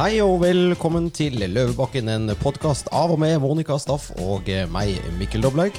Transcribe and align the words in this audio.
Hei 0.00 0.14
og 0.24 0.38
velkommen 0.40 1.10
til 1.12 1.34
Løvebakken, 1.52 2.06
en 2.08 2.30
podkast 2.40 2.86
av 2.96 3.10
og 3.12 3.18
med 3.20 3.34
Monica 3.42 3.74
Staff 3.76 4.06
og 4.24 4.46
meg, 4.72 4.94
Mikkel 5.18 5.44
Doblaug. 5.44 5.76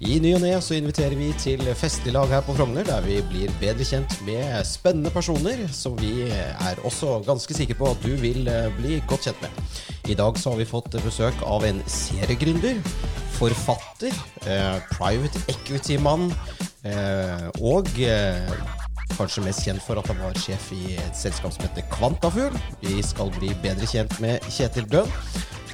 I 0.00 0.14
ny 0.24 0.30
og 0.38 0.40
ne 0.40 0.54
så 0.64 0.78
inviterer 0.78 1.12
vi 1.18 1.26
til 1.36 1.60
festlig 1.76 2.14
lag 2.16 2.32
her 2.32 2.46
på 2.46 2.54
Frogner, 2.56 2.86
der 2.88 3.04
vi 3.04 3.18
blir 3.28 3.52
bedre 3.60 3.84
kjent 3.84 4.16
med 4.24 4.56
spennende 4.64 5.12
personer 5.12 5.66
som 5.68 5.98
vi 6.00 6.30
er 6.30 6.80
også 6.80 7.18
ganske 7.28 7.58
sikre 7.60 7.76
på 7.76 7.92
at 7.92 8.00
du 8.06 8.16
vil 8.22 8.48
eh, 8.48 8.72
bli 8.78 9.02
godt 9.04 9.28
kjent 9.28 9.44
med. 9.44 9.60
I 10.08 10.16
dag 10.16 10.40
så 10.40 10.54
har 10.54 10.62
vi 10.62 10.70
fått 10.72 10.96
besøk 11.04 11.44
av 11.44 11.68
en 11.68 11.84
seriegründer, 11.92 12.80
forfatter, 13.36 14.16
eh, 14.48 14.80
private 14.96 15.44
equity-mann 15.52 16.30
eh, 16.88 17.50
og 17.60 17.92
eh, 18.00 18.77
Kanskje 19.16 19.44
mest 19.44 19.64
kjent 19.66 19.82
for 19.82 19.98
at 20.00 20.08
han 20.10 20.20
var 20.22 20.36
sjef 20.38 20.70
i 20.76 20.96
et 21.00 21.16
selskap 21.18 21.54
som 21.54 21.64
heter 21.66 21.86
Kvantafugl. 21.92 22.56
Vi 22.84 23.00
skal 23.02 23.32
bli 23.38 23.54
bedre 23.64 23.88
kjent 23.88 24.18
med 24.22 24.44
Kjetil 24.52 24.86
Bøhn. 24.90 25.10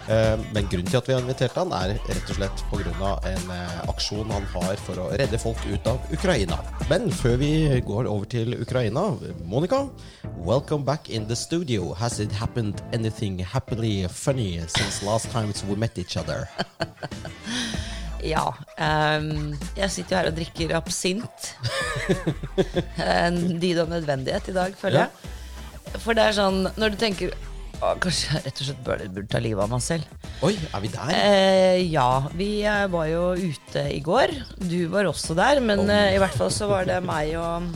Eh, 0.04 0.36
Men 0.52 0.66
grunnen 0.68 0.90
til 0.90 0.98
at 0.98 1.06
vi 1.08 1.14
har 1.14 1.22
invitert 1.22 1.56
han 1.56 1.72
er 1.72 1.94
rett 1.96 2.30
og 2.30 2.36
slett 2.36 2.64
pga. 2.68 3.12
en 3.30 3.50
eh, 3.54 3.78
aksjon 3.88 4.30
han 4.30 4.44
har 4.52 4.76
for 4.76 5.00
å 5.00 5.08
redde 5.16 5.38
folk 5.40 5.60
ut 5.64 5.86
av 5.88 5.98
Ukraina. 6.12 6.58
Men 6.90 7.10
før 7.10 7.36
vi 7.40 7.80
går 7.80 8.06
over 8.06 8.24
til 8.28 8.60
Ukraina, 8.60 9.16
Monica, 9.44 9.88
welcome 10.36 10.84
back 10.84 11.08
in 11.08 11.26
the 11.26 11.36
studio. 11.36 11.94
Has 11.94 12.20
it 12.20 12.32
happened 12.32 12.82
anything 12.92 13.38
happily 13.38 14.06
funny 14.08 14.60
since 14.68 15.02
last 15.02 15.30
time 15.30 15.52
we 15.68 15.76
met 15.76 15.98
each 15.98 16.16
other? 16.16 16.48
Ja. 18.24 18.44
Um, 18.80 19.54
jeg 19.76 19.92
sitter 19.92 20.14
jo 20.14 20.20
her 20.20 20.30
og 20.30 20.38
drikker 20.38 20.76
absint. 20.78 21.50
en 23.04 23.40
dyd 23.60 23.82
av 23.84 23.90
nødvendighet 23.92 24.48
i 24.48 24.56
dag, 24.56 24.76
føler 24.80 25.04
jeg. 25.04 25.32
For 26.02 26.16
det 26.16 26.24
er 26.28 26.38
sånn, 26.38 26.64
når 26.80 26.94
du 26.94 27.00
tenker 27.00 27.34
å, 27.34 27.92
Kanskje 28.00 28.30
jeg 28.30 28.44
rett 28.46 28.60
og 28.62 28.68
slett 28.68 28.84
burde, 28.86 29.08
burde 29.12 29.30
ta 29.30 29.40
livet 29.42 29.64
av 29.64 29.72
meg 29.72 29.82
selv. 29.84 30.30
Oi, 30.46 30.54
er 30.56 30.82
vi 30.82 30.90
der? 30.92 31.10
Eh, 31.14 31.80
ja, 31.92 32.08
vi 32.38 32.48
eh, 32.64 32.84
var 32.90 33.08
jo 33.10 33.24
ute 33.36 33.82
i 33.92 34.00
går. 34.04 34.32
Du 34.62 34.78
var 34.92 35.10
også 35.10 35.36
der, 35.36 35.60
men 35.64 35.84
eh, 35.92 36.14
i 36.14 36.22
hvert 36.22 36.38
fall 36.38 36.52
så 36.54 36.70
var 36.70 36.88
det 36.88 37.00
meg 37.04 37.34
og 37.36 37.68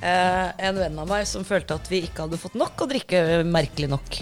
eh, 0.00 0.50
en 0.50 0.80
venn 0.80 0.98
av 0.98 1.08
meg 1.12 1.28
som 1.28 1.46
følte 1.46 1.78
at 1.78 1.90
vi 1.92 2.02
ikke 2.08 2.26
hadde 2.26 2.40
fått 2.40 2.58
nok 2.58 2.82
å 2.82 2.90
drikke, 2.90 3.22
merkelig 3.46 3.92
nok. 3.92 4.20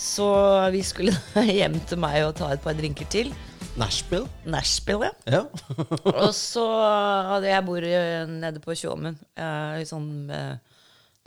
Så 0.00 0.28
vi 0.74 0.82
skulle 0.86 1.14
hjem 1.60 1.78
til 1.86 2.00
meg 2.02 2.24
og 2.26 2.36
ta 2.40 2.50
et 2.54 2.64
par 2.64 2.76
drinker 2.78 3.08
til. 3.12 3.30
Nashville? 3.80 4.28
Nashville, 4.46 5.08
ja. 5.08 5.40
Ja. 5.40 5.42
Og 6.24 6.30
så 6.36 6.62
hadde 7.30 7.50
jeg 7.50 7.66
bor 7.66 7.88
nede 8.30 8.62
på 8.62 8.76
Tjåmen, 8.78 9.18
Uh, 9.34 9.82
i 9.82 9.86
sånn 9.88 10.30
uh, 10.30 10.54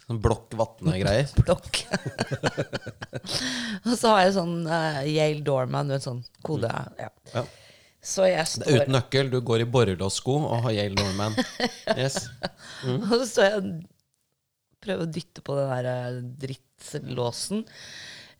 Sånn 0.06 0.22
blokk 0.24 0.54
vatne-greier. 0.56 1.28
blokk. 1.44 1.82
og 3.90 3.94
så 4.00 4.14
har 4.14 4.22
jeg 4.24 4.38
sånn 4.38 4.62
uh, 4.64 5.02
Yale 5.04 5.44
Doorman, 5.44 5.92
en 5.92 6.04
sånn 6.04 6.22
kode. 6.48 6.72
Ja. 7.02 7.10
Ja. 7.34 7.44
Så 8.00 8.30
jeg 8.30 8.40
Det 8.40 8.48
står 8.54 8.86
uten 8.86 8.96
nøkkel, 8.96 9.34
du 9.34 9.42
går 9.44 9.66
i 9.66 9.68
borrelåssko 9.68 10.38
og 10.48 10.64
har 10.70 10.78
Yale 10.78 10.96
Dorman. 10.96 11.36
Yes. 11.98 12.30
Og 12.88 13.12
så 13.18 13.26
står 13.34 13.50
jeg 13.50 13.60
og 13.60 13.70
prøver 14.88 15.04
å 15.04 15.12
dytte 15.12 15.44
på 15.44 15.58
den 15.58 15.74
der 15.74 15.90
eh, 15.92 16.22
drittlåsen. 16.46 17.66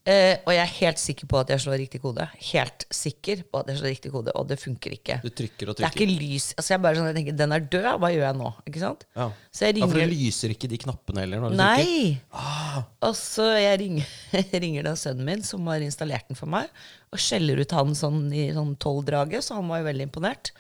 Eh, 0.08 0.38
og 0.48 0.54
jeg 0.56 0.62
er 0.62 0.70
helt 0.78 1.02
sikker 1.02 1.28
på 1.28 1.40
at 1.42 1.50
jeg 1.52 1.60
slår 1.66 1.82
riktig 1.82 2.00
kode. 2.00 2.24
Helt 2.54 2.86
sikker 2.96 3.42
på 3.52 3.60
at 3.60 3.72
jeg 3.72 3.80
slår 3.82 3.92
riktig 3.92 4.12
kode, 4.14 4.32
og 4.40 4.46
det 4.48 4.56
funker 4.62 4.94
ikke. 4.96 5.18
Du 5.20 5.28
trykker 5.28 5.74
og 5.74 5.76
trykker. 5.76 5.84
Det 5.84 5.88
er 5.90 5.98
ikke 5.98 6.22
lys. 6.22 6.46
Altså 6.56 6.74
jeg 6.74 6.84
bare 6.86 7.00
sånn, 7.00 7.10
jeg 7.12 7.18
tenker, 7.18 7.36
Den 7.42 7.56
er 7.58 7.66
død, 7.76 7.90
hva 8.00 8.12
gjør 8.14 8.24
jeg 8.24 8.38
nå? 8.40 8.52
Ikke 8.72 8.84
sant? 8.86 9.04
Ja. 9.20 9.28
Så 9.52 9.68
jeg 9.68 9.82
ja, 9.82 9.90
for 9.92 10.00
det 10.00 10.08
lyser 10.14 10.56
ikke 10.56 10.72
de 10.72 10.80
knappene 10.86 11.26
heller 11.26 11.44
når 11.44 11.58
du 11.58 11.60
trykker. 11.60 11.92
Nei! 11.92 12.88
Og 13.10 13.20
så 13.20 13.50
jeg 13.60 13.82
ringer, 13.84 14.16
ringer 14.64 14.88
da 14.88 14.96
sønnen 15.04 15.28
min, 15.28 15.44
som 15.44 15.68
har 15.68 15.84
installert 15.84 16.32
den 16.32 16.40
for 16.40 16.56
meg, 16.56 16.72
og 17.12 17.20
skjeller 17.20 17.60
ut 17.60 17.76
han 17.76 17.92
sånn 18.00 18.26
i 18.32 18.48
sånn 18.56 18.78
tolvdraget, 18.80 19.44
så 19.44 19.60
han 19.60 19.68
var 19.68 19.84
jo 19.84 19.90
veldig 19.92 20.08
imponert. 20.08 20.56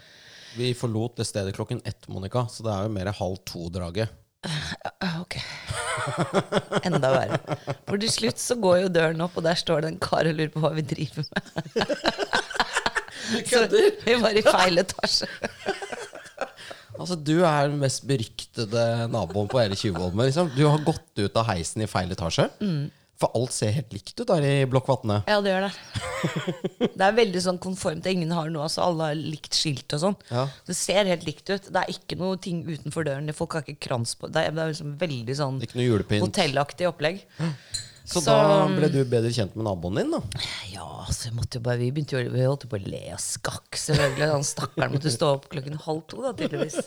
Vi 0.57 0.73
forlot 0.75 1.21
det 1.21 1.27
stedet 1.29 1.55
klokken 1.55 1.79
ett, 1.87 2.07
Monica, 2.11 2.49
så 2.51 2.67
det 2.67 2.75
er 2.75 2.87
jo 2.87 2.95
mer 2.99 3.15
halv 3.15 3.39
to-draget. 3.47 4.11
Ah, 4.47 5.19
Ok. 5.21 5.35
Enda 6.87 7.09
verre. 7.11 7.39
For 7.87 7.99
til 7.99 8.11
slutt 8.13 8.39
så 8.41 8.55
går 8.61 8.77
jo 8.85 8.91
døren 8.93 9.21
opp, 9.25 9.35
og 9.39 9.43
der 9.45 9.57
står 9.59 9.83
det 9.83 9.89
en 9.93 9.99
kar 10.01 10.29
og 10.29 10.37
lurer 10.37 10.51
på 10.53 10.61
hva 10.63 10.71
vi 10.77 10.83
driver 10.87 11.25
med. 11.27 11.43
Så 13.49 13.63
vi 14.05 14.13
var 14.21 14.37
i 14.39 14.43
feil 14.45 14.79
etasje. 14.83 15.27
Altså, 16.97 17.17
Du 17.19 17.33
er 17.45 17.67
den 17.67 17.77
mest 17.81 18.05
beryktede 18.09 18.85
naboen 19.13 19.49
på 19.51 19.59
hele 19.61 19.75
Tjuvholmen. 19.77 20.25
Liksom. 20.29 20.49
Du 20.55 20.63
har 20.65 20.79
gått 20.87 21.19
ut 21.21 21.35
av 21.37 21.49
heisen 21.51 21.83
i 21.85 21.89
feil 21.91 22.13
etasje. 22.15 22.47
For 23.17 23.33
alt 23.33 23.53
ser 23.55 23.71
helt 23.73 23.93
likt 23.95 24.13
ut 24.19 24.27
der 24.29 24.43
i 24.45 24.51
Blokkvatnet. 24.69 25.25
Ja, 25.25 25.39
det 25.41 25.49
gjør 25.49 25.63
det. 25.65 26.91
Det 26.93 27.01
er 27.07 27.15
veldig 27.17 27.41
sånn 27.41 27.57
konformt. 27.61 28.05
Ingen 28.11 28.29
har 28.35 28.51
noe, 28.53 28.67
altså 28.67 28.83
alle 28.85 29.07
har 29.09 29.17
likt 29.17 29.57
skilt 29.57 29.95
og 29.97 30.03
sånn. 30.03 30.17
Ja. 30.29 30.43
Det 30.67 30.75
ser 30.77 31.09
helt 31.09 31.25
likt 31.25 31.49
ut. 31.49 31.71
Det 31.73 31.81
er 31.81 31.89
ikke 31.95 32.19
noe 32.19 32.37
ting 32.41 32.61
utenfor 32.67 33.07
døren. 33.07 33.33
Folk 33.37 33.57
har 33.57 33.65
ikke 33.65 33.87
krans 33.89 34.13
på 34.19 34.29
Det 34.29 34.43
er, 34.45 34.53
det 34.53 34.61
er 34.63 34.71
liksom 34.75 34.93
veldig 35.01 35.37
sånn 35.41 35.57
hotellaktig 36.21 36.89
opplegg. 36.91 37.23
Så, 38.07 38.21
Så- 38.21 38.29
da 38.29 38.67
ble 38.71 38.87
du 38.87 39.01
bedre 39.03 39.33
kjent 39.35 39.55
med 39.57 39.65
naboen 39.67 39.97
din, 39.99 40.13
da. 40.13 40.21
Ja, 40.71 40.85
så 41.11 41.27
jo 41.33 41.59
bare, 41.59 41.77
vi 41.81 41.89
begynte 41.91 42.21
vi 42.31 42.45
holdt 42.45 42.63
jo 42.63 42.69
på 42.71 42.77
å 42.79 42.85
le 42.87 43.01
av 43.11 43.19
skakk, 43.19 43.75
selvfølgelig. 43.75 44.29
Han 44.31 44.45
stakkaren 44.47 44.93
måtte 44.93 45.11
stå 45.11 45.33
opp 45.35 45.49
klokken 45.51 45.75
halv 45.83 46.05
to, 46.07 46.21
da, 46.23 46.31
tydeligvis. 46.37 46.79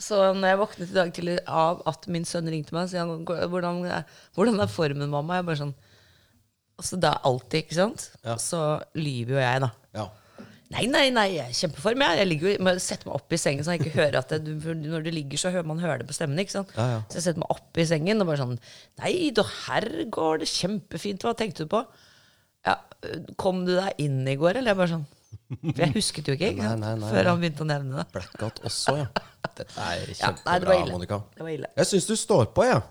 Så 0.00 0.16
når 0.32 0.48
jeg 0.54 0.58
våknet 0.62 0.90
i 0.92 0.96
dag 0.96 1.10
tidlig 1.12 1.38
av 1.46 1.82
at 1.90 2.06
min 2.08 2.24
sønn 2.28 2.48
ringte 2.48 2.72
meg 2.72 2.86
og 2.86 2.92
sa 2.92 3.02
han, 3.04 3.24
hvordan, 3.52 3.82
hvordan 4.36 4.62
er 4.64 4.70
formen, 4.72 5.10
mamma? 5.12 5.40
Jeg 5.40 5.48
bare 5.50 5.60
sånn 5.66 5.74
Altså, 6.80 6.96
det 6.96 7.10
er 7.10 7.26
alltid, 7.28 7.58
ikke 7.66 7.76
sant? 7.76 8.04
Ja. 8.24 8.38
Så 8.40 8.58
lyver 8.96 9.34
jo 9.34 9.40
jeg, 9.42 9.60
da. 9.60 9.68
Ja. 9.98 10.06
Nei, 10.70 10.84
nei, 10.88 11.02
nei, 11.12 11.24
jeg 11.34 11.50
er 11.50 11.56
kjempeform. 11.58 12.00
Jeg, 12.06 12.18
jeg 12.22 12.28
ligger 12.30 12.62
må 12.64 12.72
sette 12.80 13.04
meg 13.08 13.16
opp 13.18 13.34
i 13.34 13.38
sengen 13.42 13.66
så 13.66 13.74
jeg 13.74 13.82
ikke 13.82 13.96
hører 13.98 14.16
at 14.22 14.30
det, 14.32 14.38
du, 14.46 14.70
Når 14.86 15.02
du 15.04 15.10
ligger, 15.12 15.40
så 15.42 15.50
hører 15.52 15.66
man 15.68 15.82
hører 15.82 16.00
det 16.00 16.06
på 16.08 16.14
stemmen. 16.16 16.38
ikke 16.40 16.54
sant? 16.54 16.72
Ja. 16.78 17.02
Så 17.10 17.18
jeg 17.18 17.26
setter 17.26 17.42
meg 17.42 17.52
opp 17.52 17.80
i 17.82 17.86
sengen 17.90 18.22
og 18.24 18.30
bare 18.30 18.40
sånn 18.40 18.54
Nei, 19.02 19.12
da 19.36 19.44
her 19.66 19.88
går 20.14 20.40
det 20.44 20.48
kjempefint. 20.54 21.26
Hva 21.26 21.34
tenkte 21.36 21.66
du 21.66 21.72
på? 21.74 21.82
Ja, 22.64 22.78
Kom 23.40 23.64
du 23.68 23.74
deg 23.76 24.00
inn 24.06 24.22
i 24.30 24.38
går, 24.40 24.62
eller? 24.62 24.72
Jeg 24.72 24.80
bare 24.80 24.94
sånn 24.94 25.04
For 25.66 25.84
jeg 25.84 25.94
husket 25.98 26.30
jo 26.30 26.38
ikke, 26.38 26.54
ikke 26.54 26.62
Nei, 26.64 26.70
sant? 26.72 26.86
nei, 26.86 26.94
nei, 27.02 27.12
før 27.12 27.28
han 27.34 27.44
begynte 27.44 27.66
å 27.66 27.68
nevne 27.74 28.00
det. 28.00 28.06
Blackout 28.14 28.62
også, 28.70 28.96
ja. 29.02 29.10
Dette 29.58 29.74
er 29.82 30.06
nei, 30.06 30.14
kjempebra, 30.20 30.78
ja. 30.78 30.86
Monica. 30.92 31.20
Det 31.36 31.44
var 31.44 31.52
ille. 31.52 31.70
Jeg 31.76 31.90
syns 31.90 32.06
du 32.08 32.16
står 32.18 32.50
på, 32.54 32.64
jeg. 32.68 32.82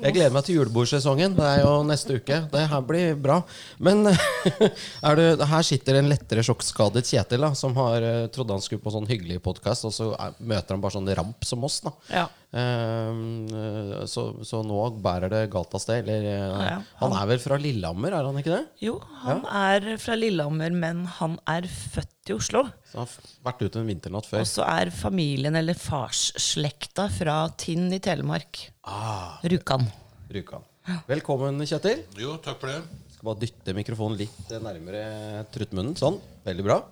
Jeg 0.00 0.14
gleder 0.16 0.32
meg 0.32 0.44
til 0.46 0.56
julebordsesongen. 0.56 1.34
Det 1.36 1.44
er 1.44 1.58
jo 1.66 1.72
neste 1.84 2.16
uke. 2.16 2.38
Det 2.52 2.62
her 2.70 2.84
blir 2.88 3.16
bra. 3.20 3.42
Men 3.84 4.06
er 5.08 5.18
du, 5.18 5.44
her 5.50 5.66
sitter 5.68 5.98
en 6.00 6.08
lettere 6.08 6.44
sjokkskadet 6.46 7.04
Kjetil, 7.10 7.44
da, 7.44 7.52
som 7.58 7.76
har 7.76 8.06
eh, 8.08 8.28
trodde 8.32 8.56
han 8.56 8.64
skulle 8.64 8.80
på 8.82 8.94
sånn 8.94 9.08
hyggelig 9.10 9.42
podkast, 9.44 9.84
og 9.88 9.92
så 9.92 10.08
er, 10.16 10.38
møter 10.40 10.74
han 10.78 10.84
bare 10.84 10.96
sånn 10.96 11.12
ramp 11.18 11.44
som 11.48 11.68
oss. 11.68 11.82
da 11.84 11.92
Ja. 12.08 12.24
Ehm, 12.52 13.46
eh, 13.48 14.02
så, 14.10 14.22
så 14.44 14.58
nå 14.66 14.76
bærer 15.00 15.30
det 15.32 15.42
galt 15.52 15.72
av 15.72 15.80
sted. 15.80 16.04
Eller, 16.04 16.26
eh, 16.28 16.64
Ja, 16.68 16.78
han 17.00 17.14
er 17.16 17.28
vel 17.30 17.40
fra 17.40 17.56
Lillehammer, 17.60 18.12
er 18.12 18.26
han 18.28 18.40
ikke 18.40 18.52
det? 18.52 18.64
Jo, 18.84 18.98
han 19.22 19.40
er 19.48 19.86
fra 20.02 20.16
Lillehammer, 20.18 20.74
men 20.76 21.04
han 21.18 21.38
er 21.48 21.64
født 21.70 22.28
i 22.32 22.36
Oslo. 22.36 22.64
Så 22.90 22.98
han 23.00 23.08
har 23.08 23.30
vært 23.48 23.64
ute 23.64 23.80
en 23.80 23.88
vinternatt 23.88 24.28
før. 24.28 24.44
Og 24.44 24.50
så 24.50 24.66
er 24.68 24.92
familien, 24.94 25.56
eller 25.56 25.78
farsslekta, 25.80 27.08
fra 27.14 27.38
Tinn 27.60 27.88
i 27.96 28.00
Telemark. 28.04 28.66
Ah, 28.84 29.38
Rjukan. 29.48 29.88
Rjukan. 30.32 30.68
Velkommen, 31.08 31.62
Kjetil. 31.64 32.02
Jo, 32.20 32.36
takk 32.42 32.58
for 32.60 32.68
det. 32.72 32.82
Skal 33.14 33.28
bare 33.30 33.40
dytte 33.46 33.74
mikrofonen 33.76 34.18
litt 34.20 34.52
eh, 34.52 34.60
nærmere 34.60 35.46
truttmunnen. 35.54 35.96
Sånn. 35.96 36.20
Veldig 36.44 36.64
bra. 36.66 36.82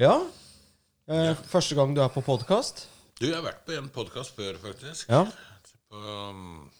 Ja. 0.00 0.14
Eh, 1.10 1.34
Første 1.52 1.76
gang 1.76 1.92
du 1.96 2.00
er 2.04 2.08
på 2.14 2.22
podkast. 2.24 2.86
Du, 3.20 3.26
jeg 3.28 3.36
har 3.36 3.42
vært 3.44 3.66
på 3.68 3.74
en 3.76 3.88
podkast 3.92 4.32
før, 4.32 4.56
faktisk. 4.62 5.10
Ja. 5.12 5.26
På, 5.92 5.98
um, 6.32 6.70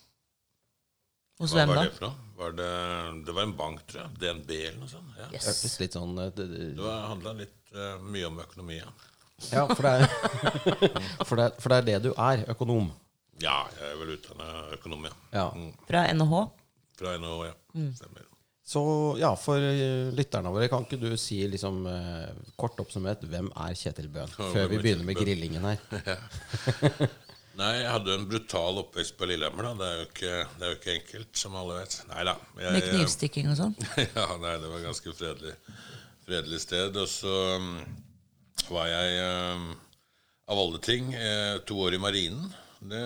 Hos 1.42 1.52
hvem 1.52 1.68
da? 1.76 1.82
det? 1.84 2.08
Var 2.38 2.54
det, 2.56 2.68
det 3.26 3.34
var 3.36 3.44
en 3.44 3.52
bank, 3.58 3.82
tror 3.90 4.06
jeg. 4.06 4.14
DNB 4.22 4.54
eller 4.54 4.78
noe 4.80 4.88
sånt. 4.88 5.10
Ja. 5.18 5.26
Yes. 5.34 5.50
Hørtes 5.50 5.74
litt 5.82 5.98
sånn 5.98 6.14
eh, 6.16 6.30
det, 6.38 6.46
det, 6.48 6.70
Det 6.78 6.94
handla 7.10 7.34
litt 7.42 7.74
uh, 7.76 8.00
mye 8.00 8.30
om 8.30 8.40
økonomi. 8.40 8.78
Ja. 8.80 8.88
Ja, 9.50 9.66
for 9.68 9.84
det, 9.84 9.92
er, 9.92 10.08
for, 11.28 11.36
det 11.36 11.44
er, 11.44 11.60
for 11.60 11.74
det 11.74 11.76
er 11.82 11.86
det 11.90 11.98
du 12.06 12.10
er. 12.14 12.46
Økonom. 12.54 12.88
ja, 13.44 13.58
jeg 13.76 13.92
er 13.92 14.00
vel 14.00 14.16
utdanna 14.16 14.48
økonom, 14.78 15.06
ja. 15.10 15.14
Ja. 15.36 15.46
Mm. 15.52 15.70
Fra 15.92 16.06
NHH? 16.16 16.42
Fra 17.02 17.16
NHH, 17.20 17.38
ja. 17.50 17.54
Mm. 17.76 17.92
Stemmer. 18.00 18.29
Så 18.70 18.80
ja, 19.18 19.32
for 19.34 19.58
eh, 19.58 20.12
lytterne 20.14 20.52
våre, 20.54 20.68
kan 20.70 20.84
ikke 20.86 20.98
du 21.00 21.08
si 21.18 21.40
liksom 21.50 21.80
eh, 21.90 22.28
kort 22.60 22.78
oppsummert 22.78 23.24
hvem 23.26 23.48
er 23.58 23.74
Kjetil 23.74 24.06
Bøhn? 24.14 24.30
Ja, 24.30 24.50
Før 24.54 24.68
vi 24.70 24.78
er 24.78 24.84
begynner 24.84 25.08
med 25.08 25.18
grillingen 25.18 25.66
her. 25.66 25.80
Nei, 27.60 27.70
jeg 27.80 27.88
hadde 27.90 28.14
en 28.14 28.28
brutal 28.30 28.78
oppvekst 28.84 29.16
på 29.18 29.26
Lillehammer. 29.26 29.66
da. 29.66 29.72
Det 29.80 29.88
er 29.88 29.96
jo 29.98 30.04
ikke, 30.06 30.36
det 30.54 30.64
er 30.66 30.70
jo 30.70 30.76
ikke 30.78 30.94
enkelt, 30.94 31.32
som 31.42 31.56
alle 31.58 31.80
vet. 31.80 31.96
Nei 32.12 32.22
da. 32.28 32.36
jeg- 32.62 32.76
Med 32.76 32.86
knivstikking 32.92 33.50
og 33.50 33.58
sånn? 33.58 33.74
ja, 34.20 34.26
nei, 34.44 34.54
det 34.62 34.70
var 34.70 34.86
ganske 34.86 35.16
fredelig, 35.18 35.56
fredelig 36.28 36.62
sted. 36.62 36.96
Og 37.02 37.10
så 37.10 37.34
um, 37.58 37.68
var 38.70 38.86
jeg 38.92 39.18
um, 39.58 39.66
av 40.46 40.62
alle 40.62 40.80
ting 40.86 41.10
uh, 41.18 41.58
to 41.66 41.82
år 41.88 41.98
i 41.98 42.02
marinen. 42.06 42.46
Det, 42.80 43.02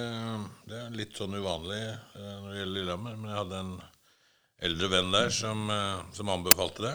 det 0.68 0.76
er 0.84 0.94
litt 1.00 1.16
sånn 1.18 1.40
uvanlig 1.40 1.80
uh, 1.88 2.20
når 2.20 2.48
det 2.52 2.60
gjelder 2.60 2.76
Lillehammer, 2.78 3.16
men 3.16 3.32
jeg 3.32 3.40
hadde 3.40 3.64
en 3.64 3.74
eldre 4.64 4.90
venn 4.92 5.10
der 5.14 5.32
som, 5.34 5.64
eh, 5.70 6.04
som 6.16 6.30
anbefalte 6.32 6.88
det. 6.88 6.94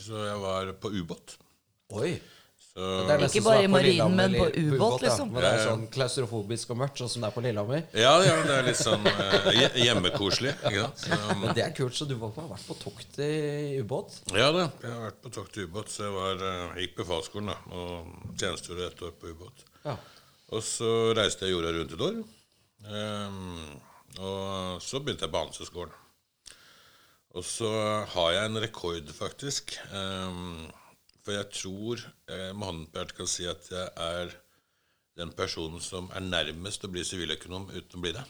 Så 0.00 0.16
jeg 0.24 0.38
var 0.40 0.72
på 0.80 0.92
ubåt. 0.92 1.36
Oi. 1.92 2.14
Så 2.72 2.80
Det 3.06 3.12
er 3.12 3.22
Ikke 3.26 3.42
bare 3.44 3.64
i 3.64 3.68
marinen, 3.68 4.14
men 4.16 4.32
på 4.32 4.46
ubåt, 4.48 5.02
ja. 5.02 5.08
liksom. 5.08 5.32
Men 5.32 5.44
det 5.44 5.48
er 5.52 5.58
sånn 5.66 5.82
klaustrofobisk 5.92 6.70
og 6.72 6.78
mørkt, 6.80 7.02
sånn 7.02 7.10
som 7.12 7.24
det 7.24 7.28
er 7.28 7.34
på 7.34 7.42
Lillehammer. 7.44 7.82
Ja, 7.92 8.14
ja, 8.24 8.36
det 8.46 8.54
er 8.54 8.64
litt 8.64 8.80
sånn 8.80 9.04
eh, 9.10 9.76
hjemmekoselig. 9.82 10.54
Ikke 10.70 10.86
sant? 10.86 11.02
Så, 11.04 11.18
Men 11.42 11.52
det 11.58 11.66
er 11.66 11.74
kult, 11.76 11.98
så 11.98 12.08
du 12.08 12.14
var 12.16 12.32
på, 12.32 12.46
har 12.46 12.54
vært 12.54 12.70
på 12.70 12.78
tokt 12.80 13.20
i 13.20 13.28
ubåt? 13.82 14.16
ja 14.32 14.48
da, 14.56 14.70
jeg 14.80 14.94
har 14.94 15.04
vært 15.10 15.20
på 15.26 15.34
tokt 15.36 15.60
i 15.60 15.66
ubåt, 15.68 15.92
så 15.92 16.06
jeg 16.06 16.16
var, 16.16 16.46
eh, 16.48 16.80
gikk 16.86 16.96
befalsskolen 17.02 17.52
da, 17.52 17.58
og 17.76 18.38
tjenestegjorde 18.40 18.88
ett 18.88 19.04
år 19.04 19.14
på 19.20 19.34
ubåt. 19.34 19.66
Ja. 19.84 19.98
Og 20.56 20.64
så 20.64 20.92
reiste 21.16 21.44
jeg 21.44 21.58
jorda 21.58 21.76
rundt 21.76 21.92
et 21.92 22.06
år. 22.08 22.22
Um, 22.82 23.68
og 24.18 24.80
så 24.82 25.00
begynte 25.00 25.28
jeg 25.28 25.32
på 25.32 25.40
Handelshøyskolen. 25.44 25.92
Og 27.32 27.44
så 27.48 27.70
har 28.12 28.30
jeg 28.34 28.48
en 28.48 28.60
rekord, 28.60 29.08
faktisk. 29.16 29.76
Um, 29.92 30.68
for 31.22 31.36
jeg 31.36 31.48
tror 31.54 32.02
jeg 32.28 32.54
med 32.58 32.66
hånden 32.66 32.86
på 32.90 33.00
hjertet 33.00 33.18
kan 33.18 33.30
si 33.30 33.46
at 33.48 33.68
jeg 33.70 33.88
er 34.04 34.32
den 35.20 35.32
personen 35.36 35.80
som 35.84 36.08
er 36.16 36.24
nærmest 36.24 36.84
å 36.84 36.90
bli 36.92 37.04
siviløkonom 37.06 37.68
uten 37.72 37.98
å 37.98 38.02
bli 38.04 38.14
det. 38.16 38.24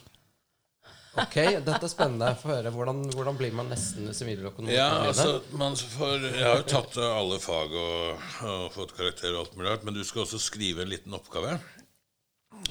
Ok, 1.12 1.34
dette 1.60 1.84
er 1.84 1.90
spennende. 1.92 2.30
Få 2.40 2.54
høre. 2.54 2.70
Hvordan, 2.72 3.02
hvordan 3.12 3.36
blir 3.36 3.52
man 3.56 3.68
nesten 3.68 4.08
siviløkonom? 4.16 4.70
Ja, 4.72 4.88
altså, 5.10 5.42
man 5.60 5.76
får, 5.76 6.28
Jeg 6.30 6.46
har 6.46 6.62
jo 6.62 6.68
tatt 6.70 6.96
alle 7.04 7.36
fag 7.42 7.74
og, 7.76 8.30
og 8.48 8.64
fått 8.76 8.94
karakter 8.96 9.34
og 9.34 9.42
alt 9.42 9.58
mulig 9.58 9.68
rart, 9.74 9.84
men 9.84 9.98
du 9.98 10.00
skal 10.08 10.24
også 10.24 10.40
skrive 10.40 10.86
en 10.86 10.92
liten 10.92 11.18
oppgave. 11.18 11.58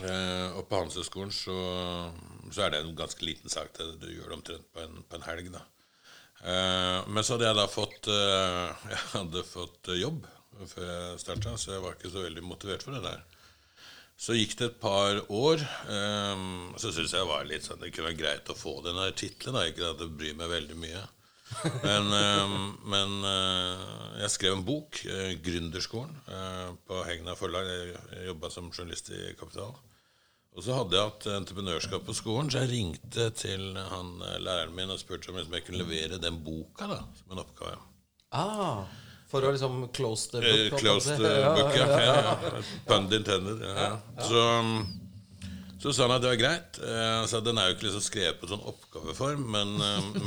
Eh, 0.02 0.48
og 0.56 0.66
på 0.70 0.80
Handelshøyskolen 0.80 1.34
så, 1.36 1.60
så 2.50 2.66
er 2.66 2.74
det 2.74 2.82
en 2.82 2.98
ganske 2.98 3.26
liten 3.26 3.52
sak. 3.52 3.76
Det, 3.78 3.92
du 4.02 4.10
gjør 4.10 4.32
det 4.32 4.38
omtrent 4.40 4.74
på 4.74 4.88
en, 4.88 5.04
på 5.06 5.20
en 5.20 5.28
helg. 5.28 5.52
da. 5.54 5.62
Eh, 6.42 7.00
men 7.08 7.24
så 7.24 7.36
hadde 7.36 7.50
jeg 7.50 7.58
da 7.60 7.68
fått 7.70 8.08
eh, 8.10 8.88
Jeg 8.94 9.02
hadde 9.14 9.44
fått 9.46 9.92
eh, 9.94 10.02
jobb 10.02 10.26
før 10.72 10.90
jeg 10.90 11.22
starta, 11.22 11.56
så 11.58 11.76
jeg 11.76 11.82
var 11.82 11.96
ikke 11.96 12.12
så 12.14 12.22
veldig 12.22 12.44
motivert 12.46 12.84
for 12.86 12.94
det 12.94 13.02
der. 13.06 13.22
Så 14.22 14.36
gikk 14.38 14.52
det 14.60 14.68
et 14.68 14.82
par 14.84 15.18
år. 15.34 15.64
Um, 15.90 16.76
så 16.78 16.92
syntes 16.94 17.16
jeg 17.18 17.26
var 17.26 17.48
litt 17.50 17.66
sånn 17.66 17.80
Det 17.82 17.90
kunne 17.90 18.12
være 18.12 18.20
greit 18.20 18.52
å 18.54 18.58
få 18.58 18.76
den 18.86 19.00
der 19.00 19.16
tittelen. 19.18 19.58
Ikke 19.72 19.88
at 19.90 19.98
det 19.98 20.12
bryr 20.14 20.38
meg 20.38 20.52
veldig 20.52 20.78
mye. 20.78 21.02
Men, 21.88 22.06
ehm, 22.16 22.54
men 22.88 23.26
eh, 23.28 23.82
jeg 24.22 24.32
skrev 24.32 24.54
en 24.56 24.64
bok, 24.64 25.02
uh, 25.04 25.34
'Gründerskolen', 25.36 26.22
eh, 26.32 26.70
på 26.88 27.02
Hegna 27.04 27.36
forlag. 27.36 27.68
Jeg, 27.68 27.98
jeg 28.16 28.30
jobba 28.30 28.52
som 28.54 28.70
journalist 28.72 29.12
i 29.12 29.34
Kapital. 29.40 29.74
Og 30.52 30.66
så 30.66 30.76
hadde 30.76 30.98
jeg 30.98 31.08
hatt 31.08 31.26
entreprenørskap 31.32 32.04
på 32.04 32.14
skolen, 32.18 32.50
så 32.52 32.66
jeg 32.66 32.74
ringte 32.74 33.30
til 33.40 33.70
han 33.78 34.10
eh, 34.28 34.40
læreren 34.44 34.74
min 34.76 34.92
og 34.92 35.00
spurte 35.00 35.32
om 35.32 35.38
liksom 35.40 35.56
jeg 35.56 35.64
kunne 35.70 35.80
levere 35.86 36.20
den 36.20 36.42
boka 36.44 36.90
da, 36.92 36.98
som 37.22 37.32
en 37.38 37.44
oppgave. 37.46 37.78
Ah, 38.36 38.82
for 39.32 39.48
å 39.48 39.54
liksom 39.56 39.86
close 39.96 40.28
the 40.34 40.42
Eh, 40.44 40.66
book? 40.74 40.82
Close 40.84 41.16
the 41.16 41.32
book, 41.56 41.72
ja. 41.80 41.88
ja, 41.88 42.18
ja. 42.28 42.64
Pun 42.90 43.08
intended. 43.16 43.64
Ja, 43.64 43.78
ja. 43.86 44.28
Så, 44.28 44.44
så 45.82 45.94
sa 45.96 46.04
han 46.10 46.18
at 46.18 46.22
det 46.26 46.34
var 46.34 46.42
greit. 46.44 46.82
Eh, 46.84 47.24
sa 47.32 47.40
den 47.42 47.58
er 47.58 47.70
jo 47.72 47.78
ikke 47.78 47.88
liksom 47.88 48.04
skrevet 48.06 48.42
på 48.44 48.52
sånn 48.52 48.68
oppgaveform, 48.74 49.48
men, 49.56 49.72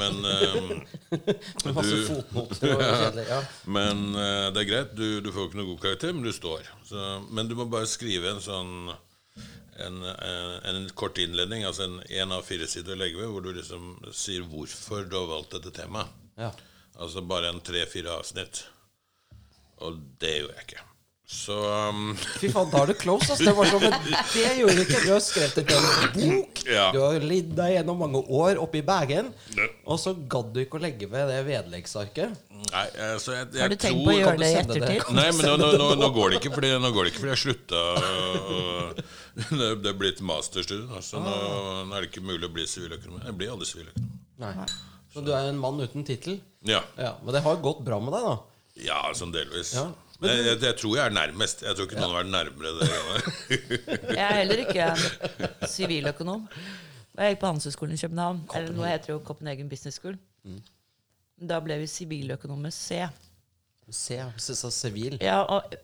Men, 0.00 0.20
men, 1.64 1.76
masse 1.76 1.98
du- 2.00 2.08
fotnoter 2.08 2.72
og 2.74 2.80
kjedelig. 2.82 3.26
Ja. 3.28 3.42
men 3.76 4.02
eh, 4.16 4.46
det 4.56 4.64
er 4.64 4.70
greit. 4.72 4.96
Du, 4.96 5.20
du 5.20 5.28
får 5.36 5.50
ikke 5.50 5.60
noe 5.60 5.68
god 5.74 5.84
karakter, 5.84 6.16
men 6.16 6.24
du 6.24 6.32
står. 6.32 6.64
Så, 6.88 7.04
men 7.28 7.52
du 7.52 7.54
må 7.60 7.68
bare 7.68 7.92
skrive 7.92 8.32
en 8.32 8.40
sånn 8.44 8.88
en, 9.82 10.02
en, 10.04 10.52
en 10.70 10.88
kort 10.94 11.18
innledning, 11.18 11.64
altså 11.66 11.88
en 11.88 11.98
én 12.08 12.34
av 12.34 12.46
fire 12.46 12.68
sider 12.70 12.94
å 12.94 13.00
legge 13.00 13.20
ved, 13.20 13.32
hvor 13.32 13.44
du 13.44 13.52
liksom 13.56 13.96
sier 14.14 14.46
hvorfor 14.48 15.08
du 15.08 15.18
har 15.18 15.30
valgt 15.30 15.56
dette 15.56 15.74
temaet. 15.82 16.12
Ja. 16.38 16.52
Altså 16.94 17.24
bare 17.26 17.50
en 17.50 17.62
tre-fire 17.64 18.12
avsnitt. 18.14 18.64
Og 19.82 19.98
det 20.22 20.36
gjorde 20.38 20.58
jeg 20.60 20.68
ikke. 20.68 20.84
Så 21.24 21.54
um, 21.56 22.10
Fy 22.40 22.50
faen, 22.52 22.68
da 22.68 22.82
er 22.84 22.90
du 22.92 22.98
close. 23.00 23.30
ass. 23.32 23.40
Det 23.40 23.52
var 23.56 23.68
sånn, 23.70 23.80
men 23.86 23.94
det 24.34 24.50
gjorde 24.58 24.74
du 24.76 24.82
ikke. 24.84 24.98
Du 25.06 25.12
har 25.14 25.22
skrevet 25.24 25.60
et 25.62 25.70
en 25.72 25.86
bok. 26.18 26.60
Ja. 26.68 26.82
Du 26.92 26.98
har 27.00 27.16
lidd 27.24 27.54
deg 27.56 27.78
gjennom 27.78 28.02
mange 28.04 28.20
år 28.28 28.60
oppi 28.60 28.82
bagen. 28.84 29.30
Ja. 29.56 29.68
Og 29.88 30.00
så 30.02 30.12
gadd 30.12 30.52
du 30.52 30.60
ikke 30.60 30.76
å 30.76 30.82
legge 30.84 31.08
ved 31.08 31.32
det 31.32 31.40
vedleggsarket. 31.48 32.36
Nei, 32.64 32.84
altså 33.08 33.34
jeg, 33.34 33.48
jeg 33.56 33.64
Har 33.64 33.72
du 33.72 33.76
tenkt 33.80 33.98
tror 33.98 34.04
på 34.04 34.12
å 34.12 34.18
gjøre 34.18 34.36
det 34.40 34.50
i 34.52 34.58
ettertid? 34.60 35.08
Nei, 35.16 35.26
men 35.36 35.48
nå, 35.48 35.56
nå, 35.60 35.70
nå, 35.80 35.88
nå 36.00 36.12
går 36.16 36.30
det 36.34 36.38
ikke 36.42 36.54
fordi, 36.54 36.70
nå 36.80 36.92
går 36.94 37.08
det 37.08 37.12
ikke 37.12 37.24
fordi 37.24 37.34
jeg 37.34 37.42
slutta 37.44 37.82
Det 39.58 39.68
det 39.84 39.90
er 39.90 39.98
blitt 39.98 40.20
masterstudie. 40.24 40.86
da, 40.92 41.00
Så 41.04 41.20
nå, 41.20 41.34
nå 41.88 41.96
er 41.96 42.04
det 42.04 42.12
ikke 42.12 42.22
mulig 42.24 42.46
å 42.48 42.52
bli 42.54 42.68
siviløkonom. 42.70 43.24
Jeg 43.26 43.36
blir 43.40 43.52
aldri 43.56 43.68
siviløkonom. 43.72 44.14
Nei. 44.44 44.54
Så 45.12 45.22
du 45.24 45.32
er 45.34 45.48
en 45.50 45.58
mann 45.60 45.80
uten 45.82 46.04
tittel. 46.06 46.38
Ja. 46.68 46.80
Ja, 47.00 47.16
men 47.24 47.34
det 47.36 47.42
har 47.44 47.60
gått 47.64 47.82
bra 47.86 47.98
med 48.02 48.14
deg, 48.16 48.28
da. 48.28 48.36
ja, 48.86 49.00
sånn 49.18 49.34
delvis. 49.34 49.74
Ja. 49.76 49.88
Jeg, 50.24 50.44
jeg, 50.46 50.60
jeg 50.64 50.76
tror 50.80 50.96
jeg 50.98 51.04
er 51.06 51.14
nærmest. 51.16 51.62
Jeg 51.66 51.76
tror 51.76 51.88
ikke 51.88 52.00
noen 52.00 52.14
har 52.14 52.22
vært 52.22 52.32
nærmere 52.32 52.72
det. 52.80 52.88
Jeg 54.18 54.24
er 54.24 54.38
heller 54.40 54.62
ikke 54.64 54.88
siviløkonom. 55.70 56.48
Jeg 57.14 57.34
gikk 57.34 57.42
på 57.44 57.50
Handelshøyskolen 57.50 57.94
i 57.94 58.00
København. 58.00 58.40
Eller 58.58 58.74
nå 58.74 58.86
heter 58.88 59.10
det 59.10 59.14
jo 59.14 59.20
Copenhagen 59.26 59.68
Business 59.70 60.00
School. 60.00 60.16
Da 61.38 61.60
ble 61.62 61.78
vi 61.82 61.86
siviløkonom 61.90 62.64
med 62.66 62.74
C. 62.74 63.04
Se 63.92 64.16
så 64.40 64.70
sivil. 64.72 65.18
Ja, 65.20 65.42
og 65.44 65.74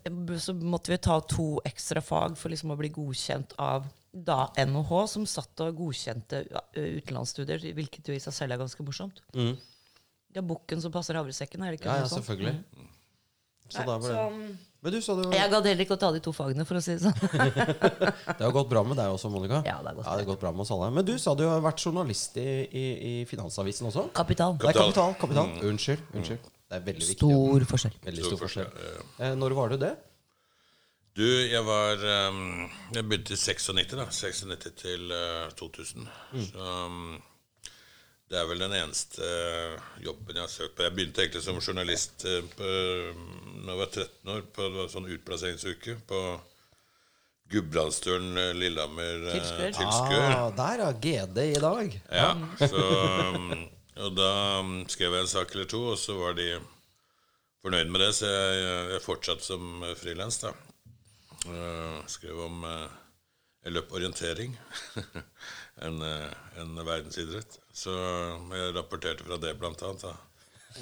så 0.41 0.55
måtte 0.57 0.93
vi 0.95 0.97
ta 1.05 1.19
to 1.29 1.59
ekstra 1.69 2.01
fag 2.05 2.39
for 2.41 2.53
liksom 2.53 2.73
å 2.73 2.79
bli 2.81 2.89
godkjent 2.95 3.53
av 3.61 3.85
da 4.11 4.47
NHH, 4.59 4.93
som 5.13 5.27
satt 5.29 5.61
og 5.63 5.77
godkjente 5.79 6.41
utenlandsstudier, 6.75 7.63
hvilket 7.77 8.09
jo 8.11 8.17
i 8.17 8.23
seg 8.23 8.35
selv 8.35 8.57
er 8.57 8.63
ganske 8.63 8.87
morsomt. 8.87 9.21
Mm. 9.37 9.53
Det 10.31 10.41
er 10.41 10.47
bukken 10.47 10.83
som 10.83 10.95
passer 10.95 11.19
havresekken, 11.19 11.63
er 11.63 11.75
det 11.75 11.81
ikke 11.81 11.91
Ja, 11.93 12.01
ja, 12.03 12.09
sånt? 12.11 12.25
selvfølgelig. 12.25 12.89
Så 13.71 13.87
da 13.87 13.97
ble 14.03 14.11
Så, 14.11 14.27
Men 14.81 14.95
du, 14.95 14.99
så 15.05 15.15
du 15.19 15.25
jeg 15.35 15.51
gadd 15.53 15.67
heller 15.69 15.85
ikke 15.85 15.97
å 15.99 16.01
ta 16.01 16.09
de 16.15 16.21
to 16.25 16.33
fagene, 16.33 16.65
for 16.69 16.79
å 16.79 16.83
si 16.85 16.95
det 16.97 17.03
sånn. 17.05 17.17
Det 18.39 18.45
har 18.47 18.55
gått 18.55 18.71
bra 18.71 18.83
med 18.87 18.97
deg 18.97 19.13
også, 19.13 19.29
Monica. 19.33 19.61
Ja, 19.67 19.79
det 19.85 19.93
har 19.93 19.99
gått 19.99 20.07
ja, 20.07 20.15
det 20.17 20.25
har 20.25 20.29
gått 20.31 20.41
bra 20.41 20.53
med 20.57 20.65
oss 20.65 20.73
alle. 20.77 20.89
Men 20.97 21.05
du 21.09 21.13
sa 21.21 21.35
du 21.37 21.45
har 21.49 21.61
vært 21.65 21.85
journalist 21.85 22.39
i, 22.41 22.47
i, 22.67 22.85
i 23.11 23.13
Finansavisen 23.29 23.91
også? 23.91 24.07
Kapital. 24.17 24.57
Nei, 24.63 24.73
Kapital. 24.73 25.13
kapital. 25.21 25.51
Mm. 25.53 25.67
Unnskyld. 25.73 26.07
unnskyld. 26.17 26.49
Det 26.71 26.79
er 26.79 26.87
veldig 26.87 27.09
viktig. 27.11 27.27
Stor 27.27 27.67
forskjell. 27.75 27.99
Veldig 28.07 28.25
Stor 28.25 28.33
stor 28.33 28.43
forskjell. 28.47 28.71
forskjell, 28.79 29.27
Eh, 29.27 29.35
når 29.37 29.57
var 29.59 29.75
du 29.75 29.77
det? 29.85 29.93
Du, 31.19 31.27
jeg 31.27 31.65
var 31.67 31.99
um, 32.31 32.69
Jeg 32.95 33.05
begynte 33.11 33.35
i 33.35 33.41
96, 33.41 33.97
da. 33.99 34.07
96 34.07 34.77
til 34.79 35.11
uh, 35.11 35.51
2000. 35.59 36.07
Så 36.47 36.69
um, 36.87 37.19
det 38.31 38.39
er 38.39 38.47
vel 38.47 38.63
den 38.63 38.75
eneste 38.79 39.27
uh, 39.27 39.89
jobben 40.05 40.37
jeg 40.39 40.45
har 40.45 40.53
søkt 40.53 40.77
på. 40.79 40.85
Jeg 40.87 40.95
begynte 40.95 41.25
egentlig 41.25 41.43
som 41.43 41.59
journalist 41.59 42.23
uh, 42.31 42.45
på, 42.55 42.69
når 43.65 43.73
jeg 43.73 43.81
var 43.81 43.91
13 43.91 44.33
år, 44.37 44.45
på 44.55 44.69
det 44.69 44.79
var 44.79 44.93
sånn 44.93 45.09
utplasseringsuke 45.17 45.97
på 46.07 46.21
Gudbrandsdølen, 47.51 48.37
Lillehammer 48.55 49.25
Tilskuer. 49.33 49.73
tilskuer. 49.75 50.29
Ah, 50.37 50.45
der, 50.55 50.83
er 50.87 51.01
GD 51.03 51.41
i 51.49 51.63
dag. 51.65 51.97
Ja, 52.15 52.29
så, 52.61 52.85
og 54.05 54.13
da 54.15 54.31
um, 54.63 54.77
skrev 54.87 55.17
jeg 55.17 55.27
en 55.27 55.33
sak 55.33 55.57
eller 55.57 55.67
to, 55.73 55.81
og 55.97 55.99
så 55.99 56.15
var 56.21 56.39
de 56.39 56.53
fornøyd 57.65 57.91
med 57.91 58.05
det, 58.05 58.13
så 58.21 58.31
jeg, 58.31 58.61
jeg 58.93 59.03
fortsatte 59.03 59.43
som 59.49 59.83
frilans, 59.99 60.39
da. 60.45 60.55
Skrev 62.13 62.39
om 62.45 62.63
Jeg 63.65 63.75
løp 63.75 63.91
orientering, 63.99 64.55
en, 65.83 65.99
en 66.63 66.79
verdensidrett. 66.87 67.59
Så 67.81 67.93
jeg 67.95 68.75
rapporterte 68.77 69.25
fra 69.25 69.39
det, 69.41 69.55
blant 69.61 69.81
annet. 69.87 70.03
Da. 70.05 70.17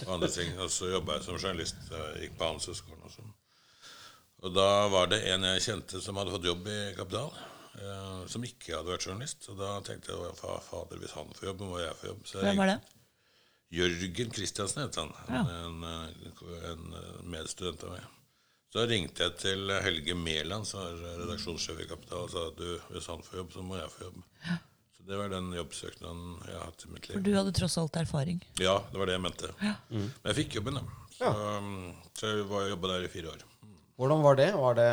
Og 0.07 0.14
andre 0.17 0.31
ting. 0.35 0.50
Og 0.61 0.71
så 0.73 0.90
jobba 0.90 1.19
jeg 1.19 1.26
som 1.28 1.38
journalist. 1.38 1.78
Jeg 1.93 2.25
gikk 2.25 2.38
på 2.40 2.49
Handelshøyskolen 2.49 3.05
og 3.07 3.12
sånn. 3.14 3.35
Og 4.47 4.52
da 4.55 4.67
var 4.93 5.09
det 5.11 5.21
en 5.33 5.47
jeg 5.49 5.64
kjente 5.64 6.00
som 6.02 6.19
hadde 6.21 6.31
fått 6.35 6.47
jobb 6.47 6.67
i 6.71 6.78
Kapital, 6.99 7.33
eh, 7.78 8.21
som 8.31 8.45
ikke 8.47 8.76
hadde 8.76 8.93
vært 8.93 9.07
journalist. 9.09 9.49
Og 9.50 9.59
da 9.59 9.73
tenkte 9.87 10.12
jeg 10.14 10.37
"Fa- 10.38 10.61
fader, 10.62 11.00
hvis 11.02 11.14
han 11.17 11.33
får 11.35 11.49
jobb, 11.52 11.61
må 11.67 11.78
jeg 11.83 11.97
få 12.02 12.07
jobb. 12.12 12.23
Så 12.26 12.43
Hvem 12.45 12.57
var 12.62 12.67
det? 12.75 12.78
Jørgen 13.78 14.31
Kristiansen 14.33 14.83
het 14.83 14.95
han. 14.97 15.11
Ja. 15.28 15.43
En, 15.64 15.83
eh, 15.85 16.71
en 16.71 16.95
eh, 16.95 17.23
medstudent 17.25 17.83
av 17.85 17.90
meg. 17.97 18.05
Så 18.73 18.87
ringte 18.88 19.25
jeg 19.25 19.37
til 19.38 19.71
Helge 19.83 20.14
Mæland, 20.14 20.67
som 20.67 20.81
er 20.81 21.19
redaksjonssjef 21.23 21.81
i 21.81 21.87
Kapital, 21.88 22.19
og 22.26 22.31
sa 22.31 22.47
at 22.49 22.57
du, 22.57 22.78
hvis 22.90 23.07
han 23.07 23.23
får 23.23 23.38
jobb, 23.43 23.52
så 23.52 23.62
må 23.64 23.76
jeg 23.78 23.90
få 23.90 24.05
jobb. 24.05 24.23
Så 24.45 24.59
det 25.09 25.17
var 25.17 25.31
den 25.33 25.47
jobbsøknaden 25.57 26.25
jeg 26.45 26.55
har 26.59 26.65
hatt 26.69 26.83
i 26.85 26.91
mitt 26.93 27.07
liv. 27.09 27.15
For 27.17 27.25
du 27.25 27.31
hadde 27.38 27.53
tross 27.57 27.79
alt 27.81 27.97
erfaring. 27.97 28.43
Ja, 28.61 28.75
det 28.93 28.99
var 29.00 29.09
det 29.09 29.15
jeg 29.17 29.25
mente. 29.25 29.53
Men 29.62 30.11
jeg 30.29 30.37
fikk 30.43 30.59
jobben, 30.61 30.77
da. 30.81 30.83
Så, 31.19 31.31
um, 31.33 31.71
så 32.15 32.29
jeg 32.35 32.45
var- 32.50 32.69
jobba 32.69 32.91
der 32.93 33.07
i 33.07 33.12
fire 33.12 33.33
år. 33.33 33.41
Hvordan 33.99 34.21
var 34.23 34.37
det? 34.38 34.50
Var 34.55 34.75
det, 34.79 34.91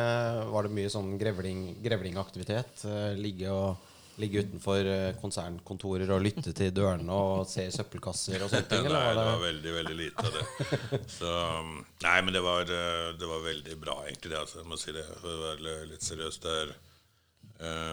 var 0.50 0.62
det 0.66 0.72
mye 0.74 0.88
sånn 0.90 1.12
grevling, 1.20 1.60
grevlingaktivitet? 1.84 2.80
Eh, 2.90 3.12
ligge, 3.14 3.52
og, 3.54 3.76
ligge 4.18 4.40
utenfor 4.42 4.88
eh, 4.90 5.12
konsernkontorer 5.20 6.10
og 6.10 6.24
lytte 6.24 6.50
til 6.56 6.72
dørene 6.74 7.12
og 7.14 7.44
se 7.46 7.68
i 7.68 7.74
søppelkasser 7.76 8.42
og 8.42 8.50
sånne 8.50 8.66
ting? 8.72 8.88
Nei, 8.88 9.04
Eller 9.12 9.20
det 9.20 9.28
var 9.28 9.30
var 9.36 9.44
veldig, 9.44 9.74
veldig 9.76 9.96
lite 10.00 10.26
av 10.26 10.40
det. 10.40 11.02
Så, 11.12 11.30
um, 11.60 11.70
nei, 12.02 12.16
men 12.26 12.34
det 12.34 12.42
var, 12.48 12.62
eh, 12.66 13.12
det 13.20 13.30
var 13.30 13.44
veldig 13.46 13.78
bra, 13.84 14.00
egentlig, 14.08 14.32
det. 14.32 14.40
Altså, 14.42 14.58
jeg 14.64 14.70
må 14.72 14.80
si 14.82 14.96
det, 14.96 15.06
for 15.20 15.30
å 15.30 15.44
være 15.52 15.76
litt 15.92 16.08
seriøs. 16.08 16.40
Det, 16.42 16.56
er, 16.64 16.74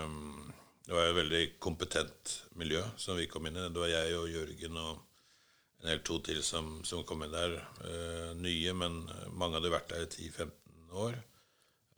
um, 0.07 0.52
det 0.83 0.95
var 0.95 1.07
et 1.07 1.15
veldig 1.15 1.43
kompetent 1.63 2.33
miljø 2.59 2.81
som 2.99 3.15
vi 3.15 3.29
kom 3.31 3.47
inn 3.47 3.59
i. 3.59 3.67
Det 3.71 3.79
var 3.79 3.91
jeg 3.91 4.15
og 4.19 4.31
Jørgen 4.31 4.79
og 4.81 4.93
en 5.83 5.89
eller 5.89 6.03
to 6.07 6.17
til 6.23 6.41
som, 6.43 6.77
som 6.87 7.05
kom 7.07 7.23
inn 7.23 7.31
der. 7.35 7.55
Eh, 7.87 8.33
nye, 8.39 8.73
men 8.75 9.01
mange 9.35 9.59
hadde 9.59 9.71
vært 9.71 9.93
der 9.93 10.03
i 10.03 10.09
10-15 10.27 10.97
år. 11.05 11.15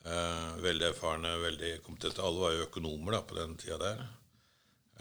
Eh, 0.06 0.52
veldig 0.62 0.88
erfarne, 0.92 1.34
veldig 1.42 1.72
kompetente. 1.86 2.22
Alle 2.22 2.44
var 2.44 2.54
jo 2.54 2.68
økonomer 2.68 3.18
da, 3.18 3.24
på 3.26 3.38
den 3.40 3.58
tida 3.62 3.80
der. 3.82 4.06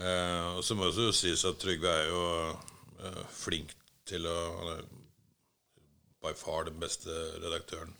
Eh, 0.00 0.48
og 0.56 0.64
så 0.64 0.76
må 0.76 0.88
det 0.88 1.08
jo 1.10 1.14
sies 1.16 1.44
at 1.48 1.60
Trygve 1.60 1.92
er 1.92 2.08
jo 2.08 2.22
eh, 3.04 3.20
flink 3.30 3.76
til 4.08 4.26
å 4.26 4.38
Han 4.58 4.72
er 4.72 4.80
by 6.24 6.32
far 6.36 6.66
den 6.66 6.80
beste 6.80 7.12
redaktøren 7.44 7.92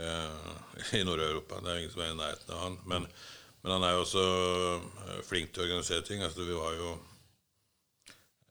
eh, 0.00 0.50
i 0.98 1.04
Nord-Europa. 1.04 1.60
Det 1.60 1.72
er 1.72 1.82
ingen 1.82 1.94
som 1.94 2.04
er 2.04 2.12
i 2.14 2.18
nærheten 2.20 2.56
av 2.56 2.64
han. 2.64 2.78
Men, 2.88 3.08
men 3.62 3.74
han 3.76 3.84
er 3.86 3.96
jo 3.96 4.04
også 4.04 4.22
eh, 4.26 5.18
flink 5.26 5.52
til 5.52 5.62
å 5.62 5.66
organisere 5.68 6.04
ting. 6.06 6.22
Altså, 6.26 6.46
vi 6.46 6.56
var 6.58 6.72
jo 6.78 6.92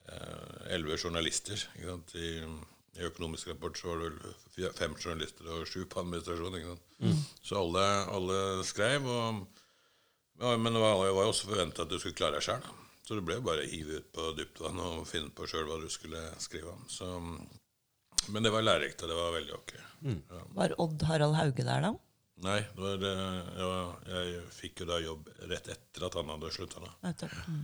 eh, 0.07 0.75
elleve 0.75 0.99
journalister. 1.01 1.65
Ikke 1.75 1.89
sant? 1.89 2.13
I, 2.15 2.31
I 2.99 3.07
økonomisk 3.09 3.51
rapport 3.51 3.79
så 3.79 3.91
var 3.91 4.05
det 4.05 4.11
vel 4.57 4.75
fem 4.77 4.95
journalister 4.99 5.49
og 5.51 5.65
sju 5.67 5.83
på 5.89 6.03
administrasjon. 6.03 6.55
Ikke 6.59 6.75
sant? 6.75 6.85
Så 7.43 7.57
alle, 7.59 7.87
alle 8.17 8.37
skrev. 8.67 9.07
Og, 9.07 9.41
ja, 10.41 10.55
men 10.57 10.73
det 10.77 10.83
var, 10.83 11.01
det 11.05 11.15
var 11.17 11.27
jo 11.27 11.33
også 11.33 11.49
forventa 11.51 11.83
at 11.85 11.91
du 11.91 11.99
skulle 11.99 12.17
klare 12.17 12.39
deg 12.39 12.47
sjøl. 12.47 12.69
Så 13.07 13.17
det 13.17 13.25
ble 13.27 13.39
jo 13.39 13.43
bare 13.43 13.65
å 13.65 13.67
hive 13.71 13.97
ut 13.99 14.11
på 14.15 14.29
dypt 14.37 14.61
vann 14.63 14.79
og 14.79 15.03
finne 15.09 15.33
på 15.35 15.47
sjøl 15.49 15.65
hva 15.67 15.79
du 15.81 15.89
skulle 15.91 16.21
skrive 16.39 16.71
om. 16.71 16.85
Så, 16.87 17.09
men 18.31 18.45
det 18.45 18.51
var 18.53 18.63
lærerikt, 18.63 19.01
og 19.03 19.11
det 19.11 19.17
var 19.17 19.33
veldig 19.35 19.55
ok. 19.57 19.73
Ja. 20.07 20.41
Var 20.55 20.75
Odd 20.79 21.03
Harald 21.09 21.35
Hauge 21.35 21.65
der, 21.67 21.83
da? 21.83 21.91
Nei, 22.41 22.57
det 22.73 22.81
var, 22.81 23.03
ja, 23.59 23.69
jeg 24.09 24.41
fikk 24.55 24.81
jo 24.81 24.89
da 24.89 24.97
jobb 25.01 25.29
rett 25.51 25.67
etter 25.75 26.07
at 26.07 26.17
han 26.17 26.31
hadde 26.33 26.49
slutta. 26.55 26.81
Mm. 27.05 27.61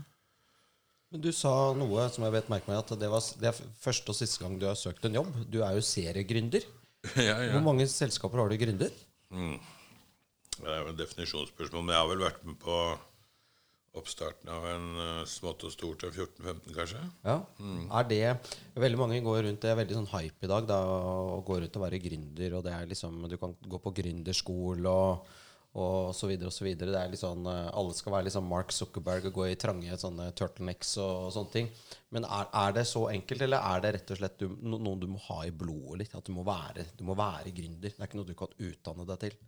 Men 1.14 1.24
du 1.24 1.30
sa 1.34 1.54
noe 1.78 2.06
som 2.14 2.26
jeg 2.28 2.36
vet 2.36 2.52
merker 2.52 2.70
meg 2.70 2.82
at 2.84 2.94
det, 3.00 3.10
var, 3.10 3.24
det 3.42 3.50
er 3.50 3.62
første 3.82 4.14
og 4.14 4.20
siste 4.20 4.44
gang 4.44 4.60
du 4.60 4.68
har 4.70 4.78
søkt 4.78 5.08
en 5.08 5.18
jobb. 5.18 5.32
Du 5.50 5.62
er 5.66 5.78
jo 5.78 5.86
seriegründer. 5.86 6.68
ja, 7.16 7.38
ja. 7.40 7.52
Hvor 7.56 7.66
mange 7.66 7.88
selskaper 7.90 8.44
har 8.44 8.52
du 8.52 8.58
gründet? 8.60 9.06
Det 10.58 10.68
er 10.68 10.82
jo 10.82 10.92
et 10.92 11.00
definisjonsspørsmål, 11.00 11.86
men 11.86 11.96
jeg 11.96 12.04
har 12.04 12.12
vel 12.12 12.26
vært 12.28 12.44
med 12.46 12.60
på 12.62 12.82
oppstarten 14.00 14.52
av 14.54 14.68
en 14.70 14.86
uh, 15.00 15.24
smått 15.30 15.66
og 15.68 15.74
stort 15.74 16.06
av 16.08 16.14
14-15, 16.14 16.76
kanskje. 16.76 17.02
Ja. 17.26 17.40
Er 18.00 18.08
det 18.12 18.22
Veldig 18.78 19.00
mange 19.00 19.20
går 19.26 19.44
rundt 19.48 19.64
Det 19.64 19.72
er 19.72 19.80
veldig 19.80 19.98
sånn 19.98 20.12
hype 20.12 20.46
i 20.46 20.52
dag 20.52 20.68
da, 20.70 20.78
å 20.86 21.42
gå 21.46 21.60
rundt 21.62 21.80
og 21.80 21.84
være 21.84 22.02
gründer. 22.04 22.58
Og 22.58 22.64
det 22.66 22.74
er 22.74 22.90
liksom 22.90 23.20
Du 23.30 23.38
kan 23.42 23.56
gå 23.58 23.80
på 23.82 23.94
gründerskole 24.00 24.92
og, 24.92 25.30
og 25.78 26.16
så 26.18 26.30
videre 26.30 26.52
og 26.52 26.56
så 26.56 26.66
videre. 26.68 26.94
Det 26.94 27.02
er 27.02 27.14
litt 27.14 27.22
sånn 27.22 27.48
eh, 27.50 27.70
Alle 27.78 27.96
skal 27.98 28.16
være 28.16 28.28
liksom 28.30 28.50
Mark 28.50 28.74
Zuckerberg 28.76 29.30
og 29.30 29.40
gå 29.40 29.48
i 29.52 29.60
trange 29.60 30.00
sånne 30.02 30.30
turtlenecks 30.38 30.96
og, 31.04 31.32
sånne 31.36 31.54
ting. 31.54 31.72
Men 32.16 32.28
er, 32.28 32.52
er 32.66 32.78
det 32.78 32.88
så 32.90 33.08
enkelt, 33.12 33.44
eller 33.48 33.66
er 33.74 33.84
det 33.84 33.96
rett 33.98 34.14
og 34.16 34.22
slett 34.22 34.38
du, 34.42 34.50
no, 34.62 34.82
noe 34.82 35.02
du 35.02 35.10
må 35.12 35.22
ha 35.30 35.44
i 35.48 35.54
blodet 35.54 36.04
litt? 36.04 36.18
At 36.18 36.30
du 36.30 36.36
må 36.38 36.46
være, 36.48 36.88
du 36.98 37.06
må 37.08 37.18
være 37.18 37.56
gründer? 37.56 37.92
Det 37.92 38.00
er 38.00 38.10
ikke 38.10 38.22
noe 38.22 38.30
du 38.30 38.38
kan 38.38 38.62
utdanne 38.70 39.08
deg 39.10 39.26
til? 39.28 39.42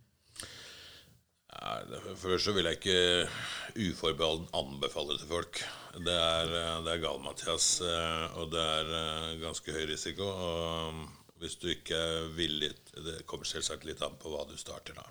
Først 1.50 2.46
så 2.46 2.52
vil 2.54 2.68
jeg 2.68 2.78
ikke 2.78 3.90
uforbeholden 3.90 4.48
anbefale 4.54 5.16
til 5.18 5.28
folk. 5.28 5.62
Det 5.98 6.14
er, 6.14 6.52
eh, 6.54 6.82
det 6.84 6.92
er 6.92 7.02
gal-Mathias, 7.02 7.80
eh, 7.82 8.36
og 8.38 8.52
det 8.52 8.60
er 8.62 8.92
eh, 8.98 9.40
ganske 9.42 9.72
høy 9.74 9.86
risiko. 9.90 10.28
Og 10.28 10.88
um, 10.88 11.00
hvis 11.40 11.56
du 11.56 11.70
ikke 11.72 11.96
er 11.96 12.28
villig 12.36 12.70
Det 12.94 13.24
kommer 13.26 13.48
selvsagt 13.48 13.86
litt 13.88 14.02
an 14.02 14.18
på 14.20 14.30
hva 14.30 14.44
du 14.46 14.54
starter, 14.60 14.94
da. 14.94 15.06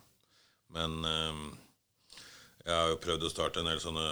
Men 0.72 1.04
eh, 1.06 1.42
jeg 2.64 2.76
har 2.76 2.94
jo 2.94 3.02
prøvd 3.04 3.28
å 3.28 3.34
starte 3.34 3.60
en 3.60 3.70
del 3.72 3.82
sånne 3.84 4.08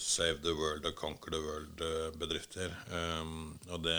Save 0.00 0.40
the 0.44 0.54
World 0.56 0.86
og 0.86 0.96
Conquer 0.96 1.34
the 1.34 1.42
World-bedrifter. 1.42 2.74
Og 3.72 3.80
det, 3.82 3.98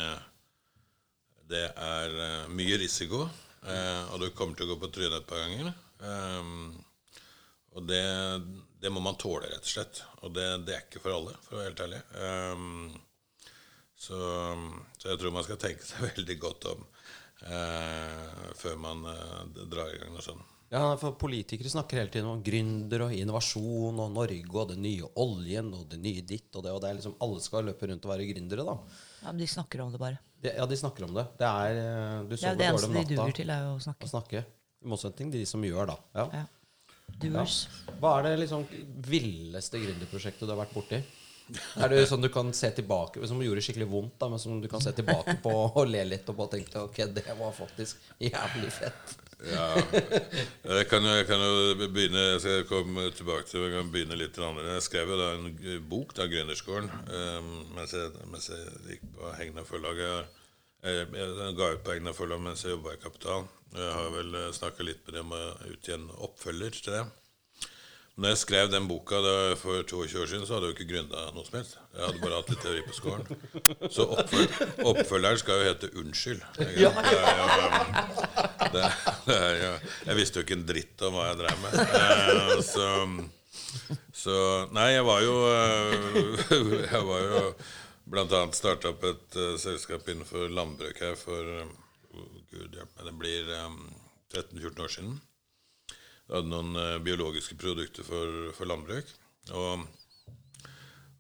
det 1.49 1.65
er 1.73 2.47
mye 2.47 2.77
risiko, 2.79 3.25
og 3.27 4.21
du 4.21 4.29
kommer 4.37 4.55
til 4.55 4.69
å 4.69 4.75
gå 4.75 4.77
på 4.85 4.91
trynet 4.95 5.17
et 5.17 5.27
par 5.27 5.43
ganger. 5.43 5.73
Og 7.77 7.85
det, 7.85 8.03
det 8.81 8.89
må 8.89 9.01
man 9.05 9.17
tåle, 9.21 9.51
rett 9.51 9.61
og 9.61 9.69
slett. 9.69 10.01
Og 10.25 10.33
det, 10.33 10.47
det 10.65 10.73
er 10.73 10.85
ikke 10.87 11.03
for 11.03 11.13
alle, 11.13 11.35
for 11.45 11.57
å 11.57 11.61
være 11.61 11.69
helt 11.69 11.83
ærlig. 11.85 12.01
Um, 12.17 12.89
så, 13.97 14.17
så 14.97 15.11
jeg 15.11 15.21
tror 15.21 15.33
man 15.35 15.45
skal 15.45 15.59
tenke 15.61 15.85
seg 15.85 16.05
veldig 16.09 16.37
godt 16.41 16.69
om 16.73 16.85
uh, 17.45 18.53
før 18.57 18.79
man 18.81 19.05
uh, 19.05 19.65
drar 19.69 19.93
i 19.93 19.99
gang 20.01 20.13
noe 20.15 20.25
sånt. 20.25 20.53
Ja, 20.67 20.81
for 20.99 21.15
Politikere 21.15 21.69
snakker 21.71 22.01
hele 22.01 22.11
tiden 22.11 22.27
om 22.27 22.41
gründer 22.43 23.05
og 23.05 23.13
innovasjon 23.15 24.01
og 24.03 24.09
Norge 24.11 24.51
og 24.51 24.73
den 24.73 24.81
nye 24.83 25.07
oljen 25.23 25.69
og 25.77 25.85
det 25.93 26.01
nye 26.03 26.25
ditt 26.27 26.49
og 26.59 26.65
det. 26.65 26.73
og 26.75 26.81
det 26.83 26.89
er 26.89 26.97
liksom 26.97 27.13
Alle 27.23 27.39
skal 27.45 27.69
løpe 27.69 27.87
rundt 27.87 28.03
og 28.03 28.11
være 28.11 28.25
gründere, 28.33 28.65
da. 28.67 28.75
Ja, 29.21 29.29
men 29.29 29.39
de 29.39 29.47
snakker 29.47 29.85
om 29.85 29.93
det 29.93 30.01
bare. 30.01 30.19
De, 30.43 30.51
ja, 30.51 30.65
de 30.67 30.81
snakker 30.81 31.07
om 31.07 31.15
det. 31.15 31.23
Det 31.39 31.47
er 31.47 31.79
du 32.27 32.35
sover 32.35 32.41
Det 32.41 32.49
er 32.51 32.59
det 32.59 32.67
eneste 32.67 32.89
om 32.91 32.97
de 32.97 33.05
duger 33.13 33.39
til, 33.39 33.53
er 33.55 33.63
jo 33.63 33.71
å 33.71 33.79
å 33.79 33.85
snakke. 33.85 34.11
snakke. 34.11 34.43
I 34.83 34.91
motsetning 34.91 35.31
til 35.31 35.45
de 35.45 35.47
som 35.49 35.63
gjør, 35.63 35.93
da. 35.93 35.97
Ja. 36.19 36.27
Ja. 36.41 36.45
Doers. 37.21 37.67
Hva 38.01 38.17
er 38.19 38.27
det 38.27 38.33
liksom 38.43 38.65
villeste 39.07 39.79
gründerprosjektet 39.81 40.45
du 40.45 40.51
har 40.53 40.59
vært 40.65 40.75
borti? 40.75 40.99
Er 41.79 41.87
det 41.93 42.01
sånn 42.09 42.19
du 42.19 42.27
kan 42.27 42.49
se 42.51 42.67
tilbake 42.75 43.23
Som 43.23 43.39
gjorde 43.39 43.61
skikkelig 43.63 43.85
vondt, 43.87 44.17
da, 44.19 44.27
men 44.27 44.41
som 44.41 44.57
du 44.59 44.67
kan 44.67 44.81
se 44.83 44.91
tilbake 44.91 45.37
på 45.45 45.53
og 45.79 45.85
le 45.87 46.01
litt 46.03 46.27
og 46.27 46.35
bare 46.41 46.57
tenke 46.57 46.81
ok, 46.89 46.97
det 47.15 47.23
var 47.39 47.53
faktisk 47.55 48.01
jævlig 48.19 48.71
fett. 48.75 49.13
Ja, 49.47 49.67
jeg 49.77 50.87
kan, 50.89 51.05
jo- 51.05 51.13
jeg 51.13 51.27
kan 51.29 51.39
jo 51.45 51.87
begynne 51.93 52.23
Jeg 52.33 52.39
skal 52.41 52.63
komme 52.67 53.05
tilbake 53.15 53.45
til 53.47 53.63
Jeg 53.63 53.75
kan 53.77 53.91
begynne 53.93 54.17
litt 54.19 54.33
til 54.35 54.43
andre. 54.43 54.65
Jeg 54.75 54.83
skrev 54.89 55.13
jo 55.13 55.19
da 55.21 55.27
en 55.37 55.47
bok, 55.87 56.11
da, 56.17 56.25
'Gründerskolen', 56.27 56.89
um, 57.15 57.51
mens, 57.77 57.93
jeg, 57.93 58.11
mens 58.33 58.49
jeg 58.49 58.67
gikk 58.89 59.07
på 59.15 59.31
Hegna 59.37 59.63
forlag. 59.63 60.03
Jeg, 60.83 61.07
jeg, 61.13 61.29
jeg 61.41 61.55
ga 61.57 61.71
ut 61.73 61.85
på 61.85 61.95
egne 61.95 62.13
forlag 62.15 62.43
mens 62.43 62.65
jeg 62.65 62.75
jobba 62.75 62.95
i 62.95 63.01
Kapital. 63.01 63.47
Jeg 63.75 63.93
har 63.93 64.11
vel 64.13 64.35
snakka 64.55 64.85
litt 64.85 65.01
med 65.07 65.17
dem 65.19 65.33
å 65.35 65.41
utgi 65.71 65.95
en 65.97 66.09
oppfølger 66.27 66.77
til 66.77 66.99
det. 66.99 67.05
Når 68.17 68.31
jeg 68.31 68.37
skrev 68.41 68.69
den 68.73 68.87
boka 68.89 69.19
for 69.61 69.83
22 69.85 70.21
år 70.23 70.29
siden, 70.29 70.45
så 70.49 70.55
hadde 70.55 70.65
jeg 70.65 70.73
jo 70.73 70.77
ikke 70.77 70.87
gründa 70.89 71.25
noe 71.35 71.45
som 71.45 71.59
helst. 71.59 71.75
Jeg 71.93 72.01
hadde 72.01 72.21
bare 72.23 72.39
hatt 72.39 72.47
litt 72.49 72.63
teori 72.65 72.81
på 72.87 72.95
skolen. 72.97 73.27
Så 73.93 74.07
oppfølger, 74.09 74.71
oppfølgeren 74.89 75.37
skal 75.37 75.59
jo 75.59 75.67
hete 75.67 75.89
'Unnskyld'. 75.93 76.41
det, 78.73 78.87
det 79.27 79.37
er 79.37 79.53
jeg 80.07 80.17
visste 80.17 80.39
jo 80.39 80.47
ikke 80.47 80.57
en 80.57 80.65
dritt 80.65 81.05
om 81.05 81.13
hva 81.13 81.27
jeg 81.27 81.39
drev 81.43 81.57
med. 81.61 81.71
Eh, 82.01 82.61
så, 82.65 82.87
så 84.23 84.39
Nei, 84.73 84.87
jeg 84.95 85.05
var 85.05 85.21
jo 85.21 85.35
eh, 85.53 85.93
Jeg 86.95 87.03
var 87.11 87.21
jo 87.21 87.43
annet 88.15 88.55
starta 88.55 88.93
opp 88.93 89.03
et 89.03 89.37
uh, 89.39 89.55
selskap 89.59 90.07
innenfor 90.07 90.49
landbruk 90.53 91.01
her 91.03 91.15
for 91.19 91.53
eh, 91.59 91.71
Gud 92.51 92.75
hjelpe 92.75 93.03
meg, 93.03 93.07
det 93.09 93.15
blir 93.19 93.53
um, 93.65 93.79
13-14 94.33 94.83
år 94.83 94.93
siden. 94.93 95.17
Jeg 96.27 96.35
hadde 96.35 96.51
noen 96.51 96.75
uh, 96.75 96.97
biologiske 97.03 97.57
produkter 97.59 98.07
for, 98.07 98.51
for 98.55 98.69
landbruk. 98.69 99.11
Og, 99.51 99.83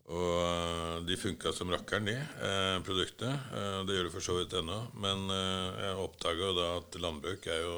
og 0.07 0.31
uh, 0.39 0.97
de 1.07 1.17
funka 1.19 1.51
som 1.55 1.71
rakkeren, 1.71 2.07
de 2.07 2.15
uh, 2.17 2.79
produktene. 2.87 3.35
Eh, 3.53 3.79
det 3.87 3.95
gjør 3.95 4.07
de 4.07 4.13
for 4.13 4.25
så 4.25 4.37
vidt 4.39 4.55
ennå. 4.57 4.79
Men 5.03 5.27
eh, 5.33 5.83
jeg 5.85 6.01
oppdaga 6.03 6.53
da 6.57 6.67
at 6.79 6.97
landbruk 7.01 7.47
er 7.51 7.61
jo 7.63 7.77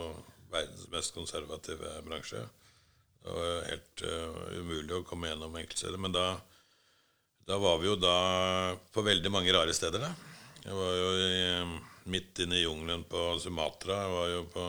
verdens 0.54 0.88
mest 0.94 1.16
konservative 1.18 1.94
bransje. 2.08 2.46
Det 3.20 3.36
var 3.36 3.68
helt 3.70 4.06
eh, 4.08 4.39
umulig 4.62 4.96
å 4.98 5.04
komme 5.08 5.30
gjennom 5.30 5.58
enkeltsteder. 5.60 6.00
Men 6.01 6.16
da, 6.16 6.28
da 7.50 7.58
var 7.58 7.79
vi 7.82 7.89
jo 7.89 7.96
da 7.98 8.15
på 8.94 9.01
veldig 9.01 9.32
mange 9.34 9.53
rare 9.56 9.74
steder, 9.74 10.03
da. 10.03 10.12
Jeg 10.62 10.75
var 10.77 10.98
jo 11.00 11.12
i, 11.18 11.38
midt 12.13 12.44
inne 12.44 12.60
i 12.60 12.65
jungelen 12.65 13.06
på 13.10 13.24
Sumatra. 13.41 14.03
Jeg 14.03 14.12
var 14.13 14.27
jo 14.36 14.41
på 14.53 14.65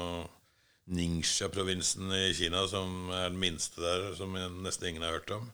Ningxia-provinsen 0.97 2.15
i 2.17 2.31
Kina, 2.35 2.65
som 2.71 3.11
er 3.13 3.29
den 3.29 3.41
minste 3.43 3.83
der, 3.85 4.07
som 4.17 4.33
nesten 4.65 4.89
ingen 4.89 5.05
har 5.05 5.19
hørt 5.19 5.35
om. 5.37 5.51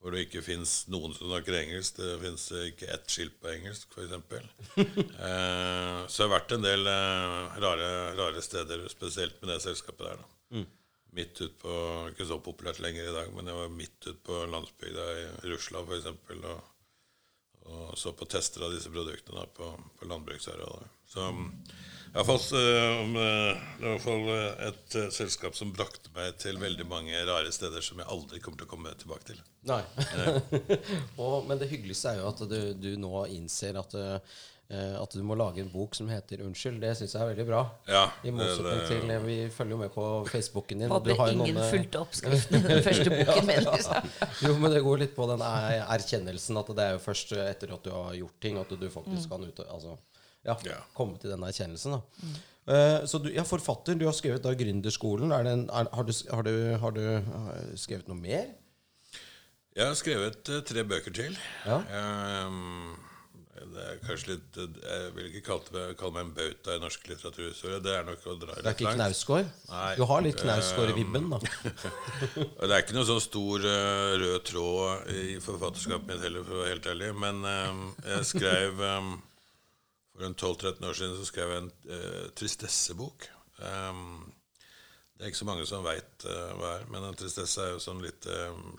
Hvor 0.00 0.14
det 0.14 0.28
ikke 0.28 0.44
fins 0.46 0.86
noen 0.88 1.12
som 1.16 1.28
snakker 1.32 1.58
engelsk. 1.58 1.98
Det 1.98 2.20
fins 2.22 2.46
ikke 2.62 2.88
ett 2.94 3.10
skilt 3.12 3.34
på 3.42 3.50
engelsk, 3.50 3.90
f.eks. 3.90 4.14
eh, 5.26 5.98
så 6.06 6.22
jeg 6.22 6.28
har 6.28 6.34
vært 6.36 6.54
en 6.54 6.64
del 6.64 6.86
eh, 6.88 7.58
rare, 7.66 7.90
rare 8.20 8.46
steder, 8.46 8.86
spesielt 8.92 9.42
med 9.42 9.56
det 9.56 9.58
selskapet 9.66 10.06
der. 10.06 10.22
da. 10.22 10.30
Midt 11.16 11.40
ut 11.42 11.56
på 11.58 11.76
Ikke 12.12 12.26
så 12.28 12.38
populært 12.42 12.82
lenger 12.82 13.08
i 13.08 13.14
dag, 13.14 13.30
men 13.34 13.50
jeg 13.50 13.58
var 13.58 13.72
midt 13.74 14.10
ut 14.10 14.20
på 14.26 14.44
landsbygda 14.50 15.06
i 15.20 15.24
Russland 15.50 15.90
f.eks. 15.90 16.10
Og, 16.40 16.60
og 17.70 17.96
så 17.98 18.12
på 18.16 18.28
tester 18.30 18.66
av 18.66 18.74
disse 18.74 18.92
produktene 18.92 19.42
da, 19.42 19.48
på, 19.54 19.72
på 19.98 20.10
landbruksarealet. 20.10 20.98
Så 21.10 21.26
jeg 22.10 22.18
har 22.18 22.26
fall, 22.26 22.44
om, 23.02 23.12
det 23.14 23.22
var 23.22 23.86
i 23.86 23.90
hvert 23.92 24.02
fall 24.02 24.30
et 24.66 24.96
selskap 25.14 25.54
som 25.58 25.70
brakte 25.74 26.10
meg 26.16 26.38
til 26.42 26.58
veldig 26.58 26.86
mange 26.90 27.18
rare 27.28 27.52
steder 27.54 27.84
som 27.86 28.02
jeg 28.02 28.10
aldri 28.10 28.40
kommer 28.42 28.58
til 28.62 28.66
å 28.66 28.70
komme 28.72 28.94
tilbake 28.98 29.28
til. 29.28 29.42
Nei. 29.70 29.82
og, 31.22 31.46
men 31.46 31.60
det 31.60 31.70
hyggeligste 31.70 32.14
er 32.14 32.22
jo 32.22 32.30
at 32.32 32.42
du, 32.50 32.58
du 32.74 32.90
nå 32.98 33.26
innser 33.30 33.78
at, 33.78 33.94
eh, 33.94 34.40
at 34.70 35.10
du 35.16 35.22
må 35.26 35.34
lage 35.34 35.58
en 35.64 35.70
bok 35.72 35.94
som 35.98 36.08
heter 36.08 36.38
'Unnskyld'. 36.44 36.80
Det 36.80 36.92
syns 36.96 37.14
jeg 37.14 37.22
er 37.22 37.30
veldig 37.32 37.46
bra. 37.48 37.62
Ja, 37.88 38.04
I 38.24 38.30
motsetning 38.30 38.82
til 38.86 39.10
eh, 39.10 39.22
Vi 39.26 39.36
følger 39.50 39.70
jo 39.74 39.78
med 39.80 39.90
på 39.90 40.04
Facebooken 40.30 40.78
din. 40.84 40.90
Hadde 40.90 41.04
Du 41.10 41.24
ingen 41.24 41.38
noen, 41.38 41.56
eh, 41.58 41.70
fulgte 41.72 41.98
oppskriften 42.04 42.56
i 42.60 42.62
den 42.68 42.82
første 42.86 43.10
boken 43.16 43.46
min. 43.46 43.66
ja. 43.66 44.02
Jo, 44.46 44.54
men 44.58 44.70
det 44.70 44.82
går 44.84 44.98
litt 45.02 45.16
på 45.16 45.26
den 45.32 45.40
er- 45.42 45.86
erkjennelsen 45.96 46.56
at 46.62 46.66
det 46.76 46.84
er 46.86 46.92
jo 46.92 47.02
først 47.02 47.32
etter 47.32 47.74
at 47.74 47.82
du 47.82 47.90
har 47.90 48.14
gjort 48.14 48.38
ting, 48.40 48.58
at 48.58 48.68
du 48.68 48.88
faktisk 48.90 49.28
kan 49.30 49.42
ut 49.44 49.58
altså, 49.66 49.96
ja, 50.44 50.54
Ja. 50.64 50.78
komme 50.94 51.18
til 51.18 51.30
den 51.30 51.42
erkjennelsen. 51.42 51.92
Da. 51.98 52.00
Uh, 52.70 53.04
så 53.06 53.18
du, 53.18 53.28
ja, 53.34 53.42
forfatter, 53.42 53.98
du 53.98 54.04
har 54.06 54.12
skrevet 54.14 54.42
da 54.44 54.54
Gründerskolen. 54.54 55.32
Er 55.32 55.42
det 55.42 55.52
en, 55.52 55.64
er, 55.72 55.88
har, 55.92 56.02
du, 56.04 56.12
har, 56.30 56.42
du, 56.42 56.76
har 56.78 56.90
du 56.94 57.00
eh, 57.16 57.76
skrevet 57.76 58.06
noe 58.06 58.16
mer? 58.20 58.46
Jeg 59.74 59.86
har 59.86 59.94
skrevet 59.98 60.48
uh, 60.48 60.60
tre 60.62 60.84
bøker 60.84 61.10
til. 61.14 61.36
Ja. 61.66 61.80
Ehm, 61.90 62.94
det 63.74 63.84
er 63.86 63.98
kanskje 64.04 64.34
litt 64.34 64.58
eh, 64.60 64.78
Jeg 64.82 65.12
vil 65.16 65.28
ikke 65.30 65.42
kalle, 65.46 65.82
kalle 65.98 66.14
meg 66.16 66.26
en 66.26 66.32
bauta 66.36 66.74
i 66.76 66.82
norsk 66.82 67.06
litteraturhistorie. 67.10 67.80
Det 67.84 67.92
er 67.94 68.06
nok 68.08 68.26
å 68.26 68.34
dra 68.40 68.56
litt 68.56 68.64
langt. 68.64 68.64
Det 68.64 68.70
er 68.70 68.78
ikke. 68.78 68.94
Knausgård? 68.96 69.52
Du 69.98 70.04
har 70.10 70.24
litt 70.26 70.42
Knausgård-vibben, 70.42 71.28
da. 71.32 71.40
Det 72.68 72.70
er 72.70 72.76
ikke 72.78 72.96
noe 72.96 73.08
sånn 73.08 73.22
stor 73.24 73.66
eh, 73.72 74.14
rød 74.22 74.38
tråd 74.50 75.12
i 75.14 75.24
forfatterskapet 75.44 76.10
mitt 76.10 76.24
heller, 76.26 76.46
for 76.46 76.58
å 76.58 76.64
være 76.64 76.74
helt 76.74 76.90
ærlig. 76.94 77.12
Men 77.26 77.44
ehm, 77.52 77.84
jeg 78.06 78.30
skrev 78.32 78.82
ehm, 78.90 79.12
For 80.14 80.26
en 80.26 80.36
12-13 80.36 80.90
år 80.90 80.98
siden 80.98 81.14
så 81.16 81.28
skrev 81.28 81.52
jeg 81.54 81.62
en 81.62 81.70
uh, 81.88 82.24
tristessebok. 82.36 83.30
Um, 83.60 84.32
det 85.16 85.24
er 85.24 85.30
ikke 85.30 85.42
så 85.42 85.48
mange 85.48 85.68
som 85.68 85.84
veit 85.84 86.24
hva 86.24 86.74
er, 86.78 86.84
men 86.92 87.04
en 87.04 87.16
tristesse 87.16 87.60
er 87.60 87.74
jo 87.74 87.80
sånn 87.80 88.02
litt 88.04 88.26
um, 88.28 88.74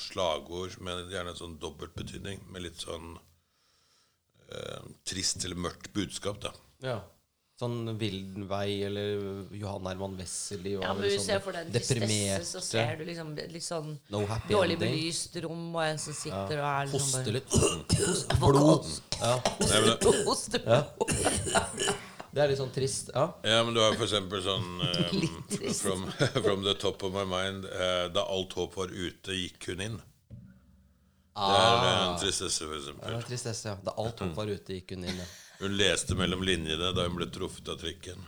slagord 0.00 0.76
med 0.84 1.10
gjerne 1.12 1.34
en 1.34 1.38
sånn 1.38 1.58
dobbeltbetydning, 1.62 2.42
med 2.50 2.64
litt 2.66 2.80
sånn 2.82 3.16
eh, 4.52 4.84
trist 5.06 5.44
eller 5.44 5.56
mørkt 5.56 5.92
budskap, 5.96 6.40
da. 6.42 6.52
Ja. 6.84 6.98
Sånn 7.60 7.90
Wildenvei 8.00 8.78
eller 8.86 9.18
Johan 9.52 9.84
Herman 9.84 10.14
Wessely 10.16 10.78
Ja, 10.78 10.94
men 10.96 11.02
Hvis 11.04 11.18
du 11.18 11.26
ser 11.26 11.42
for 11.44 11.52
deg 11.52 11.66
en 11.66 11.74
tristesse, 11.74 12.38
så 12.48 12.62
ser 12.64 12.94
du 12.96 13.02
liksom 13.04 13.34
litt 13.36 13.66
sånn 13.66 13.90
No 14.08 14.22
happy 14.30 14.54
dårlig 14.54 14.78
ending. 14.78 14.94
belyst 14.96 15.36
rom, 15.44 15.66
og 15.76 15.82
en 15.84 16.00
som 16.00 16.16
sitter 16.16 16.56
og 16.56 16.68
er 16.70 16.88
liksom 16.88 17.02
Hoste 17.04 17.20
bare 17.20 17.34
litt. 17.36 18.40
Blod. 18.40 18.88
Ja. 19.20 19.34
Nei, 19.60 19.76
men 19.76 19.90
det, 19.90 20.14
Hoste 20.30 20.62
Det 22.30 22.38
er 22.44 22.48
litt 22.52 22.60
sånn 22.62 22.72
trist. 22.72 23.10
Ja. 23.12 23.26
Ja, 23.44 23.60
men 23.66 23.74
du 23.76 23.80
har 23.84 23.92
for 23.98 24.06
eksempel 24.06 24.40
sånn 24.44 24.68
eh, 24.86 25.14
Litt 25.20 25.52
trist. 25.58 25.82
from, 25.84 26.06
from 26.46 26.64
the 26.64 26.74
top 26.80 27.02
of 27.04 27.12
my 27.12 27.26
mind 27.28 27.68
eh, 27.68 28.06
Da 28.14 28.24
alt 28.24 28.54
håp 28.56 28.76
var 28.80 28.88
ute, 28.94 29.36
gikk 29.36 29.68
hun 29.72 29.84
inn. 29.90 30.00
Det 31.40 31.60
er 31.60 31.84
eh, 31.88 32.00
en 32.08 32.18
tristesse, 32.20 32.66
for 32.68 32.76
eksempel. 32.76 33.04
Det 33.06 33.12
er, 33.14 33.18
var 33.20 33.28
tristesse, 33.30 33.68
ja. 33.72 33.76
Da 33.84 33.94
alt 34.04 34.18
håp 34.24 34.34
var 34.36 34.46
ute, 34.52 34.74
gikk 34.76 34.90
hun 34.96 35.04
inn. 35.08 35.22
Ja. 35.22 35.28
Hun 35.60 35.74
leste 35.76 36.14
mellom 36.16 36.42
linjene 36.44 36.92
da 36.96 37.04
hun 37.08 37.16
ble 37.20 37.26
truffet 37.32 37.68
av 37.68 37.76
trikken. 37.80 38.20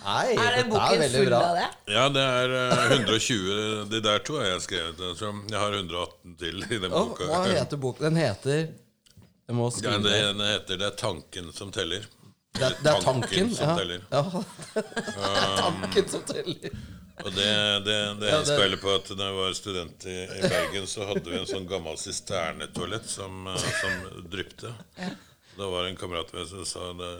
Nei, 0.00 0.32
Er 0.32 0.54
den 0.56 0.64
er 0.64 0.68
boken 0.72 1.02
full 1.12 1.34
av 1.36 1.56
det? 1.58 1.66
Ja, 1.92 2.04
det 2.12 2.22
er 2.24 2.54
eh, 2.56 2.92
120 2.96 3.90
De 3.90 4.00
der 4.04 4.22
to 4.24 4.38
har 4.40 4.46
jeg 4.54 4.62
skrevet. 4.64 5.02
eh, 5.04 5.12
Så 5.18 5.28
jeg 5.50 5.60
har 5.60 5.76
118 5.76 6.36
til 6.40 6.62
i 6.64 6.78
den 6.80 6.94
boka. 6.94 7.26
hva 7.28 7.42
heter 7.50 7.80
boken? 7.82 8.06
Den 8.08 8.16
heter 8.22 8.60
Jeg 8.70 9.56
må 9.58 9.68
Ja, 9.82 9.98
det. 9.98 10.14
den 10.30 10.40
heter 10.46 10.76
'Det 10.78 10.86
er 10.86 10.96
tanken 10.96 11.52
som 11.52 11.70
teller'. 11.72 12.06
Det 12.58 12.64
er, 12.66 12.74
det 12.84 12.90
er 12.92 13.04
tanken. 13.04 13.52
som 13.54 13.76
teller. 13.78 14.02
ja. 14.10 14.22
Det 14.74 15.28
er 15.28 15.60
tanken 15.60 16.08
som 16.14 16.24
teller. 16.28 16.80
Og 17.20 17.32
det, 17.36 17.46
det, 17.84 17.96
det 18.20 18.28
Ja, 18.32 18.40
det- 18.48 18.80
på 18.80 18.94
at 18.96 19.08
da 19.12 19.26
jeg 19.28 19.36
var 19.36 19.52
student 19.58 20.04
i, 20.08 20.18
i 20.24 20.40
Bergen, 20.48 20.86
så 20.88 21.04
hadde 21.10 21.28
vi 21.28 21.36
en 21.36 21.48
sånn 21.48 21.66
gammel 21.68 21.98
sisternetoalett 22.00 23.08
som, 23.12 23.44
som 23.60 24.24
drypte. 24.32 24.72
Ja. 24.96 25.10
Da 25.58 25.68
var 25.68 25.84
det 25.84 25.90
en 25.90 25.98
kamerat 26.00 26.32
med 26.32 26.46
som 26.48 26.64
sa 26.64 26.92
det, 26.96 27.10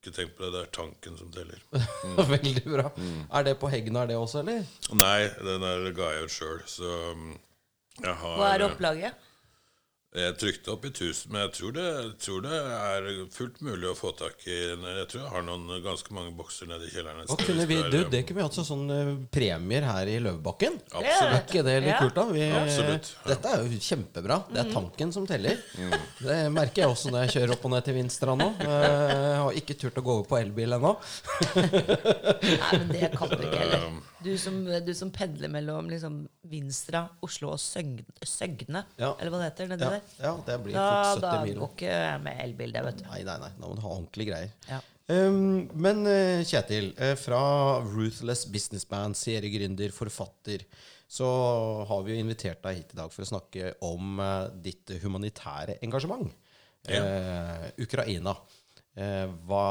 ikke 0.00 0.14
tenk 0.16 0.32
på 0.34 0.42
det, 0.42 0.50
det 0.56 0.62
er 0.64 0.72
tanken 0.74 1.18
som 1.20 1.30
teller. 1.30 1.60
Veldig 2.32 2.64
bra. 2.66 2.88
Mm. 2.96 3.20
Er 3.30 3.46
det 3.46 3.54
på 3.60 3.70
Hegna, 3.70 4.06
det 4.10 4.16
også, 4.18 4.42
eller? 4.42 4.66
Nei, 4.98 5.28
den 5.46 5.62
der 5.62 5.86
ga 5.94 6.10
jeg 6.16 6.26
ut 6.26 6.34
sjøl, 6.34 6.60
så 6.66 6.96
mm, 7.14 7.32
jeg 8.02 8.14
har 8.24 8.36
Hva 8.42 8.50
er 8.56 8.66
opplaget? 8.66 9.24
Jeg 10.16 10.38
trykte 10.40 10.70
opp 10.72 10.86
i 10.86 10.88
1000, 10.88 11.28
men 11.28 11.42
jeg 11.42 11.50
tror, 11.52 11.72
det, 11.76 11.82
jeg 11.84 12.12
tror 12.24 12.38
det 12.46 12.58
er 12.58 13.08
fullt 13.34 13.58
mulig 13.60 13.90
å 13.90 13.94
få 13.94 14.08
tak 14.16 14.40
i 14.48 14.54
Jeg 14.56 15.04
tror 15.12 15.20
jeg 15.20 15.32
har 15.34 15.42
noen 15.44 15.82
ganske 15.84 16.14
mange 16.16 16.32
bokser 16.34 16.70
nede 16.70 16.86
i 16.88 16.92
kjelleren. 16.94 17.26
Hva 17.28 17.36
kunne 17.42 17.66
vi, 17.68 17.76
du, 17.92 17.98
det 18.08 18.22
kunne 18.24 18.40
vi 18.40 18.46
hatt 18.46 18.56
som 18.56 18.64
sånn 18.64 19.28
premier 19.30 19.84
her 19.84 20.08
i 20.08 20.16
Løvebakken. 20.24 20.78
Absolutt. 20.96 21.28
Er 21.28 21.44
ikke 21.44 21.64
det 21.68 21.76
litt 21.84 21.92
Ja. 21.92 21.98
kult, 22.00 22.16
da? 22.16 22.24
Vi, 22.32 22.46
Absolutt, 22.56 23.10
ja. 23.18 23.28
Dette 23.34 23.52
er 23.52 23.62
jo 23.68 23.82
kjempebra. 23.90 24.40
Det 24.48 24.56
Mhm. 24.56 24.64
er 24.64 24.72
tanken 24.78 25.12
som 25.12 25.26
teller. 25.28 25.60
Det 26.24 26.38
merker 26.56 26.82
jeg 26.86 26.88
også 26.96 27.12
når 27.12 27.26
jeg 27.26 27.34
kjører 27.36 27.52
opp 27.58 27.64
og 27.68 27.70
ned 27.76 27.84
til 27.84 27.94
Vinstra 28.00 28.34
nå. 28.40 28.48
Jeg 28.64 29.36
har 29.44 29.52
ikke 29.60 29.76
turt 29.84 30.00
å 30.00 30.06
gå 30.08 30.16
over 30.16 30.24
på 30.32 30.40
elbil 30.40 30.72
ennå. 30.72 30.96
Nei, 31.54 32.78
men 32.80 32.88
det 32.96 33.12
kan 33.12 33.28
du 33.28 33.36
ikke 33.44 33.60
heller. 33.60 33.90
Du 34.24 34.32
som, 34.40 34.56
du 34.84 34.90
som 34.98 35.10
pendler 35.14 35.50
mellom 35.52 35.86
liksom 35.90 36.20
Vinstra, 36.50 37.04
Oslo 37.22 37.52
og 37.54 37.60
Søgne, 37.62 38.02
Søgne 38.26 38.82
Ja. 38.98 39.12
eller 39.20 39.30
hva 39.30 39.38
det 39.44 39.50
heter 39.52 39.68
nedi 39.70 39.84
Ja, 39.86 39.90
der. 39.94 40.02
ja, 40.24 40.32
det 40.46 40.56
blir 40.64 40.74
Da, 40.74 40.86
fort 41.14 41.22
da 41.22 41.32
70 41.38 41.46
mil. 41.46 41.58
går 41.62 41.70
ikke 41.76 41.92
jeg 41.92 42.20
med 42.24 42.40
elbil, 42.44 42.72
det, 42.74 42.82
vet 42.88 42.98
du. 42.98 43.04
Nei, 43.12 43.22
nei, 43.28 43.38
nei. 43.44 43.50
Da 43.60 43.66
må 43.68 43.74
du 43.78 43.82
ha 43.84 43.92
ordentlige 43.94 44.32
greier. 44.32 44.50
Ja. 44.68 44.80
Um, 45.08 45.70
men 45.72 46.02
eh, 46.10 46.42
Kjetil, 46.44 46.90
eh, 47.00 47.14
fra 47.16 47.38
Ruthless 47.86 48.42
Businessman, 48.52 49.14
seriegründer, 49.16 49.94
forfatter, 49.96 50.66
så 51.08 51.24
har 51.88 52.02
vi 52.04 52.12
jo 52.12 52.20
invitert 52.26 52.60
deg 52.66 52.76
hit 52.82 52.90
i 52.92 52.98
dag 52.98 53.10
for 53.14 53.24
å 53.24 53.30
snakke 53.30 53.70
om 53.86 54.18
eh, 54.20 54.48
ditt 54.66 54.92
humanitære 55.00 55.78
engasjement. 55.86 56.28
Eh, 56.88 57.70
Ukraina. 57.84 58.34
Uh, 58.98 59.28
hva 59.46 59.64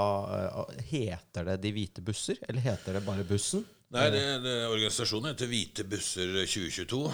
Heter 0.88 1.44
det 1.50 1.56
De 1.66 1.72
hvite 1.76 2.00
busser, 2.06 2.38
eller 2.48 2.62
heter 2.64 2.94
det 2.96 3.02
bare 3.04 3.26
Bussen? 3.28 3.66
Nei, 3.95 4.10
det, 4.12 4.21
det, 4.43 4.56
organisasjonen 4.67 5.32
heter 5.32 5.47
Hvite 5.47 5.86
busser 5.88 6.34
2022. 6.43 7.06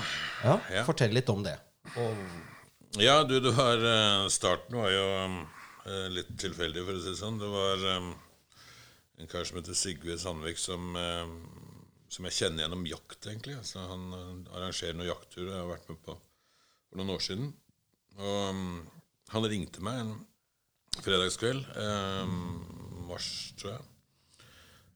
Ja, 0.42 0.56
Ja. 0.74 0.82
Fortell 0.88 1.14
litt 1.14 1.30
om 1.30 1.44
det. 1.46 1.54
Ja, 2.98 3.20
du, 3.24 3.36
det 3.40 3.52
var 3.54 3.78
eh, 3.78 4.28
Starten 4.34 4.80
var 4.80 4.90
jo 4.94 5.06
eh, 5.86 6.08
litt 6.14 6.32
tilfeldig, 6.42 6.82
for 6.86 6.98
å 6.98 7.04
si 7.04 7.12
det 7.12 7.20
sånn. 7.20 7.38
Det 7.42 7.50
var 7.52 7.86
eh, 7.92 8.10
en 9.22 9.30
kar 9.30 9.46
som 9.46 9.60
heter 9.60 9.78
Sigve 9.78 10.18
Sandvik, 10.18 10.58
som, 10.58 10.98
som 12.10 12.28
jeg 12.30 12.38
kjenner 12.40 12.66
gjennom 12.66 12.86
jakt, 12.90 13.20
egentlig. 13.30 13.60
Altså, 13.62 13.86
han 13.86 14.10
arrangerer 14.56 14.98
noen 14.98 15.12
jaktturer 15.12 15.54
jeg 15.54 15.62
har 15.62 15.70
vært 15.70 15.90
med 15.94 16.02
på 16.08 16.18
for 16.18 17.02
noen 17.02 17.14
år 17.14 17.22
siden. 17.26 17.52
Og 18.18 18.58
mm, 18.58 18.78
han 19.36 19.50
ringte 19.54 19.86
meg 19.86 20.02
en 20.02 20.16
fredagskveld, 21.06 21.70
mars, 23.06 23.30
tror 23.62 23.76
jeg, 23.76 23.86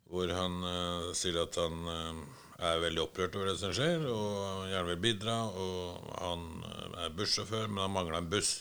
hvor 0.07 0.31
han 0.31 0.61
uh, 0.63 1.13
sier 1.17 1.39
at 1.41 1.57
han 1.59 1.87
uh, 1.87 2.43
er 2.57 2.81
veldig 2.81 3.03
opprørt 3.03 3.35
over 3.37 3.51
det 3.51 3.59
som 3.59 3.73
skjer, 3.75 4.05
og 4.09 4.65
gjerne 4.71 4.89
vil 4.93 5.03
bidra. 5.03 5.35
Og 5.53 6.07
han 6.17 6.47
eh, 6.65 7.05
er 7.05 7.15
bussjåfør, 7.17 7.67
men 7.69 7.83
han 7.85 7.93
mangler 7.93 8.19
en 8.19 8.29
buss. 8.31 8.53